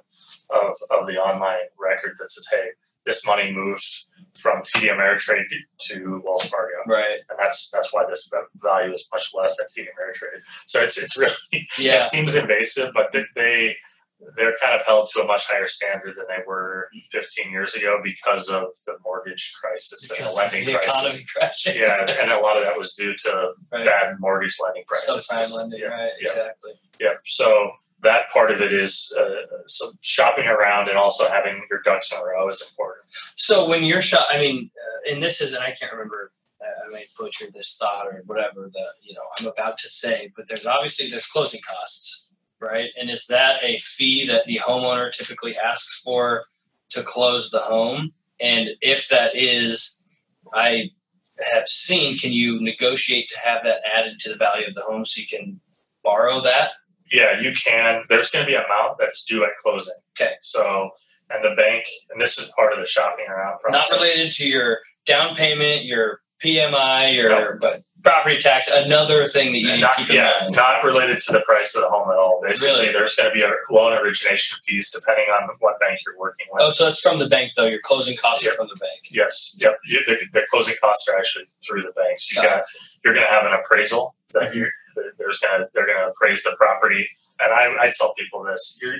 of 0.50 0.76
of 0.90 1.06
the 1.06 1.16
online 1.16 1.66
record 1.78 2.16
that 2.18 2.28
says, 2.28 2.46
"Hey, 2.52 2.66
this 3.06 3.26
money 3.26 3.52
moved 3.52 3.86
from 4.34 4.62
TD 4.62 4.88
Ameritrade 4.90 5.44
to 5.88 6.22
Wells 6.24 6.44
Fargo," 6.48 6.72
Right. 6.86 7.20
and 7.30 7.38
that's 7.38 7.70
that's 7.70 7.92
why 7.92 8.04
this 8.08 8.28
value 8.62 8.92
is 8.92 9.08
much 9.12 9.30
less 9.34 9.56
at 9.60 9.68
TD 9.76 9.86
Ameritrade. 9.88 10.42
So 10.66 10.80
it's 10.80 10.96
it's 11.02 11.16
really 11.18 11.32
Yeah. 11.78 11.98
it 12.00 12.04
seems 12.04 12.34
invasive, 12.34 12.92
but 12.94 13.12
they- 13.12 13.24
they 13.34 13.76
they're 14.36 14.56
kind 14.62 14.74
of 14.74 14.86
held 14.86 15.06
to 15.12 15.20
a 15.20 15.26
much 15.26 15.46
higher 15.48 15.66
standard 15.66 16.16
than 16.16 16.24
they 16.28 16.42
were 16.46 16.88
15 17.10 17.50
years 17.50 17.74
ago 17.74 18.00
because 18.02 18.48
of 18.48 18.68
the 18.86 18.96
mortgage 19.04 19.52
crisis 19.60 20.10
and 20.10 20.26
the 20.26 20.32
lending 20.34 20.64
the 20.64 20.78
crisis. 20.78 21.30
crashing. 21.30 21.76
Yeah, 21.82 22.06
and 22.08 22.30
a 22.30 22.38
lot 22.38 22.56
of 22.56 22.62
that 22.62 22.78
was 22.78 22.94
due 22.94 23.14
to 23.14 23.50
Right. 23.70 23.84
bad 23.84 24.14
mortgage 24.20 24.56
lending 24.64 24.84
practices. 24.86 25.28
Subprime 25.30 25.56
lending. 25.58 25.80
Yeah, 25.80 25.86
Right. 25.88 26.12
yeah. 26.20 26.26
Exactly. 26.30 26.72
yeah. 27.00 27.08
So 27.26 27.72
that 28.04 28.30
part 28.30 28.50
of 28.50 28.60
it 28.60 28.72
is 28.72 29.14
uh, 29.18 29.58
so 29.66 29.86
shopping 30.00 30.46
around 30.46 30.88
and 30.88 30.96
also 30.96 31.28
having 31.28 31.60
your 31.70 31.80
ducks 31.84 32.12
in 32.12 32.18
a 32.18 32.24
row 32.24 32.48
is 32.48 32.64
important. 32.70 33.04
So 33.36 33.68
when 33.68 33.82
you're 33.84 34.02
shot, 34.02 34.26
I 34.30 34.38
mean, 34.38 34.70
uh, 34.76 35.12
and 35.12 35.22
this 35.22 35.40
is, 35.40 35.54
and 35.54 35.62
I 35.64 35.72
can't 35.72 35.92
remember. 35.92 36.32
uh, 36.60 36.86
I 36.88 36.92
may 36.92 37.04
butcher 37.18 37.46
this 37.52 37.76
thought 37.78 38.06
or 38.06 38.22
whatever 38.26 38.70
that 38.72 38.92
you 39.02 39.14
know 39.14 39.22
I'm 39.38 39.46
about 39.46 39.78
to 39.78 39.88
say, 39.88 40.32
but 40.36 40.48
there's 40.48 40.66
obviously 40.66 41.10
there's 41.10 41.26
closing 41.26 41.60
costs, 41.68 42.26
right? 42.60 42.90
And 42.98 43.10
is 43.10 43.26
that 43.26 43.56
a 43.62 43.78
fee 43.78 44.26
that 44.28 44.46
the 44.46 44.60
homeowner 44.66 45.12
typically 45.12 45.56
asks 45.56 46.00
for 46.02 46.44
to 46.90 47.02
close 47.02 47.50
the 47.50 47.60
home? 47.60 48.12
And 48.40 48.70
if 48.80 49.08
that 49.08 49.36
is, 49.36 50.02
I 50.52 50.90
have 51.52 51.66
seen, 51.66 52.16
can 52.16 52.32
you 52.32 52.60
negotiate 52.60 53.28
to 53.28 53.38
have 53.40 53.62
that 53.64 53.80
added 53.96 54.18
to 54.20 54.30
the 54.30 54.36
value 54.36 54.66
of 54.66 54.74
the 54.74 54.82
home 54.82 55.04
so 55.04 55.20
you 55.20 55.26
can 55.26 55.60
borrow 56.02 56.40
that? 56.40 56.70
Yeah, 57.12 57.38
you 57.40 57.52
can. 57.52 58.02
There's 58.08 58.30
going 58.30 58.44
to 58.44 58.50
be 58.50 58.54
an 58.56 58.62
amount 58.64 58.98
that's 58.98 59.24
due 59.24 59.44
at 59.44 59.50
closing. 59.58 59.94
Okay. 60.20 60.32
So 60.40 60.90
and 61.30 61.42
the 61.44 61.54
bank, 61.56 61.84
and 62.10 62.20
this 62.20 62.38
is 62.38 62.52
part 62.56 62.72
of 62.72 62.78
the 62.78 62.86
shopping 62.86 63.26
around 63.28 63.58
process. 63.60 63.90
Not 63.90 63.98
related 63.98 64.30
to 64.32 64.48
your 64.48 64.78
down 65.06 65.34
payment, 65.34 65.84
your 65.84 66.20
PMI, 66.42 67.14
your 67.14 67.28
No. 67.30 67.56
but 67.60 67.80
property 68.02 68.36
tax. 68.38 68.68
Another 68.70 69.24
thing 69.24 69.52
that 69.52 69.58
you 69.58 69.66
need 69.66 69.80
Not, 69.80 69.94
to 69.94 70.00
keep 70.02 70.10
in 70.10 70.16
yeah, 70.16 70.32
mind. 70.42 70.54
not 70.54 70.84
related 70.84 71.22
to 71.22 71.32
the 71.32 71.40
price 71.40 71.74
of 71.74 71.80
the 71.82 71.88
home 71.88 72.10
at 72.10 72.16
all. 72.18 72.40
Basically, 72.44 72.80
Really? 72.80 72.92
there's 72.92 73.14
going 73.16 73.30
to 73.30 73.34
be 73.34 73.42
a 73.42 73.50
loan 73.70 73.96
origination 73.98 74.58
fees 74.66 74.90
depending 74.90 75.24
on 75.26 75.48
what 75.60 75.80
bank 75.80 76.00
you're 76.04 76.18
working 76.18 76.46
with. 76.52 76.62
Oh, 76.62 76.68
so 76.68 76.88
it's 76.88 77.00
from 77.00 77.18
the 77.18 77.28
bank 77.28 77.54
though. 77.54 77.64
Your 77.66 77.80
closing 77.82 78.16
costs 78.18 78.44
Yep. 78.44 78.52
are 78.52 78.56
from 78.56 78.68
the 78.68 78.76
bank. 78.78 79.00
Yes, 79.11 79.57
yep. 79.59 79.78
The, 79.88 80.18
the 80.32 80.46
closing 80.50 80.74
costs 80.80 81.09
are 81.09 81.16
actually 81.16 81.46
through 81.66 81.82
the 81.82 81.92
banks. 81.92 82.30
You 82.30 82.42
Got 82.42 82.50
got 82.59 82.64
you're 83.05 83.14
going 83.14 83.26
to 83.26 83.32
have 83.32 83.46
an 83.46 83.55
appraisal 83.55 84.14
that 84.34 84.52
Mhm. 84.52 84.57
you 84.57 84.66
there's 85.18 85.38
to 85.40 85.68
they're 85.74 85.86
going 85.86 85.99
to 85.99 86.09
appraise 86.09 86.42
the 86.42 86.55
property. 86.59 87.07
And 87.40 87.53
I 87.53 87.86
I 87.86 87.92
tell 87.99 88.14
people 88.14 88.45
this: 88.45 88.78
you're 88.80 88.97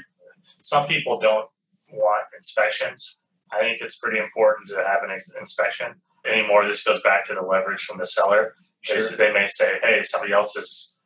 some 0.61 0.87
people 0.87 1.19
don't 1.19 1.49
want 1.93 2.25
inspections. 2.37 3.23
I 3.53 3.61
think 3.61 3.81
it's 3.81 3.99
pretty 3.99 4.19
important 4.19 4.69
to 4.71 4.77
have 4.77 5.03
an 5.05 5.11
ex- 5.13 5.33
inspection. 5.39 5.95
Anymore, 6.27 6.67
this 6.67 6.83
goes 6.83 7.03
back 7.03 7.27
to 7.27 7.35
the 7.35 7.43
leverage 7.43 7.83
from 7.83 7.99
the 7.99 8.07
seller. 8.07 8.55
They, 8.89 8.99
they 9.19 9.33
may 9.33 9.47
say, 9.49 9.75
"Hey, 9.83 10.03
somebody 10.03 10.33
else 10.33 10.57
is 10.57 10.97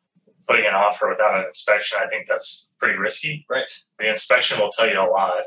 putting 0.46 0.64
an 0.66 0.74
offer 0.74 1.08
without 1.08 1.38
an 1.38 1.44
inspection." 1.46 1.98
I 2.02 2.08
think 2.08 2.26
that's 2.28 2.72
pretty 2.78 2.98
risky 2.98 3.44
Right. 3.50 3.70
the 3.98 4.08
inspection 4.08 4.58
will 4.60 4.70
tell 4.70 4.88
you 4.88 5.00
a 5.00 5.10
lot. 5.10 5.42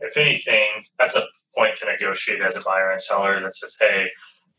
If 0.00 0.16
anything, 0.16 0.68
that's 0.98 1.16
a 1.16 1.22
point 1.56 1.76
to 1.76 1.86
negotiate 1.86 2.40
as 2.42 2.56
a 2.56 2.60
buyer 2.62 2.90
and 2.90 3.00
seller 3.00 3.40
that 3.42 3.54
says, 3.54 3.76
hey, 3.80 4.06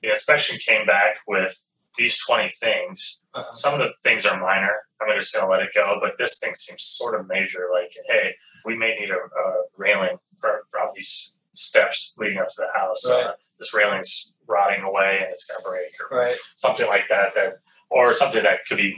the 0.01 0.09
inspection 0.11 0.57
came 0.65 0.85
back 0.85 1.15
with 1.27 1.53
these 1.99 2.17
20 2.25 2.49
things. 2.49 3.23
Uh-huh. 3.35 3.51
Some 3.51 3.73
of 3.75 3.79
the 3.79 3.93
things 4.03 4.25
are 4.25 4.39
minor. 4.39 4.75
I'm 5.01 5.15
just 5.19 5.33
going 5.33 5.45
to 5.45 5.51
let 5.51 5.61
it 5.61 5.69
go. 5.75 5.97
But 6.01 6.13
this 6.17 6.39
thing 6.39 6.55
seems 6.55 6.83
sort 6.83 7.19
of 7.19 7.27
major. 7.27 7.67
Like, 7.71 7.93
hey, 8.07 8.33
we 8.65 8.75
may 8.75 8.97
need 8.99 9.11
a, 9.11 9.15
a 9.15 9.63
railing 9.77 10.17
for, 10.37 10.61
all 10.79 10.91
these 10.95 11.35
steps 11.53 12.15
leading 12.17 12.37
up 12.39 12.47
to 12.47 12.55
the 12.57 12.79
house. 12.79 13.03
Right. 13.09 13.25
Uh, 13.25 13.31
this 13.59 13.73
railing's 13.73 14.33
rotting 14.47 14.81
away 14.83 15.19
and 15.21 15.29
it's 15.29 15.45
going 15.45 15.61
to 15.61 15.69
break 15.69 15.91
or 16.11 16.17
Right. 16.25 16.35
something 16.55 16.87
like 16.87 17.03
that 17.09 17.35
that 17.35 17.53
or 17.91 18.13
something 18.13 18.41
that 18.43 18.59
could 18.67 18.77
be 18.77 18.95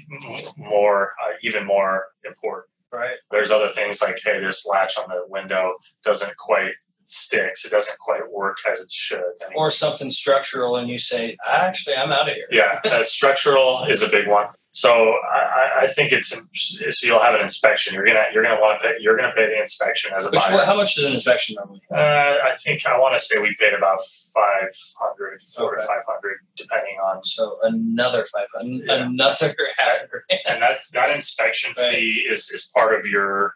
more 0.56 1.12
uh, 1.26 1.34
even 1.44 1.66
more 1.66 2.06
important 2.26 2.68
Right. 2.92 3.16
there's 3.32 3.52
other 3.52 3.68
things 3.70 4.02
like 4.02 4.18
hey 4.24 4.40
this 4.40 4.66
latch 4.66 4.98
on 4.98 5.10
the 5.10 5.24
window 5.28 5.74
doesn't 6.06 6.36
quite 6.38 6.72
sticks 7.12 7.66
it 7.66 7.72
doesn't 7.72 7.98
quite 8.00 8.30
work 8.32 8.58
as 8.70 8.80
it 8.80 8.90
should 8.92 9.22
Or 9.56 9.70
something 9.70 10.10
structural, 10.10 10.78
and 10.78 10.90
you 10.90 10.98
say, 10.98 11.38
"Actually, 11.48 11.96
I'm 11.98 12.12
out 12.12 12.30
of 12.30 12.36
here." 12.36 12.48
yeah 12.52 12.80
uh, 12.86 13.04
structural 13.18 13.84
is 13.90 14.02
a 14.04 14.10
big 14.10 14.28
one 14.28 14.48
so 14.74 14.90
I, 15.34 15.84
I- 15.84 15.88
think 15.88 16.14
it's 16.14 16.30
so 16.30 17.08
you'll 17.08 17.20
have 17.28 17.36
an 17.36 17.42
inspection 17.42 17.94
you're 17.96 18.06
gonna 18.06 18.24
you're 18.34 18.44
gonna 18.44 18.62
want 18.62 18.80
to 18.82 18.88
pay 18.88 18.94
you're 19.04 19.18
gonna 19.18 19.34
pay 19.36 19.48
the 19.48 19.60
inspection 19.60 20.14
as 20.16 20.26
a 20.26 20.30
Which 20.32 20.40
buyer 20.42 20.64
how 20.64 20.76
much 20.76 20.98
is 20.98 21.04
an 21.06 21.14
inspection 21.14 21.56
normally? 21.60 21.82
uh, 21.92 22.36
I 22.50 22.54
think 22.64 22.86
I 22.86 22.98
want 22.98 23.14
to 23.16 23.20
say 23.20 23.42
we 23.42 23.54
paid 23.60 23.74
about 23.74 24.00
500 24.34 25.42
4 25.42 25.74
Okay. 25.74 25.82
to 25.82 25.88
500 25.88 26.38
depending 26.56 26.96
on 27.04 27.24
So 27.24 27.58
another 27.64 28.24
five 28.34 28.48
hundred, 28.56 28.86
Yeah. 28.88 29.06
another 29.08 29.54
half 29.78 29.98
grand. 30.10 30.42
and 30.48 30.62
that 30.62 30.78
that 30.94 31.10
inspection 31.12 31.74
Right. 31.78 31.92
fee 31.92 32.26
is 32.30 32.50
is 32.52 32.70
part 32.76 32.98
of 32.98 33.06
your 33.06 33.56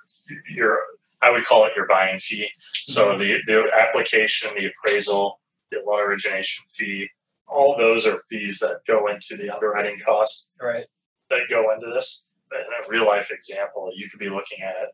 your 0.50 0.80
I 1.26 1.32
would 1.32 1.46
call 1.46 1.66
it 1.66 1.74
your 1.76 1.88
buying 1.88 2.20
fee. 2.20 2.48
So 2.94 3.08
Mm-hmm. 3.08 3.20
the 3.20 3.42
the 3.48 3.72
application, 3.84 4.50
the 4.58 4.68
appraisal, 4.72 5.40
the 5.72 5.80
loan 5.86 6.02
origination 6.10 6.66
fee, 6.70 7.10
all 7.48 7.76
those 7.78 8.06
are 8.08 8.18
fees 8.30 8.60
that 8.60 8.78
go 8.88 9.08
into 9.08 9.36
the 9.38 9.50
underwriting 9.54 10.00
cost 10.00 10.50
Right. 10.62 10.86
that 11.32 11.42
go 11.50 11.72
into 11.74 11.88
this. 11.88 12.32
In 12.52 12.60
a 12.62 12.90
real 12.90 13.06
life 13.08 13.32
example, 13.32 13.84
you 13.96 14.06
could 14.10 14.20
be 14.20 14.30
looking 14.30 14.62
at 14.62 14.90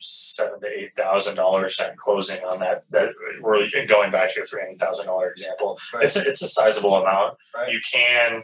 seven 0.00 0.58
to 0.60 0.66
eight 0.66 0.96
thousand 0.96 1.36
dollars 1.36 1.78
at 1.80 1.96
closing 1.96 2.42
on 2.44 2.58
that. 2.60 2.84
That 2.90 3.10
we're 3.40 3.68
going 3.86 4.10
back 4.10 4.30
to 4.30 4.36
your 4.36 4.44
three 4.46 4.62
hundred 4.62 4.80
thousand 4.80 5.06
dollar 5.06 5.30
example. 5.30 5.78
Right. 5.94 6.04
It's 6.06 6.16
a, 6.16 6.22
it's 6.28 6.42
a 6.42 6.48
sizable 6.48 6.96
amount. 6.96 7.36
Right. 7.54 7.70
You 7.72 7.80
can 7.92 8.42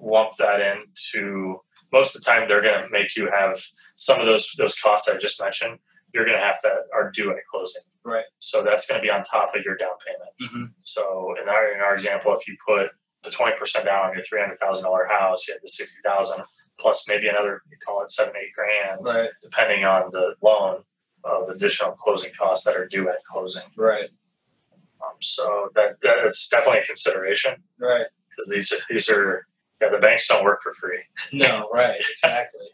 lump 0.00 0.32
that 0.38 0.60
into. 0.60 1.60
Most 1.92 2.16
of 2.16 2.22
the 2.22 2.28
time, 2.30 2.48
they're 2.48 2.60
going 2.68 2.82
to 2.82 2.90
make 2.90 3.16
you 3.16 3.30
have 3.30 3.62
some 3.94 4.18
of 4.20 4.26
those 4.26 4.52
those 4.58 4.74
costs 4.74 5.08
I 5.08 5.16
just 5.16 5.40
mentioned. 5.40 5.78
You're 6.16 6.24
going 6.24 6.38
to 6.38 6.44
have 6.44 6.60
to 6.62 6.70
are 6.94 7.10
due 7.10 7.30
at 7.30 7.36
closing. 7.52 7.82
Right. 8.04 8.24
So 8.38 8.62
that's 8.62 8.86
going 8.86 8.98
to 9.00 9.02
be 9.02 9.10
on 9.10 9.22
top 9.22 9.52
of 9.54 9.62
your 9.64 9.76
down 9.76 9.90
payment. 10.06 10.32
Mhm. 10.52 10.72
So 10.80 11.34
in 11.42 11.48
our 11.48 11.72
in 11.74 11.80
our 11.80 11.92
example, 11.92 12.32
if 12.34 12.48
you 12.48 12.56
put 12.66 12.90
the 13.22 13.30
twenty 13.30 13.56
percent 13.58 13.84
down 13.84 14.06
on 14.08 14.14
your 14.14 14.22
three 14.22 14.40
hundred 14.40 14.58
thousand 14.58 14.84
dollar 14.84 15.06
house, 15.10 15.46
you 15.46 15.54
have 15.54 15.60
the 15.62 15.68
sixty 15.68 16.00
thousand 16.02 16.44
plus 16.80 17.06
maybe 17.08 17.28
another 17.28 17.60
you 17.70 17.76
call 17.86 18.02
it 18.02 18.08
seven 18.10 18.32
eight 18.40 18.52
grand, 18.54 19.00
Right. 19.04 19.30
depending 19.42 19.84
on 19.84 20.10
the 20.12 20.34
loan 20.42 20.82
of 21.24 21.48
additional 21.48 21.92
closing 21.92 22.32
costs 22.38 22.64
that 22.64 22.76
are 22.76 22.86
due 22.86 23.08
at 23.10 23.18
closing. 23.30 23.64
Right. 23.76 24.08
Um, 25.02 25.16
so 25.20 25.68
that 25.74 25.96
that's 26.00 26.48
definitely 26.48 26.80
a 26.80 26.84
consideration 26.86 27.62
Right. 27.78 28.06
because 28.30 28.48
these 28.50 28.72
these 28.88 29.10
are 29.10 29.46
yeah 29.82 29.88
the 29.90 29.98
banks 29.98 30.26
don't 30.28 30.44
work 30.44 30.60
for 30.62 30.72
free. 30.72 31.02
No. 31.32 31.68
Right. 31.72 32.02
Exactly. 32.12 32.68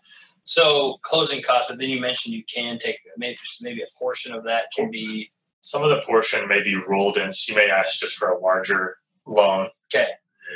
So 0.44 0.98
closing 1.02 1.42
costs, 1.42 1.70
but 1.70 1.78
then 1.78 1.88
you 1.88 2.00
mentioned 2.00 2.34
you 2.34 2.44
can 2.52 2.78
take 2.78 2.98
maybe 3.16 3.36
maybe 3.62 3.82
a 3.82 3.86
portion 3.98 4.34
of 4.34 4.44
that 4.44 4.64
can 4.74 4.90
be 4.90 5.30
Some 5.60 5.82
of 5.84 5.90
the 5.90 6.00
portion 6.02 6.48
may 6.48 6.62
be 6.62 6.74
rolled 6.74 7.16
in. 7.16 7.32
So 7.32 7.52
you 7.52 7.56
may 7.56 7.70
ask 7.70 8.00
just 8.00 8.16
for 8.16 8.28
a 8.30 8.38
larger 8.38 8.96
loan. 9.26 9.68
okay. 9.94 10.08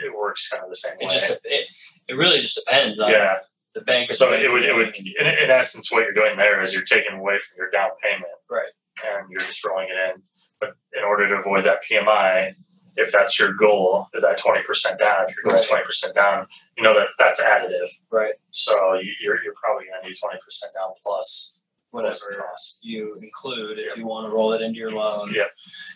It 0.05 0.15
works 0.15 0.49
kind 0.51 0.63
of 0.63 0.69
the 0.69 0.77
same 0.77 0.93
It 1.01 1.07
way. 1.07 1.15
just 1.15 1.39
it, 1.45 1.67
it 2.09 2.15
really 2.15 2.39
just 2.39 2.57
depends 2.57 3.01
on 3.01 3.11
yeah. 3.11 3.37
the 3.75 3.81
bank. 3.81 4.13
So 4.13 4.31
the 4.31 4.43
it 4.45 4.53
would, 4.53 4.63
it 4.63 4.75
would, 4.75 4.95
in, 4.97 5.27
in 5.27 5.51
essence, 5.51 5.91
what 5.91 6.03
you're 6.03 6.13
doing 6.13 6.37
there 6.37 6.61
is 6.61 6.75
you're 6.75 6.83
taking 6.85 7.17
away 7.17 7.39
from 7.39 7.55
your 7.57 7.71
down 7.71 7.91
payment, 8.03 8.25
Right. 8.51 8.69
And 9.09 9.31
you're 9.31 9.41
just 9.41 9.65
rolling 9.65 9.89
it 9.91 10.15
in. 10.15 10.23
But 10.61 10.75
in 10.97 11.05
order 11.05 11.29
to 11.29 11.37
avoid 11.37 11.65
that 11.65 11.81
PMI, 11.91 12.55
if 12.97 13.13
that's 13.13 13.39
your 13.39 13.53
goal, 13.53 14.09
that 14.21 14.39
twenty 14.39 14.63
percent 14.63 14.99
down, 14.99 15.25
if 15.29 15.35
your 15.37 15.45
goal 15.45 15.55
is 15.55 15.61
Right. 15.63 15.69
twenty 15.69 15.85
percent 15.85 16.15
down, 16.15 16.47
you 16.77 16.83
know 16.83 16.95
that 16.95 17.09
that's 17.19 17.43
additive. 17.43 17.89
Right. 18.11 18.35
So 18.51 18.95
you, 18.95 19.13
you're 19.21 19.43
you're 19.43 19.55
probably 19.63 19.87
going 19.87 20.03
to 20.03 20.09
need 20.09 20.17
twenty 20.21 20.39
percent 20.45 20.73
down 20.75 20.91
plus 21.03 21.59
whatever 21.91 22.35
costs. 22.39 22.79
you 22.83 23.17
include 23.23 23.79
if 23.79 23.97
you 23.97 24.07
want 24.07 24.27
to 24.27 24.35
roll 24.37 24.53
it 24.53 24.61
into 24.61 24.79
your 24.79 24.91
loan. 24.91 25.33
Yep. 25.33 25.49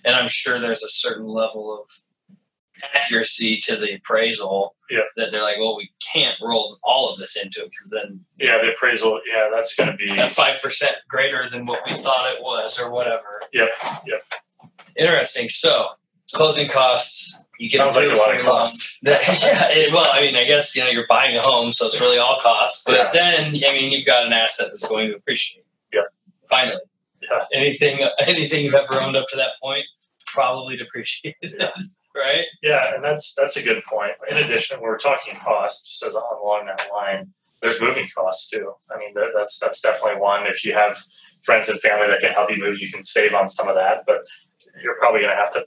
And 0.06 0.14
I'm 0.14 0.28
sure 0.28 0.58
there's 0.58 0.82
a 0.82 0.88
certain 0.88 1.26
level 1.26 1.78
of 1.78 1.88
accuracy 2.94 3.58
to 3.64 3.76
the 3.76 3.94
appraisal 3.96 4.74
Yep. 4.90 5.04
that 5.16 5.30
they're 5.30 5.42
like, 5.42 5.58
well, 5.58 5.76
we 5.76 5.90
can't 6.12 6.36
roll 6.42 6.78
all 6.82 7.10
of 7.12 7.18
this 7.18 7.36
into 7.36 7.60
it 7.62 7.70
because 7.70 7.90
then 7.90 8.24
Yeah, 8.38 8.58
the 8.62 8.72
appraisal. 8.72 9.20
Yeah, 9.30 9.48
that's 9.52 9.74
going 9.74 9.90
to 9.90 9.96
be. 9.96 10.06
that's 10.06 10.34
five 10.34 10.60
percent 10.62 10.94
greater 11.08 11.48
than 11.48 11.66
what 11.66 11.80
we 11.86 11.92
thought 11.94 12.32
it 12.34 12.42
was 12.42 12.80
or 12.80 12.90
whatever. 12.90 13.26
Yep, 13.52 13.68
yep. 14.06 14.22
Interesting. 14.96 15.48
So 15.48 15.86
closing 16.32 16.68
costs. 16.68 17.40
You 17.58 17.68
get 17.68 17.76
Sounds 17.78 17.96
like 17.96 18.10
a 18.10 18.14
lot 18.14 18.34
of 18.34 18.42
costs. 18.42 19.00
That- 19.00 19.20
yeah. 19.42 19.68
it- 19.78 19.92
well, 19.92 20.10
I 20.12 20.22
mean, 20.22 20.36
I 20.36 20.44
guess 20.44 20.74
you 20.74 20.82
know 20.82 20.90
you're 20.90 21.06
buying 21.08 21.36
a 21.36 21.42
home, 21.42 21.72
so 21.72 21.86
it's 21.86 22.00
really 22.00 22.18
all 22.18 22.38
costs. 22.40 22.84
But 22.86 22.94
Yeah. 22.96 23.10
then, 23.12 23.46
I 23.68 23.72
mean, 23.72 23.92
you've 23.92 24.06
got 24.06 24.26
an 24.26 24.32
asset 24.32 24.68
that's 24.68 24.88
going 24.88 25.10
to 25.10 25.16
appreciate. 25.16 25.64
Yeah. 25.92 26.02
Finally. 26.48 26.80
Yeah. 27.22 27.40
Anything, 27.52 28.00
anything 28.26 28.64
you've 28.64 28.74
ever 28.74 29.00
owned 29.02 29.16
up 29.16 29.26
to 29.28 29.36
that 29.36 29.50
point, 29.62 29.84
probably 30.26 30.76
depreciated. 30.76 31.54
Yeah. 31.58 31.70
right. 32.16 32.46
Yeah, 32.62 32.94
and 32.94 33.04
that's 33.04 33.34
that's 33.34 33.56
a 33.58 33.62
good 33.62 33.82
point. 33.84 34.12
In 34.30 34.38
addition, 34.38 34.80
we're 34.80 34.98
talking 34.98 35.34
costs, 35.36 35.86
just 35.88 36.02
as 36.06 36.16
on 36.16 36.22
along 36.42 36.66
that 36.66 36.88
line, 36.92 37.32
there's 37.60 37.80
moving 37.80 38.08
costs 38.16 38.48
too. 38.50 38.72
I 38.94 38.98
mean, 38.98 39.12
that, 39.14 39.32
that's 39.36 39.58
that's 39.58 39.80
definitely 39.82 40.18
one. 40.20 40.46
If 40.46 40.64
you 40.64 40.72
have 40.72 40.96
friends 41.42 41.68
and 41.68 41.78
family 41.80 42.06
that 42.08 42.20
can 42.20 42.32
help 42.32 42.50
you 42.50 42.58
move, 42.58 42.80
you 42.80 42.90
can 42.90 43.02
save 43.02 43.34
on 43.34 43.48
some 43.48 43.68
of 43.68 43.74
that. 43.74 44.04
But 44.06 44.22
you're 44.82 44.96
probably 44.98 45.20
going 45.20 45.32
to 45.32 45.36
have 45.36 45.52
to 45.52 45.66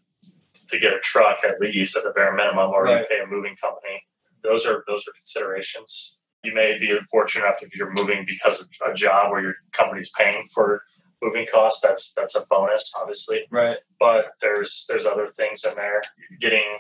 to 0.54 0.80
get 0.80 0.93
a 0.93 0.99
truck 0.99 1.39
at 1.43 1.60
least 1.60 1.97
at 1.97 2.04
the 2.04 2.12
bare 2.12 2.34
minimum, 2.34 2.70
or 2.72 2.88
you 2.88 3.06
pay 3.10 3.20
a 3.22 3.28
moving 3.28 3.56
company. 3.56 4.04
Those 4.43 4.66
are 4.66 4.84
those 4.88 5.08
are 5.08 5.12
considerations. 5.14 6.18
You 6.43 6.54
may 6.54 6.78
be 6.78 6.97
fortunate 7.10 7.45
enough 7.45 7.62
if 7.62 7.76
you're 7.76 7.91
moving 7.93 8.26
because 8.28 8.62
of 8.62 8.68
a 8.91 8.93
job 8.93 9.32
where 9.32 9.41
your 9.41 9.56
company's 9.72 10.12
paying 10.18 10.43
for 10.54 10.84
moving 11.22 11.47
costs. 11.51 11.82
That's 11.82 12.14
that's 12.14 12.36
a 12.36 12.45
bonus, 12.49 12.93
obviously 12.99 13.45
Right. 13.49 13.78
but 13.99 14.32
there's 14.41 14.86
there's 14.89 15.06
other 15.06 15.28
things 15.28 15.64
in 15.66 15.74
there. 15.76 16.01
Getting 16.39 16.80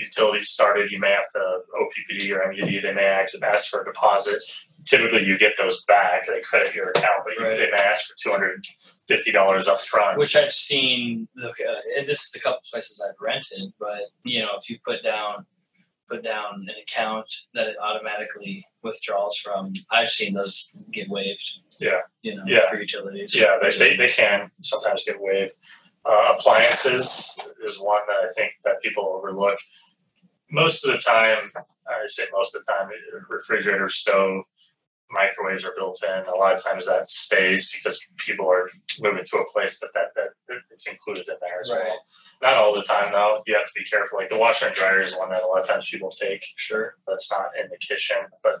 utilities 0.00 0.48
started, 0.48 0.90
you 0.90 0.98
may 0.98 1.10
have 1.10 1.30
to 1.34 1.60
OPPD 1.80 2.34
or 2.34 2.52
MUD. 2.52 2.82
They 2.82 2.94
may 2.94 3.04
ask, 3.06 3.34
ask 3.42 3.70
for 3.70 3.82
a 3.82 3.84
deposit. 3.84 4.42
Typically, 4.86 5.24
you 5.26 5.38
get 5.38 5.52
those 5.58 5.84
back. 5.84 6.26
They 6.26 6.40
credit 6.40 6.74
your 6.74 6.90
account, 6.90 7.22
but 7.24 7.34
you, 7.34 7.44
they 7.46 7.70
may 7.70 7.76
ask 7.76 8.08
for 8.08 8.14
two 8.22 8.30
hundred 8.30 8.64
fifty 9.06 9.30
dollars 9.30 9.68
up 9.68 9.80
front. 9.82 10.18
Which 10.18 10.34
I've 10.36 10.52
seen. 10.52 11.28
Look, 11.36 11.56
uh, 11.60 11.74
and 11.98 12.08
this 12.08 12.24
is 12.24 12.30
the 12.32 12.40
couple 12.40 12.60
places 12.70 13.02
I've 13.06 13.20
rented, 13.20 13.72
but 13.78 14.00
you 14.24 14.40
know, 14.40 14.50
if 14.58 14.70
you 14.70 14.78
put 14.84 15.02
down, 15.02 15.44
put 16.08 16.24
down 16.24 16.66
an 16.68 16.74
account 16.82 17.26
that 17.54 17.66
it 17.68 17.76
automatically 17.82 18.66
withdraws 18.82 19.36
from, 19.36 19.74
I've 19.90 20.08
seen 20.08 20.32
those 20.32 20.72
get 20.90 21.10
waived. 21.10 21.58
Yeah. 21.78 22.00
You 22.22 22.36
know, 22.36 22.44
Yeah. 22.46 22.68
for 22.70 22.80
utilities. 22.80 23.38
yeah, 23.38 23.58
they, 23.60 23.76
they, 23.76 23.96
they 23.96 24.08
can 24.08 24.50
sometimes 24.62 25.04
get 25.04 25.20
waived. 25.20 25.52
Uh, 26.06 26.34
appliances 26.38 27.38
is 27.62 27.78
one 27.78 28.00
that 28.08 28.26
I 28.26 28.32
think 28.34 28.52
that 28.64 28.80
people 28.80 29.04
overlook. 29.14 29.58
Most 30.50 30.84
of 30.86 30.92
the 30.92 30.98
time, 30.98 31.38
I 31.88 32.06
say 32.06 32.24
most 32.32 32.54
of 32.56 32.64
the 32.64 32.72
time, 32.72 32.88
refrigerator, 33.28 33.88
stove, 33.88 34.44
microwaves 35.10 35.64
are 35.64 35.72
built 35.76 36.02
in. 36.04 36.24
A 36.26 36.36
lot 36.36 36.54
of 36.54 36.62
times 36.62 36.86
that 36.86 37.06
stays 37.06 37.72
because 37.72 38.04
people 38.16 38.48
are 38.48 38.68
moving 39.00 39.24
to 39.24 39.38
a 39.38 39.50
place 39.50 39.80
that, 39.80 39.90
that, 39.94 40.08
that, 40.16 40.28
that 40.48 40.58
it's 40.70 40.88
included 40.88 41.28
in 41.28 41.34
there 41.46 41.60
as 41.60 41.70
Right. 41.72 41.82
well. 41.84 41.98
Not 42.42 42.54
all 42.54 42.74
the 42.74 42.82
time 42.82 43.12
though. 43.12 43.42
You 43.46 43.56
have 43.56 43.66
to 43.66 43.72
be 43.74 43.84
careful. 43.84 44.18
Like 44.18 44.28
the 44.28 44.38
washer 44.38 44.66
and 44.66 44.74
dryer 44.74 45.02
is 45.02 45.16
one 45.16 45.30
that 45.30 45.42
a 45.42 45.46
lot 45.46 45.60
of 45.60 45.66
times 45.68 45.88
people 45.90 46.10
take 46.10 46.42
Sure. 46.56 46.94
that's 47.06 47.30
not 47.30 47.50
in 47.60 47.68
the 47.70 47.76
kitchen, 47.78 48.18
but 48.42 48.56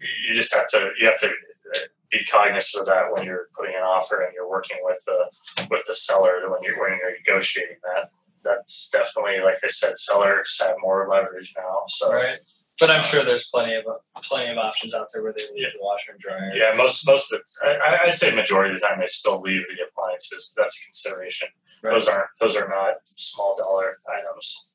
you- 0.00 0.28
you 0.28 0.34
just 0.34 0.54
have 0.54 0.68
to 0.70 0.90
you 0.98 1.06
have 1.08 1.18
to 1.20 1.26
uh, 1.28 1.78
be 2.10 2.24
cognizant 2.24 2.80
of 2.82 2.86
that 2.86 3.12
when 3.12 3.24
you're 3.26 3.48
putting 3.56 3.74
an 3.74 3.82
offer 3.82 4.22
and 4.22 4.32
you're 4.32 4.48
working 4.48 4.78
with 4.82 5.02
the 5.06 5.66
with 5.70 5.84
the 5.86 5.94
seller 5.94 6.48
when 6.50 6.62
you're 6.62 6.80
when 6.80 6.98
you're 6.98 7.12
negotiating 7.18 7.76
that. 7.82 8.10
That's 8.44 8.90
definitely 8.90 9.40
like 9.40 9.58
I 9.62 9.68
said, 9.68 9.96
sellers 9.96 10.58
have 10.60 10.76
more 10.80 11.06
leverage 11.10 11.52
now. 11.56 11.82
So 11.88 12.12
Right. 12.12 12.38
But 12.78 12.90
I'm 12.90 13.02
sure 13.02 13.22
there's 13.24 13.46
plenty 13.50 13.74
of 13.74 13.84
plenty 14.22 14.50
of 14.50 14.56
options 14.56 14.94
out 14.94 15.06
there 15.12 15.22
where 15.22 15.34
they 15.36 15.42
leave 15.52 15.64
Yeah. 15.64 15.68
the 15.74 15.80
washer 15.82 16.12
and 16.12 16.20
dryer. 16.20 16.50
yeah, 16.54 16.72
most 16.74 17.06
most 17.06 17.30
of 17.32 17.40
the 17.40 17.66
I, 17.84 18.06
I'd 18.06 18.16
say 18.16 18.34
majority 18.34 18.72
of 18.74 18.80
the 18.80 18.86
time 18.86 18.98
they 19.00 19.06
still 19.06 19.40
leave 19.40 19.66
the 19.68 19.76
appliances. 19.86 20.52
But 20.56 20.62
that's 20.62 20.80
a 20.80 20.84
consideration. 20.86 21.48
Right. 21.82 21.92
Those 21.92 22.08
aren't 22.08 22.28
those 22.40 22.56
are 22.56 22.68
not 22.68 22.94
small 23.04 23.54
dollar 23.58 23.98
items. 24.08 24.70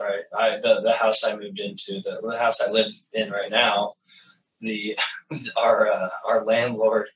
Right. 0.00 0.22
I 0.36 0.56
the, 0.60 0.80
the 0.82 0.92
house 0.92 1.22
I 1.24 1.36
moved 1.36 1.60
into, 1.60 2.00
the, 2.02 2.20
the 2.28 2.38
house 2.38 2.60
I 2.60 2.70
live 2.70 2.90
in 3.12 3.30
right 3.30 3.50
now, 3.50 3.94
the 4.60 4.98
our 5.56 5.92
uh, 5.92 6.08
our 6.26 6.44
landlord. 6.44 7.06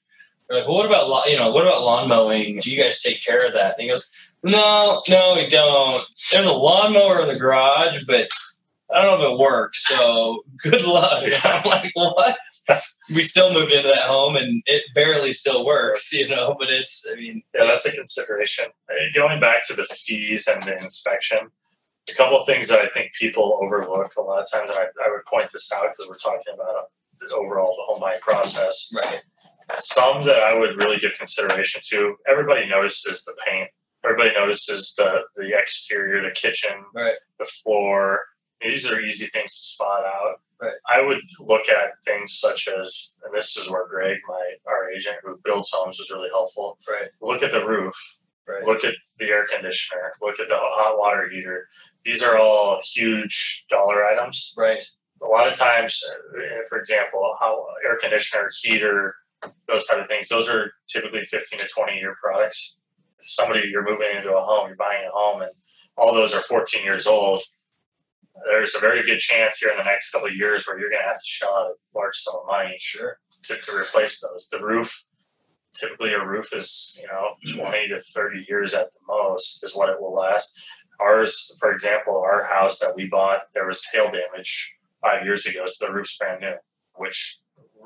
They're 0.48 0.58
like, 0.58 0.68
well, 0.68 0.76
what 0.76 0.86
about? 0.86 1.28
You 1.30 1.36
know, 1.36 1.50
what 1.52 1.66
about 1.66 1.82
lawn 1.82 2.08
mowing? 2.08 2.60
Do 2.60 2.70
you 2.72 2.80
guys 2.82 3.00
take 3.02 3.24
care 3.24 3.44
of 3.46 3.54
that? 3.54 3.74
And 3.78 3.82
he 3.82 3.88
goes, 3.88 4.10
no, 4.44 5.02
no, 5.08 5.34
we 5.34 5.48
don't. 5.48 6.04
There's 6.32 6.46
a 6.46 6.52
lawnmower 6.52 7.22
in 7.22 7.28
the 7.28 7.38
garage, 7.38 8.04
but 8.06 8.28
I 8.94 9.02
don't 9.02 9.18
know 9.18 9.26
if 9.26 9.32
it 9.32 9.38
works. 9.38 9.84
So 9.86 10.42
good 10.58 10.84
luck. 10.84 11.24
And 11.26 11.34
I'm 11.44 11.64
like, 11.64 11.90
what? 11.94 12.36
we 13.14 13.22
still 13.22 13.52
moved 13.52 13.72
into 13.72 13.88
that 13.88 14.02
home, 14.02 14.36
and 14.36 14.62
it 14.66 14.82
barely 14.94 15.32
still 15.32 15.64
works. 15.64 16.12
You 16.12 16.34
know, 16.34 16.54
but 16.58 16.70
it's. 16.70 17.06
I 17.10 17.16
mean, 17.16 17.42
Yeah, 17.54 17.64
that's 17.64 17.86
a 17.86 17.92
consideration. 17.92 18.66
Uh, 18.90 18.94
Going 19.14 19.40
back 19.40 19.66
to 19.68 19.74
the 19.74 19.84
fees 19.84 20.48
and 20.52 20.62
the 20.64 20.76
inspection, 20.78 21.38
A 22.10 22.14
couple 22.14 22.38
of 22.38 22.46
things 22.46 22.68
that 22.68 22.82
I 22.82 22.88
think 22.88 23.12
people 23.18 23.58
overlook 23.62 24.12
a 24.16 24.22
lot 24.22 24.42
of 24.42 24.50
times, 24.50 24.70
and 24.70 24.78
I, 24.78 25.06
I 25.06 25.10
would 25.10 25.24
point 25.26 25.50
this 25.52 25.72
out 25.72 25.88
because 25.90 26.08
we're 26.08 26.18
talking 26.18 26.54
about 26.54 26.86
the 27.18 27.34
overall 27.34 27.74
the 27.76 27.92
home 27.92 28.00
buying 28.00 28.20
process. 28.20 28.92
Right. 29.04 29.20
Some 29.78 30.20
that 30.22 30.42
I 30.42 30.54
would 30.54 30.76
really 30.76 30.98
give 30.98 31.12
consideration 31.16 31.80
to. 31.84 32.16
Everybody 32.28 32.68
notices 32.68 33.24
the 33.24 33.34
paint. 33.46 33.70
Everybody 34.04 34.32
notices 34.34 34.94
the 34.96 35.22
the 35.36 35.56
exterior, 35.56 36.20
the 36.22 36.30
kitchen, 36.32 36.84
Right. 36.94 37.14
the 37.38 37.44
floor. 37.44 38.20
These 38.60 38.90
are 38.90 39.00
easy 39.00 39.26
things 39.26 39.52
to 39.58 39.64
spot 39.74 40.04
out. 40.04 40.40
Right. 40.60 40.72
I 40.86 41.00
would 41.04 41.22
look 41.40 41.68
at 41.68 41.90
things 42.04 42.38
such 42.38 42.68
as, 42.68 43.18
and 43.24 43.34
this 43.34 43.56
is 43.56 43.68
where 43.68 43.86
Greg, 43.88 44.18
my 44.28 44.54
our 44.66 44.90
agent 44.90 45.16
who 45.24 45.38
builds 45.44 45.70
homes, 45.72 45.98
was 45.98 46.10
really 46.10 46.28
helpful. 46.30 46.78
Right. 46.88 47.08
Look 47.20 47.42
at 47.42 47.50
the 47.50 47.66
roof. 47.66 47.94
Right. 48.46 48.62
Look 48.64 48.84
at 48.84 48.94
the 49.18 49.26
air 49.26 49.46
conditioner. 49.46 50.12
Look 50.20 50.38
at 50.40 50.48
the 50.48 50.56
hot 50.58 50.98
water 50.98 51.28
heater. 51.30 51.68
These 52.04 52.22
are 52.22 52.36
all 52.36 52.80
huge 52.84 53.64
dollar 53.70 54.04
items. 54.04 54.54
Right. 54.56 54.84
A 55.22 55.26
lot 55.26 55.46
of 55.46 55.56
times, 55.56 56.02
uh, 56.36 56.40
for 56.68 56.78
example, 56.78 57.36
how 57.40 57.64
air 57.84 57.96
conditioner, 58.00 58.50
heater, 58.62 59.14
those 59.68 59.86
type 59.86 60.00
of 60.02 60.08
things, 60.08 60.28
those 60.28 60.48
are 60.48 60.72
typically 60.88 61.24
15 61.24 61.60
to 61.60 61.68
20 61.68 61.94
year 61.96 62.16
products. 62.20 62.78
Somebody 63.22 63.68
you're 63.68 63.84
moving 63.84 64.08
into 64.16 64.34
a 64.36 64.40
home, 64.44 64.68
you're 64.68 64.76
buying 64.76 65.06
a 65.06 65.10
home, 65.12 65.42
and 65.42 65.50
all 65.96 66.12
those 66.14 66.34
are 66.34 66.40
14 66.40 66.82
years 66.82 67.06
old. 67.06 67.40
There's 68.50 68.74
a 68.74 68.80
very 68.80 69.04
good 69.04 69.18
chance 69.18 69.58
here 69.58 69.70
in 69.70 69.76
the 69.78 69.84
next 69.84 70.10
couple 70.10 70.28
of 70.28 70.34
years 70.34 70.66
where 70.66 70.78
you're 70.78 70.90
going 70.90 71.02
to 71.02 71.08
have 71.08 71.16
to 71.20 71.26
shell 71.26 71.50
out 71.54 71.70
a 71.70 71.98
large 71.98 72.16
sum 72.16 72.34
of 72.40 72.46
money 72.46 72.76
Sure. 72.78 73.18
to, 73.44 73.56
to 73.56 73.72
replace 73.76 74.20
those. 74.20 74.48
The 74.50 74.64
roof, 74.64 75.04
typically 75.78 76.12
a 76.12 76.24
roof 76.24 76.48
is, 76.54 76.98
you 77.00 77.06
know, 77.06 77.34
20 77.54 77.88
to 77.88 78.00
30 78.00 78.46
years 78.48 78.74
at 78.74 78.86
the 78.86 78.98
most 79.06 79.62
is 79.62 79.76
what 79.76 79.90
it 79.90 80.00
will 80.00 80.14
last. 80.14 80.60
Ours, 81.00 81.56
for 81.60 81.72
example, 81.72 82.16
our 82.18 82.48
house 82.52 82.78
that 82.80 82.94
we 82.96 83.06
bought, 83.06 83.42
there 83.54 83.66
was 83.66 83.84
hail 83.92 84.06
damage 84.10 84.72
five 85.00 85.24
years 85.24 85.46
ago, 85.46 85.62
so 85.66 85.86
the 85.86 85.92
roof's 85.92 86.16
brand 86.16 86.40
new, 86.40 86.54
which 86.96 87.38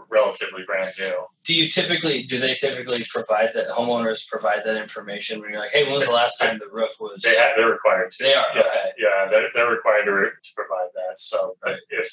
relatively 0.08 0.62
brand 0.66 0.90
new. 0.98 1.14
Do 1.44 1.54
you 1.54 1.68
typically 1.68 2.22
do 2.22 2.38
they 2.38 2.54
typically 2.54 2.98
provide 3.12 3.50
that 3.54 3.68
homeowners 3.68 4.28
provide 4.28 4.60
that 4.64 4.76
information 4.76 5.40
when 5.40 5.50
you're 5.50 5.60
like, 5.60 5.72
hey, 5.72 5.84
when 5.84 5.92
was 5.94 6.06
the 6.06 6.12
last 6.14 6.38
time 6.38 6.58
the 6.58 6.68
roof 6.72 6.90
was? 7.00 7.20
They 7.22 7.36
have, 7.36 7.52
they're 7.56 7.70
required 7.70 8.10
to. 8.12 8.24
They 8.24 8.34
are 8.34 8.46
Yeah, 8.54 8.60
okay. 8.60 8.90
yeah, 8.98 9.28
they're, 9.30 9.48
they're 9.54 9.70
required 9.70 10.04
to, 10.06 10.12
re- 10.12 10.30
to 10.42 10.54
provide 10.54 10.88
that. 10.94 11.18
So 11.18 11.56
Right. 11.64 11.76
if 11.90 12.08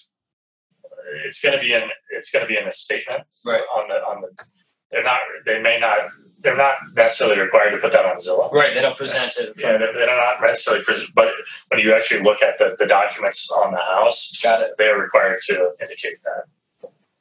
it's 1.26 1.41
going 1.41 1.56
to 1.56 1.62
be 1.62 1.74
in, 1.74 1.84
it's 2.12 2.32
going 2.32 2.44
to 2.46 2.48
be 2.48 2.58
in 2.58 2.68
a 2.68 2.72
statement 2.72 3.24
Right. 3.46 3.62
on 3.76 3.88
the 3.89 3.96
on 3.96 4.22
the. 4.22 4.44
They're 4.91 5.04
not. 5.04 5.20
They 5.46 5.60
may 5.62 5.80
not. 5.80 6.10
They're 6.39 6.58
not 6.58 6.76
necessarily 6.94 7.39
required 7.39 7.72
to 7.72 7.78
put 7.78 7.94
that 7.94 8.06
on 8.06 8.18
Zillow. 8.18 8.52
Right. 8.52 8.74
They 8.74 8.82
don't 8.82 8.98
present 8.98 9.34
it. 9.38 9.56
Yeah, 9.58 9.78
they're, 9.78 9.94
they're 9.96 10.08
not 10.08 10.41
necessarily 10.41 10.84
present, 10.84 11.10
but 11.16 11.30
when 11.70 11.80
you 11.80 11.94
actually 11.96 12.22
look 12.22 12.41
at 12.44 12.58
the, 12.58 12.76
the 12.78 12.86
documents 12.86 13.50
on 13.64 13.72
the 13.72 13.78
house, 13.80 14.38
Got 14.44 14.62
it. 14.62 14.72
they 14.78 14.89
are 14.89 15.00
required 15.00 15.39
to 15.48 15.72
indicate 15.82 16.18
that. 16.26 16.44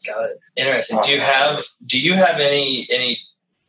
Got 0.07 0.30
it. 0.30 0.40
Interesting. 0.57 0.98
Do 1.05 1.12
you 1.12 1.20
have 1.20 1.62
do 1.86 2.00
you 2.00 2.14
have 2.14 2.40
any 2.40 2.86
any 2.90 3.18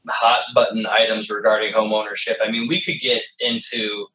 hot 0.09 0.43
button 0.53 0.86
items 0.86 1.29
regarding 1.29 1.73
home 1.73 1.93
ownership? 1.93 2.38
I 2.43 2.49
mean, 2.49 2.67
we 2.67 2.81
could 2.81 2.99
get 2.99 3.23
into 3.39 4.07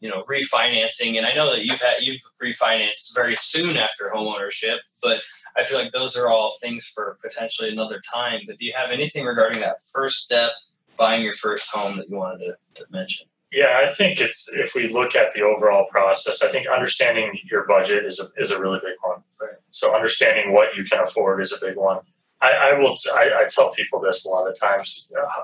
you 0.00 0.08
know 0.10 0.24
refinancing, 0.30 1.16
and 1.16 1.26
I 1.26 1.34
know 1.34 1.50
that 1.50 1.64
you've 1.64 1.80
had 1.80 1.96
you've 2.00 2.20
refinanced 2.42 3.14
very 3.14 3.34
soon 3.36 3.76
after 3.76 4.10
home 4.10 4.28
ownership, 4.28 4.80
but 5.02 5.20
I 5.56 5.62
feel 5.62 5.78
like 5.78 5.92
those 5.92 6.16
are 6.16 6.28
all 6.28 6.52
things 6.60 6.86
for 6.86 7.18
potentially 7.22 7.70
another 7.70 8.00
time. 8.12 8.40
But 8.46 8.58
do 8.58 8.64
you 8.64 8.72
have 8.76 8.90
anything 8.90 9.24
regarding 9.24 9.60
that 9.60 9.76
first 9.92 10.24
step, 10.24 10.52
buying 10.96 11.22
your 11.22 11.34
first 11.34 11.70
home, 11.74 11.96
that 11.96 12.08
you 12.08 12.16
wanted 12.16 12.44
to, 12.74 12.82
to 12.82 12.86
mention? 12.90 13.26
Yeah, 13.54 13.78
I 13.80 13.86
think 13.86 14.20
it's 14.20 14.52
if 14.52 14.74
we 14.74 14.92
look 14.92 15.14
at 15.14 15.32
the 15.32 15.42
overall 15.42 15.86
process, 15.88 16.42
I 16.42 16.48
think 16.48 16.66
understanding 16.66 17.38
your 17.48 17.64
budget 17.68 18.04
is 18.04 18.18
a, 18.18 18.40
is 18.40 18.50
a 18.50 18.60
really 18.60 18.80
big 18.82 18.96
one. 19.02 19.22
Right. 19.40 19.58
So 19.70 19.94
understanding 19.94 20.52
what 20.52 20.74
you 20.74 20.84
can 20.84 20.98
afford 20.98 21.40
is 21.40 21.52
a 21.52 21.64
big 21.64 21.76
one. 21.76 22.00
I, 22.40 22.72
I 22.72 22.78
will. 22.78 22.94
I, 23.16 23.42
I 23.42 23.46
tell 23.48 23.70
people 23.70 24.00
this 24.00 24.26
a 24.26 24.28
lot 24.28 24.48
of 24.48 24.58
times. 24.58 25.08
Uh, 25.16 25.42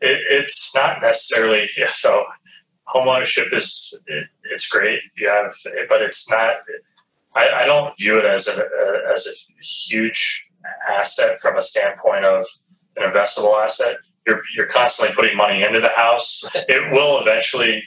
it, 0.00 0.20
it's 0.30 0.74
not 0.74 1.02
necessarily 1.02 1.68
yeah, 1.76 1.86
so. 1.86 2.24
Homeownership 2.94 3.52
is 3.52 4.02
it, 4.06 4.28
it's 4.50 4.66
great. 4.66 5.00
You 5.14 5.28
have, 5.28 5.54
but 5.90 6.00
it's 6.00 6.30
not. 6.30 6.54
I, 7.34 7.50
I 7.50 7.66
don't 7.66 7.94
view 7.98 8.18
it 8.18 8.24
as 8.24 8.48
a, 8.48 8.66
as 9.12 9.26
a 9.26 9.62
huge 9.62 10.48
asset 10.88 11.38
from 11.38 11.58
a 11.58 11.60
standpoint 11.60 12.24
of 12.24 12.46
an 12.96 13.10
investable 13.10 13.62
asset. 13.62 13.98
You're, 14.28 14.42
you're 14.54 14.66
constantly 14.66 15.14
putting 15.14 15.36
money 15.36 15.62
into 15.62 15.80
the 15.80 15.88
house. 15.88 16.46
It 16.54 16.92
will 16.92 17.20
eventually. 17.22 17.82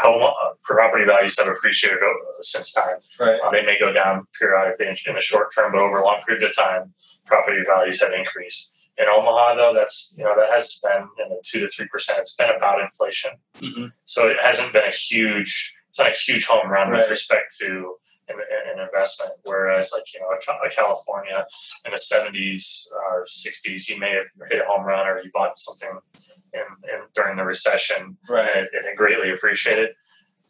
Home 0.00 0.22
uh, 0.22 0.32
property 0.64 1.04
values 1.04 1.38
have 1.38 1.48
appreciated 1.48 1.98
over, 1.98 2.18
since 2.40 2.72
time. 2.72 2.96
Right. 3.20 3.38
Uh, 3.44 3.50
they 3.50 3.64
may 3.64 3.78
go 3.78 3.92
down 3.92 4.26
periodically 4.38 4.86
in, 4.86 4.94
in 5.06 5.14
the 5.14 5.20
short 5.20 5.48
term, 5.56 5.72
but 5.72 5.80
over 5.80 6.00
long 6.02 6.20
periods 6.26 6.44
of 6.44 6.54
time, 6.56 6.92
property 7.26 7.58
values 7.66 8.00
have 8.02 8.12
increased. 8.12 8.76
In 8.98 9.06
Omaha, 9.10 9.54
though, 9.54 9.72
that's 9.74 10.14
you 10.18 10.24
know 10.24 10.34
that 10.36 10.50
has 10.50 10.80
been 10.82 11.02
in 11.24 11.28
the 11.30 11.42
two 11.44 11.60
to 11.60 11.68
three 11.68 11.86
percent. 11.88 12.18
It's 12.18 12.36
been 12.36 12.50
about 12.56 12.80
inflation, 12.80 13.32
hmm 13.60 13.86
so 14.04 14.28
it 14.28 14.36
hasn't 14.42 14.72
been 14.72 14.84
a 14.84 14.90
huge. 14.90 15.74
It's 15.88 15.98
not 15.98 16.08
a 16.10 16.14
huge 16.14 16.46
home 16.46 16.70
run 16.70 16.88
Right. 16.90 16.98
with 17.00 17.10
respect 17.10 17.54
to 17.60 17.96
an, 18.28 18.36
investment. 18.82 19.32
Whereas, 19.44 19.92
like 19.94 20.04
you 20.12 20.20
know, 20.20 20.26
a, 20.28 20.66
a 20.66 20.70
California 20.70 21.44
in 21.86 21.92
the 21.92 21.98
seventies 21.98 22.88
or 23.08 23.24
sixties, 23.26 23.88
you 23.88 23.98
may 23.98 24.10
have 24.10 24.26
hit 24.50 24.60
a 24.60 24.64
home 24.66 24.84
run 24.84 25.06
or 25.06 25.20
you 25.22 25.30
bought 25.32 25.58
something 25.58 25.98
in, 26.52 26.60
in 26.60 27.00
during 27.14 27.36
the 27.36 27.44
recession 27.44 28.16
Right. 28.28 28.48
and, 28.56 28.66
and 28.72 28.86
it 28.86 28.96
greatly 28.96 29.30
appreciated. 29.30 29.90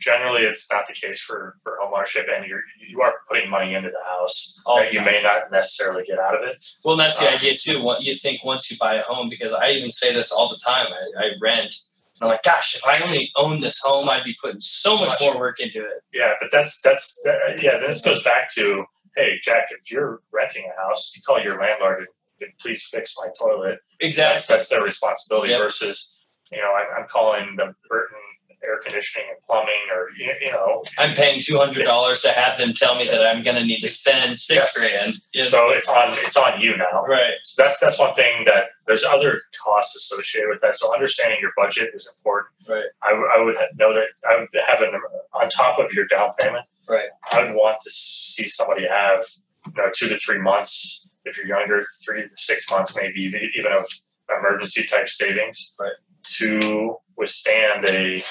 Generally, 0.01 0.43
it's 0.43 0.69
not 0.73 0.87
the 0.89 0.95
case 0.95 1.23
for 1.23 1.55
for 1.63 1.79
home 1.81 1.93
ownership, 1.95 2.27
and 2.35 2.45
you're 2.45 2.63
you 2.89 3.01
are 3.03 3.15
putting 3.31 3.49
money 3.49 3.75
into 3.75 3.89
the 3.91 4.03
house 4.19 4.61
All 4.67 4.79
that 4.79 4.91
the 4.93 4.99
you 4.99 5.05
may 5.05 5.23
not 5.23 5.53
necessarily 5.53 6.03
get 6.05 6.19
out 6.19 6.35
of 6.35 6.43
it. 6.49 6.65
Well, 6.85 6.97
that's 6.97 7.21
the 7.21 7.29
Uh, 7.31 7.37
idea 7.37 7.57
too. 7.57 7.81
What 7.83 8.03
you 8.03 8.15
think 8.17 8.43
once 8.43 8.69
you 8.69 8.77
buy 8.79 8.95
a 8.97 9.03
home, 9.03 9.29
because 9.29 9.53
I 9.53 9.71
even 9.71 9.91
say 9.91 10.13
this 10.13 10.33
all 10.33 10.49
the 10.49 10.59
time. 10.59 10.89
I, 11.21 11.27
I 11.27 11.31
rent. 11.41 11.73
I'm 12.23 12.29
like, 12.29 12.43
gosh, 12.43 12.77
if 12.77 12.83
I 12.87 12.95
only 13.05 13.31
owned 13.37 13.63
this 13.63 13.81
home, 13.83 14.09
I'd 14.09 14.25
be 14.25 14.37
putting 14.41 14.61
so 14.61 14.97
much 14.99 15.11
more 15.21 15.39
work 15.39 15.61
into 15.61 15.81
it. 15.81 16.03
Yeah, 16.13 16.33
but 16.41 16.51
that's 16.53 16.81
that's 16.81 17.21
that, 17.25 17.61
yeah. 17.63 17.79
This 17.79 18.05
goes 18.05 18.23
back 18.23 18.53
to 18.55 18.85
hey, 19.17 19.39
Jack, 19.43 19.67
if 19.71 19.91
you're 19.91 20.21
renting 20.33 20.65
a 20.65 20.81
house, 20.83 21.13
you 21.15 21.23
call 21.27 21.41
your 21.41 21.61
landlord 21.61 21.99
and 22.01 22.09
and 22.41 22.51
please 22.61 22.83
fix 22.91 23.15
my 23.23 23.29
toilet. 23.39 23.79
That's 24.01 24.17
Exactly. 24.17 24.57
that's 24.57 24.69
their 24.69 24.83
responsibility 24.83 25.51
Yep. 25.53 25.61
versus 25.61 26.17
you 26.51 26.59
know 26.59 26.73
I'm, 26.75 27.03
I'm 27.03 27.09
calling 27.09 27.55
the 27.57 27.73
Burton 27.89 28.17
air 28.65 28.79
conditioning 28.85 29.27
and 29.31 29.43
plumbing 29.45 29.83
or 29.95 30.09
you, 30.17 30.53
know 30.53 30.83
I'm 30.99 31.15
paying 31.15 31.43
two 31.45 31.59
hundred 31.59 31.85
dollars 31.85 32.23
to 32.23 32.31
have 32.31 32.59
them 32.59 32.73
tell 32.75 32.97
me 32.97 33.05
that 33.07 33.25
I'm 33.27 33.43
going 33.43 33.57
to 33.57 33.65
need 33.65 33.81
to 33.81 33.89
spend 33.89 34.37
six 34.37 34.73
Yes. 34.75 34.79
grand. 34.79 35.15
So 35.47 35.71
it's 35.71 35.89
on 35.89 36.09
it's 36.11 36.37
on 36.37 36.61
you 36.61 36.77
now. 36.77 37.05
right. 37.09 37.35
So 37.43 37.63
that's 37.63 37.79
that's 37.81 37.99
one 37.99 38.15
thing 38.15 38.45
that 38.47 38.71
there's 38.87 39.05
other 39.05 39.43
costs 39.63 39.95
associated 39.97 40.49
with 40.51 40.61
that. 40.63 40.75
So 40.77 40.93
understanding 40.95 41.39
your 41.41 41.53
budget 41.57 41.91
is 41.95 42.15
important. 42.19 42.51
Right. 42.69 42.85
I, 43.03 43.43
would 43.43 43.57
know 43.77 43.93
that 43.95 44.09
I 44.29 44.39
would 44.39 44.49
have 44.67 44.81
an 44.83 45.01
on 45.35 45.49
top 45.49 45.79
of 45.79 45.93
your 45.93 46.07
down 46.07 46.31
payment. 46.39 46.65
Right. 46.89 47.09
I 47.33 47.45
would 47.45 47.55
want 47.55 47.79
to 47.81 47.91
see 47.91 48.49
somebody 48.49 48.87
have 48.89 49.25
you 49.67 49.73
know 49.77 49.89
two 49.95 50.09
to 50.09 50.17
three 50.17 50.39
months 50.39 51.09
if 51.25 51.37
you're 51.37 51.47
younger, 51.47 51.81
three 52.05 52.23
to 52.23 52.37
six 52.37 52.71
months 52.71 52.97
maybe 52.97 53.21
even 53.21 53.41
even 53.59 53.73
of 53.73 53.87
emergency 54.39 54.85
type 54.87 55.09
savings. 55.09 55.75
Right. 55.81 55.93
To 56.39 56.97
withstand 57.17 57.85
a 57.87 58.23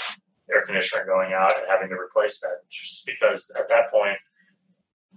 air 0.53 0.65
conditioner 0.65 1.05
going 1.05 1.33
out 1.33 1.51
and 1.57 1.65
having 1.69 1.89
to 1.89 1.95
replace 1.95 2.39
that, 2.41 2.57
just 2.69 3.05
because 3.05 3.51
at 3.59 3.67
that 3.69 3.91
point 3.91 4.17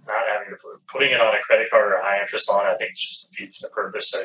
not 0.07 0.21
having 0.31 0.49
to 0.49 0.57
put, 0.61 0.85
putting 0.87 1.11
it 1.11 1.19
on 1.19 1.33
a 1.33 1.39
credit 1.39 1.67
card 1.71 1.91
or 1.91 1.95
a 1.95 2.03
high 2.03 2.21
interest 2.21 2.47
loan, 2.49 2.65
I 2.65 2.75
think 2.75 2.95
just 2.95 3.31
defeats 3.31 3.59
the 3.59 3.69
purpose. 3.69 4.09
So 4.11 4.21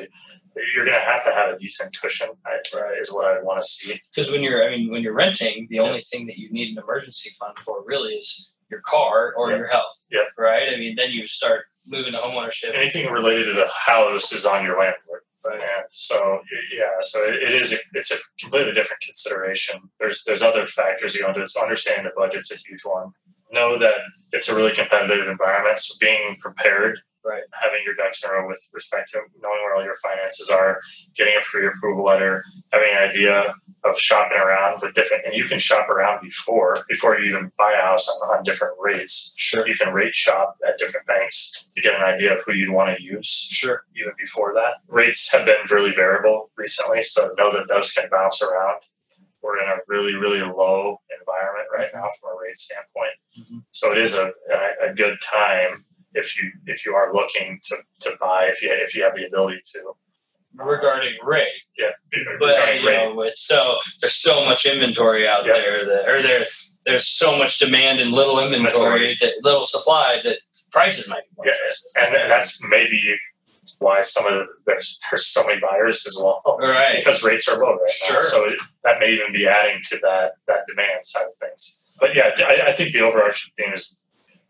you're 0.75 0.85
going 0.85 0.97
to 0.97 1.03
have 1.03 1.23
to 1.25 1.31
have 1.31 1.49
a 1.49 1.57
decent 1.57 1.97
cushion, 1.99 2.29
I, 2.45 2.59
is 2.99 3.11
what 3.11 3.25
I 3.25 3.41
want 3.41 3.59
to 3.59 3.63
see. 3.63 3.99
Because 4.13 4.31
when 4.31 4.43
you're, 4.43 4.63
I 4.63 4.69
mean, 4.69 4.91
when 4.91 5.01
you're 5.01 5.15
renting, 5.15 5.67
the 5.71 5.79
only 5.79 6.01
thing 6.01 6.27
that 6.27 6.37
you 6.37 6.51
need 6.51 6.77
an 6.77 6.83
emergency 6.83 7.31
fund 7.39 7.57
for 7.57 7.83
really 7.85 8.13
is 8.13 8.51
your 8.69 8.81
car 8.81 9.33
or 9.35 9.49
Yeah. 9.49 9.57
your 9.57 9.67
health. 9.67 10.05
Yeah. 10.11 10.21
Right. 10.37 10.71
I 10.71 10.77
mean, 10.77 10.95
then 10.95 11.11
you 11.11 11.25
start 11.25 11.61
moving 11.87 12.13
to 12.13 12.19
homeownership. 12.19 12.75
Anything 12.75 13.11
related 13.11 13.45
to 13.45 13.53
the 13.53 13.69
house 13.87 14.31
is 14.31 14.45
on 14.45 14.63
your 14.63 14.77
landlord. 14.77 15.21
And 15.45 15.85
so 15.89 16.41
yeah, 16.73 16.99
so 17.01 17.19
it, 17.27 17.51
is 17.51 17.73
a, 17.73 17.77
it's 17.93 18.11
a 18.11 18.15
completely 18.39 18.73
different 18.73 19.01
consideration. 19.01 19.79
There's 19.99 20.23
there's 20.25 20.43
other 20.43 20.65
factors 20.65 21.15
you 21.15 21.21
know. 21.21 21.33
So 21.45 21.61
understanding 21.61 22.05
the 22.05 22.11
budget's 22.19 22.51
a 22.51 22.57
huge 22.67 22.81
one. 22.83 23.11
Know 23.51 23.77
that 23.79 23.99
it's 24.31 24.49
a 24.49 24.55
really 24.55 24.73
competitive 24.73 25.27
environment. 25.27 25.79
So 25.79 25.95
being 25.99 26.37
prepared, 26.39 26.99
Right. 27.23 27.43
having 27.53 27.81
your 27.85 27.93
ducks 27.95 28.23
in 28.23 28.29
a 28.29 28.33
row 28.33 28.47
with 28.47 28.61
respect 28.73 29.11
to 29.11 29.19
knowing 29.41 29.61
where 29.63 29.75
all 29.75 29.83
your 29.83 29.95
finances 30.03 30.49
are, 30.49 30.81
getting 31.15 31.35
a 31.35 31.41
pre-approval 31.43 32.03
letter, 32.03 32.43
having 32.71 32.89
an 32.91 33.09
idea 33.09 33.53
of 33.83 33.97
shopping 33.97 34.37
around 34.39 34.81
with 34.81 34.93
different, 34.93 35.25
and 35.25 35.35
you 35.35 35.45
can 35.45 35.59
shop 35.59 35.87
around 35.89 36.21
before 36.21 36.83
before 36.89 37.17
you 37.19 37.25
even 37.29 37.51
buy 37.57 37.73
a 37.73 37.81
house 37.81 38.07
on, 38.09 38.37
on 38.37 38.43
different 38.43 38.73
rates. 38.79 39.33
Sure. 39.37 39.67
You 39.67 39.75
can 39.75 39.93
rate 39.93 40.15
shop 40.15 40.57
at 40.67 40.77
different 40.77 41.05
banks 41.07 41.67
to 41.75 41.81
get 41.81 41.95
an 41.95 42.01
idea 42.01 42.35
of 42.37 42.43
who 42.45 42.53
you'd 42.53 42.71
want 42.71 42.95
to 42.97 43.03
use 43.03 43.27
Sure. 43.51 43.83
even 43.95 44.13
before 44.17 44.53
that. 44.53 44.75
Rates 44.87 45.31
have 45.31 45.45
been 45.45 45.57
really 45.71 45.91
variable 45.93 46.49
recently, 46.57 47.01
so 47.03 47.33
know 47.37 47.51
that 47.51 47.67
those 47.67 47.91
can 47.91 48.09
bounce 48.09 48.41
around. 48.41 48.81
we're 49.43 49.61
in 49.61 49.67
a 49.69 49.77
really 49.87 50.15
really 50.15 50.41
low 50.41 50.99
environment 51.19 51.67
right 51.75 51.89
now 51.93 52.07
from 52.19 52.31
a 52.33 52.41
rate 52.41 52.57
standpoint. 52.57 53.15
Mm-hmm. 53.39 53.59
So 53.71 53.91
it 53.91 53.97
is 53.97 54.13
a, 54.15 54.31
a, 54.51 54.89
a 54.89 54.93
good 54.93 55.17
time 55.21 55.85
if 56.13 56.37
you 56.37 56.51
if 56.65 56.85
you 56.85 56.93
are 56.95 57.13
looking 57.13 57.59
to, 57.63 57.77
to 58.01 58.17
buy 58.19 58.45
if 58.51 58.61
you 58.61 58.69
if 58.71 58.95
you 58.95 59.03
have 59.03 59.15
the 59.15 59.25
ability 59.25 59.59
to. 59.73 59.93
regarding 60.55 61.13
rate. 61.23 61.47
Yeah, 61.77 61.91
But 62.39 62.47
regarding 62.47 62.81
you 62.83 62.87
know, 62.91 63.21
it's 63.21 63.41
so 63.41 63.77
there's 64.01 64.15
so 64.15 64.45
much 64.45 64.65
inventory 64.65 65.27
out 65.27 65.45
Yeah. 65.45 65.53
there 65.53 65.85
that, 65.85 66.09
or 66.09 66.21
there 66.21 66.45
there's 66.85 67.07
so 67.07 67.37
much 67.37 67.59
demand 67.59 67.99
and 67.99 68.11
little 68.11 68.39
inventory 68.39 69.15
that 69.21 69.33
little 69.43 69.63
supply 69.63 70.19
that 70.23 70.37
prices 70.71 71.09
might 71.09 71.23
be 71.29 71.35
more 71.37 71.45
Yeah, 71.47 71.53
expensive. 71.69 72.19
and 72.21 72.31
that's 72.31 72.67
maybe 72.69 73.15
why 73.77 74.01
some 74.01 74.25
of 74.25 74.33
the, 74.33 74.45
there's 74.65 74.99
there's 75.09 75.27
so 75.27 75.45
many 75.47 75.59
buyers 75.61 76.05
as 76.07 76.17
well 76.21 76.41
right. 76.59 76.97
because 76.97 77.23
rates 77.23 77.47
are 77.47 77.57
low 77.59 77.73
right 77.75 77.93
now. 78.11 78.21
So 78.21 78.45
it, 78.49 78.61
that 78.83 78.99
may 78.99 79.11
even 79.13 79.31
be 79.31 79.47
adding 79.47 79.79
to 79.85 79.97
that 80.01 80.33
that 80.47 80.61
demand 80.67 81.05
side 81.05 81.27
of 81.27 81.35
things. 81.35 81.79
But 81.99 82.15
yeah, 82.15 82.31
I, 82.39 82.63
I 82.67 82.71
think 82.73 82.93
the 82.93 83.01
overarching 83.01 83.53
theme 83.55 83.73
is 83.73 84.00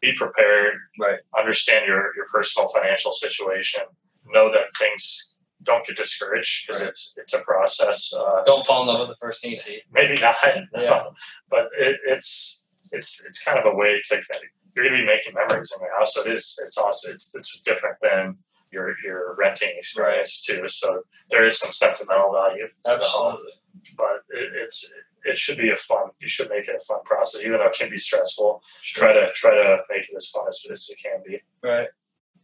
be 0.02 0.14
prepared. 0.14 0.76
Right. 1.00 1.20
Understand 1.38 1.86
your 1.88 2.16
your 2.16 2.26
personal 2.34 2.68
financial 2.70 3.12
situation. 3.12 3.82
Know 4.26 4.52
that 4.52 4.66
things 4.78 5.36
don't 5.64 5.86
get 5.86 5.96
discouraged 5.98 6.66
because 6.68 6.82
Right. 6.82 6.90
it's 6.90 7.14
it's 7.18 7.34
a 7.34 7.42
process. 7.44 8.14
Uh, 8.14 8.44
Don't 8.46 8.66
fall 8.66 8.82
in 8.82 8.88
love 8.88 9.00
with 9.00 9.10
the 9.10 9.16
first 9.26 9.42
thing 9.42 9.52
you 9.52 9.58
see. 9.58 9.82
maybe 9.92 10.20
not, 10.20 10.36
Yeah. 10.76 11.04
but 11.50 11.68
it, 11.78 12.00
it's 12.08 12.64
it's 12.92 13.24
it's 13.28 13.44
kind 13.44 13.60
of 13.60 13.66
a 13.72 13.76
way 13.76 14.02
to 14.06 14.16
kind 14.16 14.24
of, 14.36 14.42
you're 14.76 14.86
going 14.86 14.98
to 14.98 15.04
be 15.04 15.06
making 15.06 15.34
memories 15.34 15.72
in 15.76 15.84
your 15.86 15.96
house. 15.98 16.14
So 16.16 16.22
it 16.26 16.32
is 16.32 16.60
it's 16.66 16.78
also 16.78 17.12
it's 17.12 17.34
it's 17.36 17.60
different 17.60 17.98
than 18.02 18.38
your 18.72 18.96
your 19.04 19.36
renting 19.38 19.74
experience 19.78 20.42
too. 20.42 20.68
So 20.68 21.04
there 21.30 21.46
is 21.46 21.60
some 21.60 21.72
sentimental 21.72 22.32
value 22.32 22.68
to 22.68 22.72
the 22.86 23.06
home, 23.06 23.38
Absolutely. 23.38 23.52
but 23.98 24.18
it, 24.30 24.50
it's 24.64 24.92
it 25.24 25.38
should 25.38 25.58
be 25.58 25.70
a 25.70 25.76
fun. 25.76 26.10
You 26.20 26.28
should 26.28 26.50
make 26.50 26.68
it 26.68 26.76
a 26.76 26.86
fun 26.86 27.00
process, 27.06 27.42
even 27.42 27.60
though 27.60 27.68
it 27.68 27.76
can 27.78 27.90
be 27.90 27.98
stressful. 27.98 28.64
Sure. 28.82 29.04
Try 29.04 29.14
to 29.14 29.32
try 29.34 29.52
to 29.52 29.84
make 29.90 30.10
it 30.10 30.16
as 30.16 30.30
fun 30.30 30.46
as, 30.48 30.66
as 30.72 30.90
it 30.90 30.98
can 31.02 31.22
be. 31.26 31.42
Right. 31.64 31.88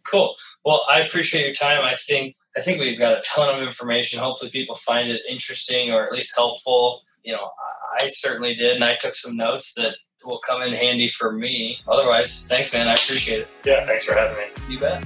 Cool. 0.06 0.36
Well, 0.64 0.86
I 0.90 1.02
appreciate 1.02 1.44
your 1.44 1.54
time. 1.54 1.84
I 1.84 1.96
think 1.96 2.36
I 2.56 2.62
think 2.62 2.80
we've 2.80 3.00
got 3.00 3.18
a 3.18 3.22
ton 3.26 3.54
of 3.54 3.66
information. 3.66 4.20
Hopefully, 4.20 4.52
people 4.52 4.76
find 4.76 5.10
it 5.10 5.22
interesting 5.30 5.92
or 5.92 6.06
at 6.06 6.14
least 6.14 6.34
helpful. 6.36 7.02
You 7.24 7.34
know, 7.34 7.44
I 7.44 7.78
I 8.00 8.08
certainly 8.08 8.56
did, 8.56 8.76
and 8.76 8.84
I 8.84 8.96
took 9.00 9.16
some 9.16 9.36
notes 9.36 9.74
that 9.74 9.96
will 10.24 10.40
come 10.40 10.62
in 10.62 10.74
handy 10.74 11.08
for 11.08 11.32
me. 11.32 11.80
Otherwise, 11.88 12.48
thanks, 12.48 12.74
man. 12.74 12.88
I 12.88 12.94
appreciate 12.94 13.40
it. 13.40 13.48
Yeah, 13.66 13.86
thanks 13.86 14.06
for 14.06 14.14
having 14.14 14.38
me. 14.38 14.74
You 14.74 14.80
bet. 14.80 15.04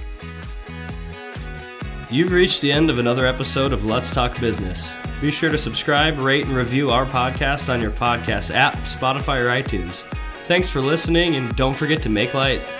You've 2.09 2.31
reached 2.33 2.61
the 2.61 2.71
end 2.71 2.89
of 2.89 2.99
another 2.99 3.25
episode 3.25 3.71
of 3.71 3.85
Let's 3.85 4.13
Talk 4.13 4.39
Business. 4.41 4.93
Be 5.21 5.31
sure 5.31 5.51
to 5.51 5.57
subscribe, 5.57 6.19
rate, 6.19 6.47
and 6.47 6.55
review 6.55 6.89
our 6.89 7.05
podcast 7.05 7.71
on 7.71 7.79
your 7.79 7.91
podcast 7.91 8.53
app, 8.53 8.75
Spotify, 8.79 9.43
or 9.43 9.49
iTunes. 9.49 10.03
Thanks 10.45 10.67
for 10.67 10.81
listening, 10.81 11.35
and 11.35 11.55
don't 11.55 11.75
forget 11.75 12.01
to 12.01 12.09
make 12.09 12.33
light. 12.33 12.73